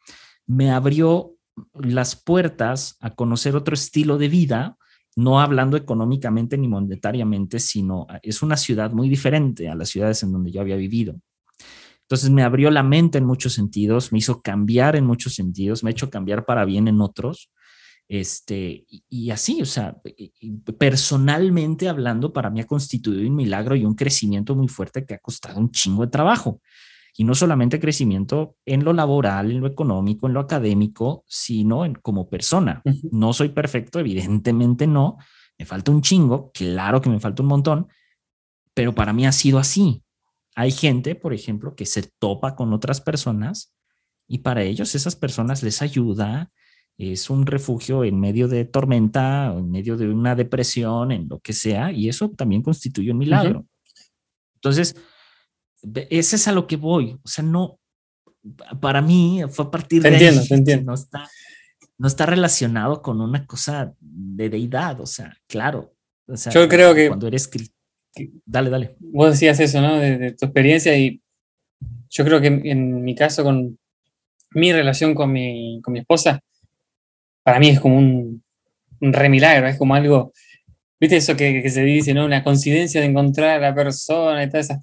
me 0.46 0.70
abrió 0.70 1.36
las 1.74 2.16
puertas 2.16 2.96
a 3.00 3.14
conocer 3.14 3.54
otro 3.54 3.74
estilo 3.74 4.18
de 4.18 4.28
vida, 4.28 4.76
no 5.16 5.40
hablando 5.40 5.76
económicamente 5.76 6.58
ni 6.58 6.68
monetariamente, 6.68 7.58
sino 7.60 8.06
es 8.22 8.42
una 8.42 8.56
ciudad 8.56 8.92
muy 8.92 9.08
diferente 9.08 9.68
a 9.68 9.74
las 9.74 9.88
ciudades 9.88 10.22
en 10.22 10.32
donde 10.32 10.50
yo 10.50 10.60
había 10.60 10.76
vivido. 10.76 11.16
Entonces 12.02 12.30
me 12.30 12.42
abrió 12.42 12.70
la 12.70 12.82
mente 12.82 13.18
en 13.18 13.24
muchos 13.24 13.54
sentidos, 13.54 14.12
me 14.12 14.18
hizo 14.18 14.42
cambiar 14.42 14.94
en 14.96 15.06
muchos 15.06 15.34
sentidos, 15.34 15.82
me 15.82 15.90
ha 15.90 15.92
hecho 15.92 16.10
cambiar 16.10 16.44
para 16.44 16.64
bien 16.64 16.86
en 16.88 17.00
otros. 17.00 17.50
Este, 18.06 18.84
y, 19.08 19.30
así, 19.30 19.62
o 19.62 19.64
sea, 19.64 19.96
personalmente 20.78 21.88
hablando, 21.88 22.32
para 22.32 22.50
mí 22.50 22.60
ha 22.60 22.66
constituido 22.66 23.26
un 23.26 23.34
milagro 23.34 23.74
y 23.74 23.86
un 23.86 23.94
crecimiento 23.94 24.54
muy 24.54 24.68
fuerte 24.68 25.06
que 25.06 25.14
ha 25.14 25.18
costado 25.18 25.58
un 25.58 25.70
chingo 25.70 26.04
de 26.04 26.10
trabajo. 26.10 26.60
Y 27.16 27.24
no 27.24 27.34
solamente 27.34 27.78
crecimiento 27.78 28.56
en 28.64 28.84
lo 28.84 28.92
laboral, 28.92 29.50
en 29.50 29.60
lo 29.60 29.68
económico, 29.68 30.26
en 30.26 30.34
lo 30.34 30.40
académico, 30.40 31.24
sino 31.28 31.84
en, 31.84 31.94
como 31.94 32.28
persona. 32.28 32.82
No 33.10 33.32
soy 33.32 33.50
perfecto, 33.50 34.00
evidentemente 34.00 34.86
no. 34.86 35.18
Me 35.56 35.64
falta 35.64 35.92
un 35.92 36.02
chingo, 36.02 36.50
claro 36.52 37.00
que 37.00 37.10
me 37.10 37.20
falta 37.20 37.42
un 37.42 37.48
montón, 37.48 37.88
pero 38.74 38.94
para 38.94 39.12
mí 39.12 39.26
ha 39.26 39.32
sido 39.32 39.58
así. 39.58 40.02
Hay 40.56 40.72
gente, 40.72 41.14
por 41.14 41.32
ejemplo, 41.32 41.76
que 41.76 41.86
se 41.86 42.02
topa 42.18 42.56
con 42.56 42.72
otras 42.72 43.00
personas 43.00 43.74
y 44.26 44.38
para 44.38 44.62
ellos 44.62 44.94
esas 44.94 45.16
personas 45.16 45.62
les 45.62 45.82
ayuda, 45.82 46.50
es 46.96 47.28
un 47.28 47.46
refugio 47.46 48.04
en 48.04 48.18
medio 48.20 48.48
de 48.48 48.64
tormenta, 48.64 49.52
en 49.56 49.70
medio 49.70 49.96
de 49.96 50.08
una 50.08 50.34
depresión, 50.34 51.12
en 51.12 51.28
lo 51.28 51.40
que 51.40 51.52
sea, 51.52 51.92
y 51.92 52.08
eso 52.08 52.30
también 52.30 52.62
constituye 52.62 53.10
un 53.10 53.18
milagro. 53.18 53.66
Entonces, 54.56 54.96
ese 56.10 56.36
es 56.36 56.48
a 56.48 56.52
lo 56.52 56.66
que 56.66 56.76
voy. 56.76 57.18
O 57.24 57.28
sea, 57.28 57.44
no, 57.44 57.78
para 58.80 59.00
mí 59.00 59.42
fue 59.50 59.66
a 59.66 59.70
partir 59.70 60.02
de 60.02 60.08
entiendo, 60.08 60.40
ahí, 60.40 60.46
entiendo. 60.50 60.86
No 60.86 60.94
está, 60.94 61.28
no 61.98 62.08
está 62.08 62.26
relacionado 62.26 63.02
con 63.02 63.20
una 63.20 63.46
cosa 63.46 63.94
de 64.00 64.48
deidad, 64.48 65.00
o 65.00 65.06
sea, 65.06 65.36
claro. 65.46 65.94
O 66.26 66.36
sea, 66.36 66.52
Yo 66.52 66.68
creo 66.68 66.94
que 66.94 67.08
cuando 67.08 67.26
eres 67.26 67.50
dale, 68.44 68.70
dale. 68.70 68.96
Vos 68.98 69.32
decías 69.32 69.60
eso, 69.60 69.80
¿no? 69.80 69.98
De, 69.98 70.32
tu 70.32 70.46
experiencia 70.46 70.96
y 70.96 71.20
yo 72.08 72.24
creo 72.24 72.40
que 72.40 72.46
en, 72.46 73.02
mi 73.02 73.14
caso 73.14 73.42
con 73.42 73.78
mi 74.50 74.72
relación 74.72 75.14
con 75.14 75.32
mi, 75.32 75.80
con 75.82 75.92
mi 75.92 76.00
esposa, 76.00 76.40
para 77.42 77.58
mí 77.58 77.68
es 77.70 77.80
como 77.80 77.98
un, 77.98 78.42
un 79.00 79.12
remilagro, 79.12 79.66
es 79.66 79.76
como 79.76 79.94
algo, 79.94 80.32
viste 81.00 81.16
eso 81.16 81.36
que, 81.36 81.60
que, 81.60 81.70
se 81.70 81.82
dice, 81.82 82.14
¿no? 82.14 82.24
Una 82.24 82.44
coincidencia 82.44 83.00
de 83.00 83.08
encontrar 83.08 83.58
a 83.58 83.70
la 83.70 83.74
persona 83.74 84.44
y 84.44 84.48
toda 84.48 84.60
esa 84.60 84.80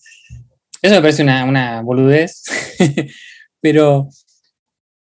eso 0.81 0.95
me 0.95 1.01
parece 1.01 1.23
una, 1.23 1.45
una 1.45 1.81
boludez, 1.81 2.43
pero, 3.61 4.09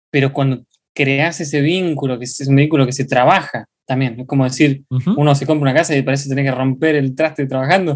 pero 0.09 0.33
cuando 0.33 0.65
creas 0.93 1.39
ese 1.41 1.61
vínculo, 1.61 2.17
que 2.17 2.25
es 2.25 2.47
un 2.47 2.55
vínculo 2.55 2.85
que 2.85 2.93
se 2.93 3.05
trabaja 3.05 3.67
también, 3.85 4.19
es 4.19 4.27
como 4.27 4.43
decir, 4.43 4.83
uno 4.89 5.35
se 5.35 5.45
compra 5.45 5.69
una 5.69 5.79
casa 5.79 5.95
y 5.95 6.01
parece 6.01 6.27
tener 6.27 6.45
que 6.45 6.51
romper 6.51 6.95
el 6.95 7.15
traste 7.15 7.45
trabajando 7.45 7.95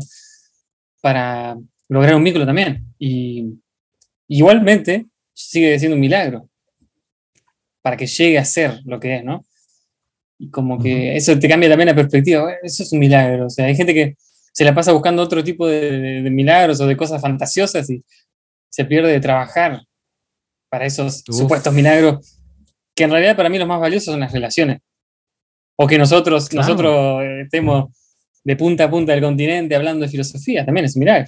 para 1.02 1.58
lograr 1.90 2.16
un 2.16 2.24
vínculo 2.24 2.46
también. 2.46 2.86
Y 2.98 3.60
igualmente 4.28 5.08
sigue 5.34 5.78
siendo 5.80 5.96
un 5.96 6.02
milagro 6.02 6.48
para 7.82 7.98
que 7.98 8.06
llegue 8.06 8.38
a 8.38 8.46
ser 8.46 8.80
lo 8.86 9.00
que 9.00 9.18
es, 9.18 9.24
¿no? 9.24 9.44
Y 10.38 10.50
como 10.50 10.82
que 10.82 11.16
eso 11.16 11.38
te 11.38 11.50
cambia 11.50 11.70
también 11.70 11.88
la 11.88 11.96
perspectiva. 11.96 12.54
Eso 12.64 12.84
es 12.84 12.94
un 12.94 13.00
milagro. 13.00 13.48
O 13.48 13.50
sea, 13.50 13.66
hay 13.66 13.76
gente 13.76 13.94
que 13.94 14.16
se 14.52 14.66
la 14.66 14.76
pasa 14.76 14.92
buscando 14.92 15.22
otro 15.22 15.44
tipo 15.44 15.68
de, 15.68 16.28
milagros 16.32 16.80
o 16.82 16.88
de 16.88 16.98
cosas 16.98 17.22
fantasiosas 17.22 17.90
y 17.90 18.04
se 18.70 18.86
pierde 18.86 19.12
de 19.12 19.20
trabajar 19.20 19.84
para 20.70 20.86
esos 20.86 21.24
supuestos 21.26 21.74
milagros, 21.74 22.40
que 22.96 23.04
en 23.04 23.12
realidad 23.12 23.36
para 23.36 23.50
mí 23.50 23.58
los 23.58 23.68
más 23.68 23.80
valiosos 23.80 24.14
son 24.14 24.20
las 24.20 24.32
relaciones. 24.32 24.80
O 25.78 25.88
que 25.88 25.98
nosotros, 25.98 26.54
nosotros 26.54 27.24
eh, 27.24 27.42
estemos 27.42 27.92
de 28.44 28.56
punta 28.56 28.86
a 28.86 28.90
punta 28.90 29.12
del 29.14 29.22
continente 29.22 29.76
hablando 29.76 30.06
de 30.06 30.12
filosofía, 30.12 30.66
también 30.66 30.86
es 30.86 30.96
un 30.96 31.02
milagro. 31.02 31.28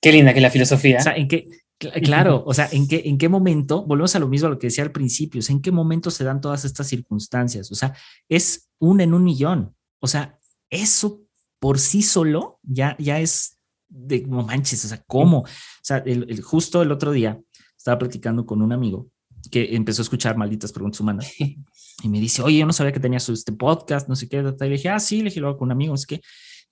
Qué 0.00 0.12
linda 0.12 0.32
que 0.32 0.38
es 0.38 0.42
la 0.42 0.50
filosofía. 0.50 0.98
O 0.98 1.02
sea, 1.02 1.14
¿en 1.14 1.28
qué, 1.28 1.48
claro, 1.78 2.42
o 2.46 2.54
sea, 2.54 2.68
¿en 2.72 2.88
qué, 2.88 3.02
¿en 3.04 3.18
qué 3.18 3.28
momento, 3.28 3.84
volvemos 3.84 4.14
a 4.16 4.18
lo 4.18 4.28
mismo 4.28 4.48
a 4.48 4.50
lo 4.50 4.58
que 4.58 4.68
decía 4.68 4.84
al 4.84 4.92
principio, 4.92 5.40
o 5.40 5.42
sea, 5.42 5.54
¿en 5.54 5.62
qué 5.62 5.70
momento 5.70 6.10
se 6.10 6.24
dan 6.24 6.40
todas 6.40 6.64
estas 6.64 6.86
circunstancias? 6.88 7.70
O 7.70 7.74
sea, 7.74 7.94
es 8.28 8.70
un 8.78 9.00
en 9.00 9.14
un 9.14 9.24
millón. 9.24 9.74
O 10.00 10.06
sea, 10.06 10.38
eso 10.70 11.21
por 11.62 11.78
sí 11.78 12.02
solo 12.02 12.58
ya, 12.64 12.96
ya 12.98 13.20
es 13.20 13.60
de 13.88 14.26
no 14.26 14.42
manches, 14.42 14.84
o 14.84 14.88
sea, 14.88 15.00
¿cómo? 15.06 15.42
O 15.42 15.46
sea, 15.80 15.98
el, 15.98 16.42
justo 16.42 16.82
el 16.82 16.90
otro 16.90 17.12
día 17.12 17.40
estaba 17.78 17.98
platicando 17.98 18.44
con 18.44 18.62
un 18.62 18.72
amigo 18.72 19.06
que 19.48 19.76
empezó 19.76 20.02
a 20.02 20.04
escuchar 20.04 20.36
malditas 20.36 20.72
preguntas 20.72 21.00
humanas 21.00 21.32
y 22.02 22.08
me 22.08 22.18
dice, 22.18 22.42
oye, 22.42 22.58
yo 22.58 22.66
no 22.66 22.72
sabía 22.72 22.90
que 22.90 22.98
tenías 22.98 23.28
este 23.28 23.52
podcast, 23.52 24.08
no 24.08 24.16
sé 24.16 24.28
qué, 24.28 24.38
y 24.38 24.42
le 24.42 24.68
dije, 24.70 24.88
ah, 24.88 24.98
sí, 24.98 25.18
le 25.18 25.26
dije, 25.26 25.38
luego 25.38 25.56
con 25.56 25.68
un 25.68 25.72
amigo, 25.72 25.94
es 25.94 26.04
que 26.04 26.20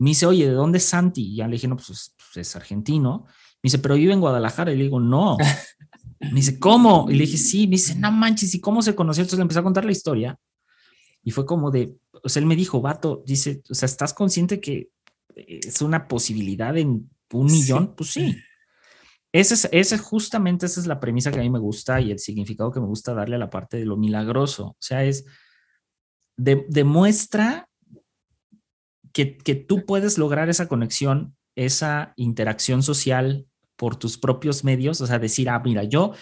me 0.00 0.10
dice, 0.10 0.26
oye, 0.26 0.48
¿de 0.48 0.54
dónde 0.54 0.78
es 0.78 0.86
Santi? 0.86 1.22
Y 1.22 1.36
ya 1.36 1.46
le 1.46 1.52
dije, 1.52 1.68
no, 1.68 1.76
pues 1.76 1.90
es, 1.90 2.14
pues 2.16 2.48
es 2.48 2.56
argentino. 2.56 3.26
Me 3.62 3.68
dice, 3.68 3.78
pero 3.78 3.94
vive 3.94 4.12
en 4.12 4.20
Guadalajara. 4.20 4.72
Y 4.72 4.76
le 4.76 4.84
digo, 4.84 4.98
no. 4.98 5.36
Me 6.20 6.32
dice, 6.32 6.58
¿cómo? 6.58 7.10
Y 7.10 7.14
le 7.14 7.26
dije, 7.26 7.36
sí. 7.36 7.66
Me 7.66 7.72
dice, 7.72 7.94
no 7.96 8.10
manches, 8.10 8.54
¿y 8.54 8.60
cómo 8.60 8.80
se 8.80 8.94
conoció? 8.94 9.20
Entonces 9.20 9.38
le 9.38 9.42
empecé 9.42 9.60
a 9.60 9.62
contar 9.62 9.84
la 9.84 9.92
historia. 9.92 10.38
Y 11.22 11.32
fue 11.32 11.44
como 11.44 11.70
de, 11.70 11.94
o 12.22 12.28
sea, 12.28 12.40
él 12.40 12.46
me 12.46 12.56
dijo, 12.56 12.80
vato, 12.80 13.22
dice, 13.26 13.62
o 13.70 13.74
sea, 13.74 13.86
¿estás 13.86 14.14
consciente 14.14 14.60
que 14.60 14.90
es 15.34 15.80
una 15.82 16.08
posibilidad 16.08 16.76
en 16.76 17.10
un 17.32 17.46
millón? 17.46 17.94
Pues 17.94 18.10
sí. 18.10 18.36
Ese 19.32 19.68
es, 19.70 20.00
justamente 20.00 20.66
esa 20.66 20.80
es 20.80 20.86
la 20.86 20.98
premisa 20.98 21.30
que 21.30 21.38
a 21.38 21.42
mí 21.42 21.50
me 21.50 21.60
gusta 21.60 22.00
y 22.00 22.10
el 22.10 22.18
significado 22.18 22.72
que 22.72 22.80
me 22.80 22.86
gusta 22.86 23.14
darle 23.14 23.36
a 23.36 23.38
la 23.38 23.50
parte 23.50 23.76
de 23.76 23.84
lo 23.84 23.96
milagroso. 23.96 24.68
O 24.70 24.76
sea, 24.80 25.04
es 25.04 25.24
demuestra 26.36 27.68
que, 29.12 29.36
que 29.36 29.54
tú 29.54 29.84
puedes 29.86 30.18
lograr 30.18 30.48
esa 30.48 30.66
conexión, 30.66 31.36
esa 31.54 32.12
interacción 32.16 32.82
social 32.82 33.46
por 33.76 33.96
tus 33.96 34.18
propios 34.18 34.64
medios. 34.64 35.00
O 35.00 35.06
sea, 35.06 35.20
decir, 35.20 35.48
ah, 35.48 35.62
mira, 35.64 35.84
yo 35.84 36.12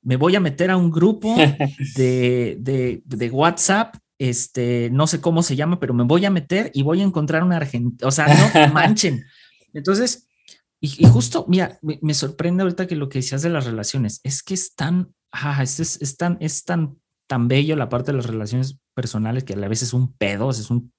me 0.00 0.16
voy 0.16 0.34
a 0.34 0.40
meter 0.40 0.70
a 0.70 0.78
un 0.78 0.90
grupo 0.90 1.34
de, 1.96 2.56
de, 2.60 3.02
de 3.04 3.30
WhatsApp 3.30 3.96
este, 4.18 4.90
no 4.92 5.06
sé 5.06 5.20
cómo 5.20 5.42
se 5.42 5.56
llama, 5.56 5.80
pero 5.80 5.94
me 5.94 6.04
voy 6.04 6.24
a 6.24 6.30
meter 6.30 6.70
y 6.74 6.82
voy 6.82 7.00
a 7.00 7.04
encontrar 7.04 7.42
una 7.42 7.56
argentina, 7.56 8.06
o 8.06 8.10
sea, 8.10 8.26
no 8.28 8.72
manchen. 8.72 9.24
Entonces, 9.72 10.28
y, 10.80 11.06
justo, 11.06 11.46
mira, 11.48 11.78
me, 11.80 12.12
sorprende 12.12 12.62
ahorita 12.62 12.86
que 12.86 12.94
lo 12.94 13.08
que 13.08 13.20
decías 13.20 13.40
de 13.40 13.48
las 13.48 13.64
relaciones, 13.64 14.20
es 14.22 14.42
que 14.42 14.52
es 14.52 14.74
tan, 14.74 15.14
ah, 15.32 15.62
es, 15.62 15.80
es, 15.80 16.16
tan, 16.18 16.36
es 16.40 16.64
tan, 16.64 16.98
tan 17.26 17.48
bello 17.48 17.74
la 17.74 17.88
parte 17.88 18.12
de 18.12 18.18
las 18.18 18.26
relaciones 18.26 18.78
personales 18.92 19.44
que 19.44 19.54
a 19.54 19.56
la 19.56 19.68
vez 19.68 19.80
es 19.80 19.94
un 19.94 20.12
pedo, 20.12 20.50
es 20.50 20.70
un 20.70 20.92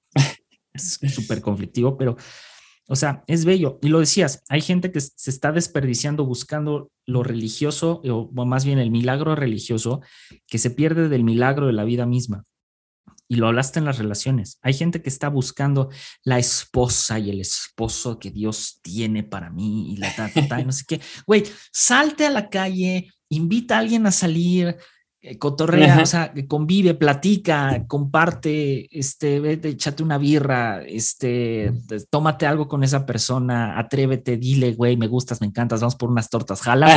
súper 0.74 1.40
conflictivo, 1.40 1.96
pero, 1.96 2.16
o 2.88 2.96
sea, 2.96 3.22
es 3.28 3.44
bello. 3.44 3.78
Y 3.80 3.88
lo 3.88 4.00
decías, 4.00 4.42
hay 4.48 4.60
gente 4.60 4.90
que 4.90 5.00
se 5.00 5.30
está 5.30 5.52
desperdiciando 5.52 6.26
buscando 6.26 6.90
lo 7.06 7.22
religioso, 7.22 8.02
o 8.04 8.44
más 8.44 8.64
bien 8.64 8.80
el 8.80 8.90
milagro 8.90 9.36
religioso, 9.36 10.00
que 10.48 10.58
se 10.58 10.70
pierde 10.70 11.08
del 11.08 11.22
milagro 11.22 11.68
de 11.68 11.74
la 11.74 11.84
vida 11.84 12.06
misma 12.06 12.44
y 13.28 13.36
lo 13.36 13.48
hablaste 13.48 13.78
en 13.78 13.84
las 13.84 13.98
relaciones. 13.98 14.58
Hay 14.62 14.74
gente 14.74 15.02
que 15.02 15.08
está 15.08 15.28
buscando 15.28 15.90
la 16.22 16.38
esposa 16.38 17.18
y 17.18 17.30
el 17.30 17.40
esposo 17.40 18.18
que 18.18 18.30
Dios 18.30 18.80
tiene 18.82 19.22
para 19.22 19.50
mí 19.50 19.92
y 19.92 19.96
la 19.96 20.14
ta, 20.14 20.30
no 20.62 20.72
sé 20.72 20.84
qué. 20.86 21.00
Güey, 21.26 21.44
salte 21.72 22.26
a 22.26 22.30
la 22.30 22.48
calle, 22.48 23.10
invita 23.28 23.76
a 23.76 23.80
alguien 23.80 24.06
a 24.06 24.12
salir, 24.12 24.76
eh, 25.20 25.38
cotorrea, 25.38 26.00
o 26.02 26.06
sea, 26.06 26.32
convive, 26.46 26.94
platica, 26.94 27.84
comparte, 27.88 28.86
este, 28.96 29.40
vete, 29.40 29.70
échate 29.70 30.04
una 30.04 30.18
birra, 30.18 30.82
este, 30.84 31.72
tómate 32.10 32.46
algo 32.46 32.68
con 32.68 32.84
esa 32.84 33.04
persona, 33.04 33.76
atrévete, 33.78 34.36
dile, 34.36 34.72
güey, 34.72 34.96
me 34.96 35.08
gustas, 35.08 35.40
me 35.40 35.48
encantas, 35.48 35.80
vamos 35.80 35.96
por 35.96 36.10
unas 36.10 36.30
tortas, 36.30 36.60
jala. 36.60 36.94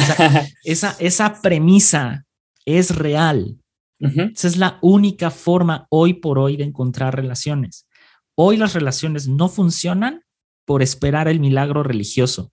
esa, 0.63 0.95
esa 0.99 1.41
premisa 1.41 2.25
es 2.65 2.95
real. 2.95 3.57
Esa 3.99 4.47
es 4.47 4.57
la 4.57 4.79
única 4.81 5.29
forma 5.29 5.85
hoy 5.89 6.13
por 6.13 6.39
hoy 6.39 6.55
de 6.55 6.63
encontrar 6.63 7.15
relaciones. 7.15 7.87
Hoy 8.35 8.55
las 8.55 8.73
relaciones 8.73 9.27
no 9.27 9.49
funcionan 9.49 10.23
por 10.65 10.81
esperar 10.81 11.27
el 11.27 11.39
milagro 11.39 11.83
religioso. 11.83 12.51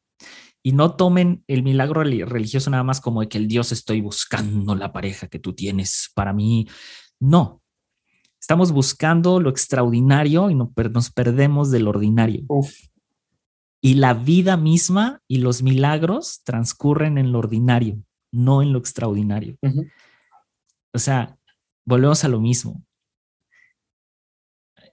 Y 0.63 0.73
no 0.73 0.97
tomen 0.97 1.45
el 1.47 1.63
milagro 1.63 2.03
religioso 2.03 2.71
nada 2.71 2.83
más 2.83 3.01
como 3.01 3.21
de 3.21 3.29
que 3.29 3.39
el 3.39 3.47
Dios 3.47 3.71
estoy 3.71 4.01
buscando 4.01 4.75
la 4.75 4.93
pareja 4.93 5.29
que 5.29 5.39
tú 5.39 5.53
tienes 5.53 6.11
para 6.15 6.33
mí. 6.33 6.67
No. 7.21 7.63
Estamos 8.41 8.73
buscando 8.73 9.39
lo 9.39 9.49
extraordinario 9.49 10.51
y 10.51 10.57
nos 10.57 10.71
perdemos 11.13 11.71
del 11.71 11.87
ordinario. 11.87 12.45
Y 13.81 13.95
la 13.95 14.15
vida 14.15 14.57
misma 14.57 15.21
y 15.29 15.39
los 15.39 15.63
milagros 15.63 16.43
transcurren 16.43 17.19
en 17.19 17.31
lo 17.31 17.39
ordinario, 17.39 18.03
no 18.33 18.63
en 18.63 18.73
lo 18.73 18.81
extraordinario. 18.81 19.57
O 20.93 20.99
sea, 20.99 21.36
volvemos 21.87 22.25
a 22.25 22.29
lo 22.29 22.41
mismo. 22.41 22.85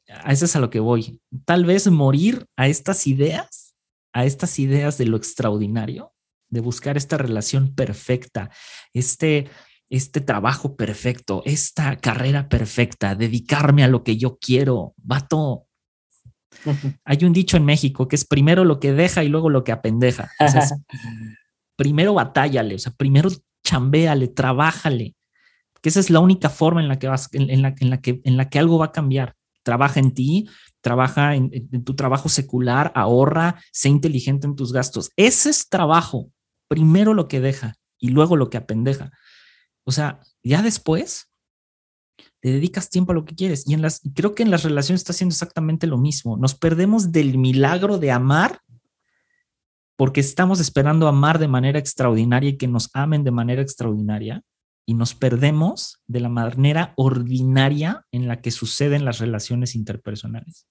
A 0.08 0.32
eso 0.32 0.46
es 0.46 0.56
a 0.56 0.60
lo 0.60 0.70
que 0.70 0.80
voy. 0.80 1.22
Tal 1.46 1.66
vez 1.66 1.90
morir 1.90 2.46
a 2.56 2.68
estas 2.68 3.08
ideas, 3.08 3.76
a 4.14 4.26
estas 4.26 4.60
ideas 4.60 4.98
de 4.98 5.06
lo 5.06 5.18
extraordinario, 5.18 6.14
de 6.50 6.60
buscar 6.60 6.98
esta 6.98 7.18
relación 7.18 7.74
perfecta, 7.74 8.52
este, 8.94 9.50
este 9.90 10.22
trabajo 10.22 10.76
perfecto, 10.76 11.42
esta 11.46 11.98
carrera 11.98 12.48
perfecta, 12.48 13.16
dedicarme 13.16 13.84
a 13.84 13.88
lo 13.88 14.04
que 14.04 14.18
yo 14.18 14.38
quiero, 14.40 14.94
vato. 14.98 15.66
Hay 17.06 17.26
un 17.26 17.34
dicho 17.34 17.58
en 17.58 17.66
México 17.66 18.08
que 18.08 18.16
es 18.16 18.26
primero 18.26 18.66
lo 18.66 18.80
que 18.80 18.94
deja 18.94 19.24
y 19.24 19.30
luego 19.30 19.50
lo 19.50 19.64
que 19.64 19.72
apendeja. 19.72 20.30
primero 21.76 22.14
batállale, 22.14 22.76
o 22.76 22.80
sea, 22.80 22.94
primero 22.94 23.30
chambéale, 23.66 24.28
trabájale, 24.28 25.16
que 25.84 25.90
esa 25.90 26.00
es 26.00 26.10
la 26.10 26.22
única 26.22 26.50
forma 26.50 26.82
en 26.82 26.88
la 26.88 26.98
que 26.98 27.10
vas, 27.10 27.28
en, 27.34 27.62
la, 27.62 27.76
en 27.78 27.90
la, 27.90 28.00
que, 28.00 28.22
en 28.24 28.38
la 28.38 28.50
que 28.50 28.58
algo 28.58 28.78
va 28.78 28.86
a 28.86 28.92
cambiar. 28.94 29.36
Trabaja 29.64 30.00
en 30.00 30.14
ti, 30.14 30.50
trabaja 30.80 31.36
en, 31.36 31.84
tu 31.84 31.94
trabajo 31.98 32.30
secular, 32.30 32.94
ahorra, 32.96 33.62
sé 33.74 33.90
inteligente 33.90 34.48
en 34.48 34.56
tus 34.56 34.72
gastos. 34.72 35.12
Ese 35.18 35.50
es 35.50 35.68
trabajo. 35.68 36.32
Primero 36.70 37.14
lo 37.14 37.28
que 37.28 37.42
deja 37.42 37.76
y 38.00 38.10
luego 38.10 38.38
lo 38.38 38.50
que 38.50 38.56
apendeja. 38.56 39.12
O 39.84 39.92
sea, 39.92 40.22
ya 40.42 40.62
después 40.62 41.30
te 42.40 42.54
dedicas 42.54 42.90
tiempo 42.90 43.12
a 43.12 43.16
lo 43.16 43.26
que 43.26 43.36
quieres. 43.36 43.68
Y 43.68 43.74
en 43.74 43.82
las, 43.82 44.00
creo 44.16 44.36
que 44.36 44.44
en 44.44 44.52
las 44.52 44.64
relaciones 44.64 45.02
está 45.02 45.12
haciendo 45.12 45.34
exactamente 45.34 45.86
lo 45.86 45.98
mismo. 45.98 46.38
Nos 46.38 46.56
perdemos 46.56 47.12
del 47.12 47.38
milagro 47.38 47.98
de 47.98 48.10
amar 48.10 48.62
porque 49.98 50.22
estamos 50.22 50.62
esperando 50.62 51.10
amar 51.10 51.40
de 51.40 51.50
manera 51.50 51.78
extraordinaria 51.78 52.52
y 52.52 52.58
que 52.58 52.70
nos 52.70 52.90
amen 52.94 53.26
de 53.26 53.32
manera 53.32 53.62
extraordinaria 53.62 54.42
y 54.86 54.96
nos 54.96 55.16
perdemos 55.16 56.02
de 56.08 56.20
la 56.20 56.30
manera 56.30 56.94
ordinaria 56.98 58.06
en 58.12 58.28
la 58.28 58.42
que 58.42 58.52
suceden 58.52 59.06
las 59.06 59.20
relaciones 59.20 59.76
interpersonales. 59.76 60.68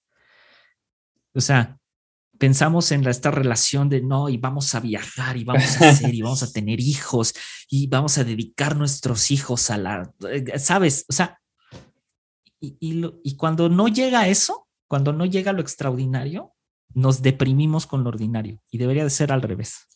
O 1.33 1.41
sea, 1.41 1.79
pensamos 2.37 2.91
en 2.91 3.07
esta 3.07 3.31
relación 3.31 3.89
de 3.89 4.01
no, 4.01 4.29
y 4.29 4.37
vamos 4.37 4.75
a 4.75 4.79
viajar, 4.79 5.37
y 5.37 5.43
vamos 5.43 5.81
a 5.81 5.89
hacer, 5.89 6.13
y 6.13 6.21
vamos 6.21 6.43
a 6.43 6.51
tener 6.53 6.79
hijos, 6.79 7.33
y 7.69 7.87
vamos 7.87 8.17
a 8.17 8.23
dedicar 8.23 8.75
nuestros 8.75 9.31
hijos 9.31 9.69
a 9.69 9.77
la, 9.77 10.13
¿sabes? 10.57 11.05
O 11.09 11.13
sea, 11.13 11.39
y, 12.59 12.77
y, 12.79 13.35
cuando 13.35 13.67
no 13.67 13.89
llega 13.89 14.29
eso, 14.29 14.67
cuando 14.87 15.11
no 15.11 15.25
llega 15.25 15.51
lo 15.51 15.61
extraordinario, 15.61 16.53
nos 16.93 17.21
deprimimos 17.21 17.87
con 17.87 18.03
lo 18.03 18.09
ordinario, 18.09 18.61
y 18.69 18.77
debería 18.77 19.03
de 19.03 19.09
ser 19.09 19.31
al 19.31 19.41
revés. 19.41 19.87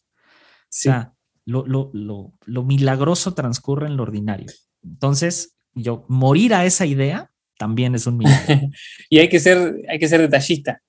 Sí. 0.70 0.90
O 0.90 0.92
sea, 0.92 1.14
lo, 1.48 1.66
lo, 1.66 1.90
lo, 1.94 2.34
lo 2.46 2.64
milagroso 2.64 3.34
transcurre 3.34 3.88
en 3.88 3.96
lo 3.96 4.04
ordinario. 4.04 4.48
Entonces, 4.84 5.56
yo 5.74 6.06
morir 6.10 6.54
a 6.54 6.66
esa 6.66 6.86
idea 6.86 7.32
también 7.58 7.96
es 7.96 8.06
un 8.06 8.18
milagro. 8.18 8.70
y 9.10 9.20
hay 9.20 9.30
que 9.30 9.40
ser, 9.40 9.76
hay 9.88 9.98
que 9.98 10.10
ser 10.10 10.20
detallista, 10.20 10.82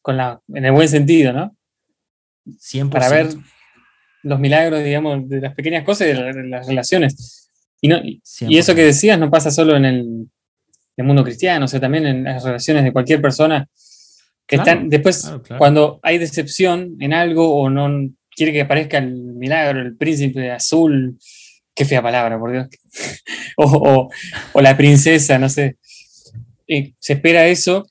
con 0.00 0.16
la, 0.16 0.40
en 0.48 0.64
el 0.64 0.72
buen 0.72 0.88
sentido, 0.88 1.34
¿no? 1.34 1.54
Siempre. 2.58 2.98
Para 2.98 3.14
ver 3.14 3.34
los 4.22 4.40
milagros, 4.40 4.82
digamos, 4.82 5.28
de 5.28 5.42
las 5.42 5.54
pequeñas 5.54 5.84
cosas 5.84 6.08
y 6.08 6.12
de, 6.12 6.48
las 6.48 6.66
relaciones. 6.66 7.50
Y, 7.82 7.88
no, 7.88 7.98
y, 8.02 8.22
eso 8.56 8.74
que 8.74 8.84
decías 8.84 9.18
no 9.18 9.30
pasa 9.30 9.50
solo 9.50 9.76
en 9.76 9.84
el, 9.84 10.30
el, 10.96 11.04
mundo 11.04 11.24
cristiano, 11.24 11.66
o 11.66 11.68
sea, 11.68 11.78
también 11.78 12.06
en 12.06 12.24
las 12.24 12.42
relaciones 12.42 12.84
de 12.84 12.92
cualquier 12.92 13.20
persona 13.20 13.68
que 14.46 14.56
están 14.56 14.88
después, 14.88 15.30
cuando 15.58 16.00
hay 16.02 16.16
decepción 16.16 16.96
en 17.00 17.12
algo 17.12 17.54
o 17.54 17.68
no 17.68 18.08
quiere 18.36 18.52
que 18.52 18.60
aparezca 18.60 18.98
el 18.98 19.14
milagro, 19.14 19.80
el 19.80 19.96
príncipe 19.96 20.50
azul, 20.50 21.18
qué 21.74 21.84
fea 21.84 22.02
palabra, 22.02 22.38
por 22.38 22.52
Dios, 22.52 22.68
o, 23.56 24.10
la 24.60 24.76
princesa, 24.76 25.38
no 25.38 25.48
sé. 25.48 25.76
Y 26.66 26.94
se 26.98 27.14
espera 27.14 27.46
eso, 27.46 27.86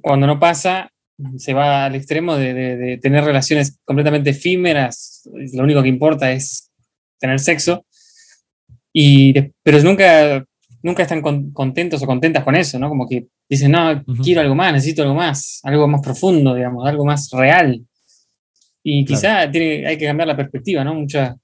cuando 0.00 0.26
no 0.26 0.40
pasa, 0.40 0.90
se 1.36 1.52
va 1.52 1.84
al 1.84 1.94
extremo 1.94 2.36
de, 2.36 2.98
tener 3.02 3.24
relaciones 3.24 3.78
completamente 3.84 4.30
efímeras, 4.30 5.28
lo 5.52 5.62
único 5.62 5.82
que 5.82 5.88
importa 5.88 6.32
es 6.32 6.70
tener 7.18 7.38
sexo, 7.38 7.84
y, 8.92 9.34
pero 9.62 9.80
nunca, 9.82 10.44
nunca 10.82 11.02
están 11.02 11.22
contentos 11.52 12.02
o 12.02 12.06
contentas 12.06 12.44
con 12.44 12.56
eso, 12.56 12.78
¿no? 12.78 12.88
Como 12.88 13.08
que 13.08 13.26
dicen, 13.48 13.72
no, 13.72 14.04
quiero 14.22 14.40
algo 14.40 14.54
más, 14.54 14.72
necesito 14.72 15.02
algo 15.02 15.14
más, 15.14 15.60
algo 15.62 15.86
más 15.88 16.00
profundo, 16.02 16.54
digamos, 16.54 16.86
algo 16.86 17.04
más 17.04 17.30
real. 17.30 17.82
Y 18.82 19.04
quizá 19.04 19.40
hay 19.40 19.50
que 19.52 20.04
cambiar 20.06 20.28
la 20.28 20.36
perspectiva, 20.36 20.82
¿no? 20.84 20.94
Muchas, 20.94 21.36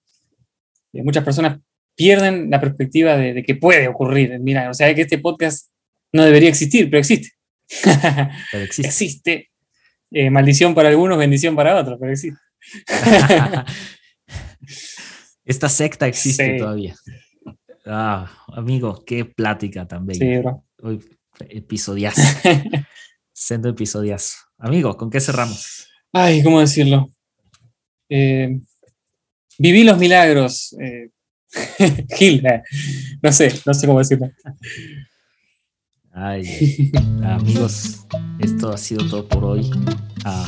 eh, 0.92 1.02
muchas 1.02 1.24
personas 1.24 1.60
pierden 1.94 2.50
la 2.50 2.60
perspectiva 2.60 3.16
de, 3.16 3.42
que 3.42 3.54
puede 3.54 3.88
ocurrir. 3.88 4.38
Mira, 4.40 4.70
o 4.70 4.74
sea, 4.74 4.94
que 4.94 5.02
este 5.02 5.18
podcast 5.18 5.70
no 6.12 6.24
debería 6.24 6.48
existir, 6.48 6.90
pero 6.90 7.00
existe. 7.00 7.32
Pero 8.50 8.64
existe. 8.64 8.88
existe. 8.88 9.50
Eh, 10.10 10.30
maldición 10.30 10.74
para 10.74 10.88
algunos, 10.88 11.18
bendición 11.18 11.54
para 11.54 11.76
otros, 11.76 11.98
pero 12.00 12.12
existe. 12.12 12.40
Esta 15.44 15.68
secta 15.68 16.06
existe 16.06 16.56
todavía. 16.58 16.94
Ah, 17.84 18.30
amigo, 18.54 19.04
qué 19.04 19.26
plática 19.26 19.86
también. 19.86 20.18
Sí, 20.18 20.38
bro. 20.38 20.64
episodiazo. 21.48 22.22
Sendo 23.32 23.68
episodiazo. 23.68 24.36
Amigo, 24.58 24.96
¿con 24.96 25.10
qué 25.10 25.20
cerramos? 25.20 25.88
Ay, 26.12 26.42
¿cómo 26.42 26.60
decirlo? 26.60 27.10
Eh, 28.08 28.60
viví 29.58 29.84
los 29.84 29.98
milagros. 29.98 30.76
Eh, 30.80 31.10
Gil, 32.16 32.44
eh, 32.46 32.62
no 33.22 33.32
sé, 33.32 33.52
no 33.64 33.74
sé 33.74 33.86
cómo 33.86 33.98
decirlo. 33.98 34.30
Ay, 36.12 36.90
amigos, 37.22 38.06
esto 38.40 38.70
ha 38.70 38.76
sido 38.76 39.06
todo 39.08 39.28
por 39.28 39.44
hoy. 39.44 39.70
Ah, 40.24 40.46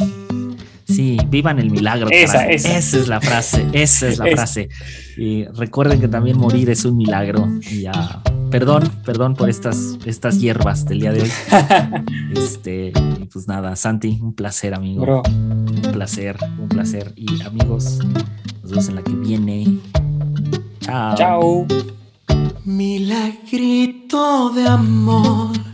sí, 0.91 1.17
vivan 1.29 1.59
el 1.59 1.71
milagro. 1.71 2.09
Esa, 2.11 2.49
esa. 2.49 2.79
es 2.79 3.09
la 3.09 3.21
frase, 3.21 3.67
esa 3.73 4.09
es 4.09 4.19
la 4.19 4.27
frase. 4.27 4.69
Y 5.17 5.45
recuerden 5.47 6.01
que 6.01 6.09
también 6.09 6.39
morir 6.39 6.71
es 6.71 6.85
un 6.85 6.97
milagro. 6.97 7.49
Y 7.71 7.83
ya, 7.83 8.23
perdón, 8.51 8.91
perdón 9.05 9.35
por 9.35 9.49
estas, 9.49 9.97
estas 10.05 10.41
hierbas 10.41 10.85
del 10.85 11.01
día 11.01 11.13
de 11.13 11.23
hoy. 11.23 11.31
Este, 12.31 12.93
y 13.21 13.25
pues 13.25 13.49
nada, 13.49 13.75
Santi, 13.75 14.19
un 14.23 14.35
placer, 14.35 14.75
amigo. 14.75 15.23
Un 15.27 15.83
placer, 15.93 16.37
un 16.59 16.69
placer. 16.69 17.13
Y 17.17 17.43
amigos, 17.43 17.99
nos 18.63 18.71
vemos 18.71 18.89
en 18.89 18.95
la 18.95 19.03
que 19.03 19.13
viene. 19.13 19.79
Chao. 20.81 21.17
Chao. 21.17 21.67
Milagrito 22.65 24.51
de 24.51 24.69
amor. 24.69 25.70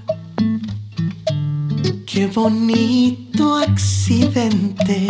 Qué 2.16 2.26
bonito 2.28 3.56
accidente. 3.56 5.06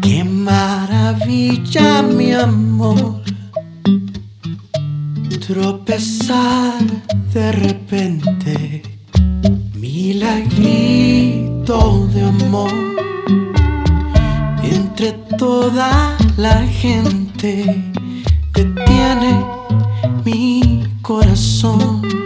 Qué 0.00 0.22
maravilla, 0.22 2.00
mi 2.02 2.30
amor. 2.30 3.22
Tropezar 5.44 6.78
de 7.34 7.50
repente. 7.50 8.82
Milagrito 9.74 10.86
de 12.14 12.22
amor. 12.22 12.70
Entre 14.62 15.14
toda 15.36 16.16
la 16.36 16.64
gente 16.68 17.92
que 18.52 18.64
tiene 18.86 19.44
mi 20.24 20.84
corazón. 21.02 22.21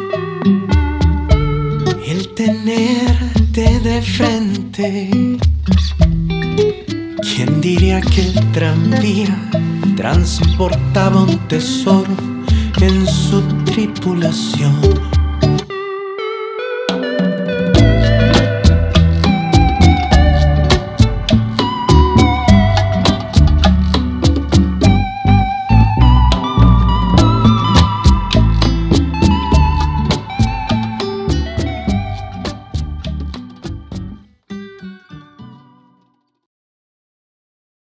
El 2.07 2.29
tenerte 2.35 3.81
de 3.81 4.01
frente. 4.01 5.11
¿Quién 7.21 7.61
diría 7.61 8.01
que 8.01 8.21
el 8.21 8.53
tranvía 8.53 9.37
transportaba 9.97 11.25
un 11.25 11.37
tesoro 11.49 12.17
en 12.81 13.05
su 13.09 13.43
tripulación? 13.65 15.16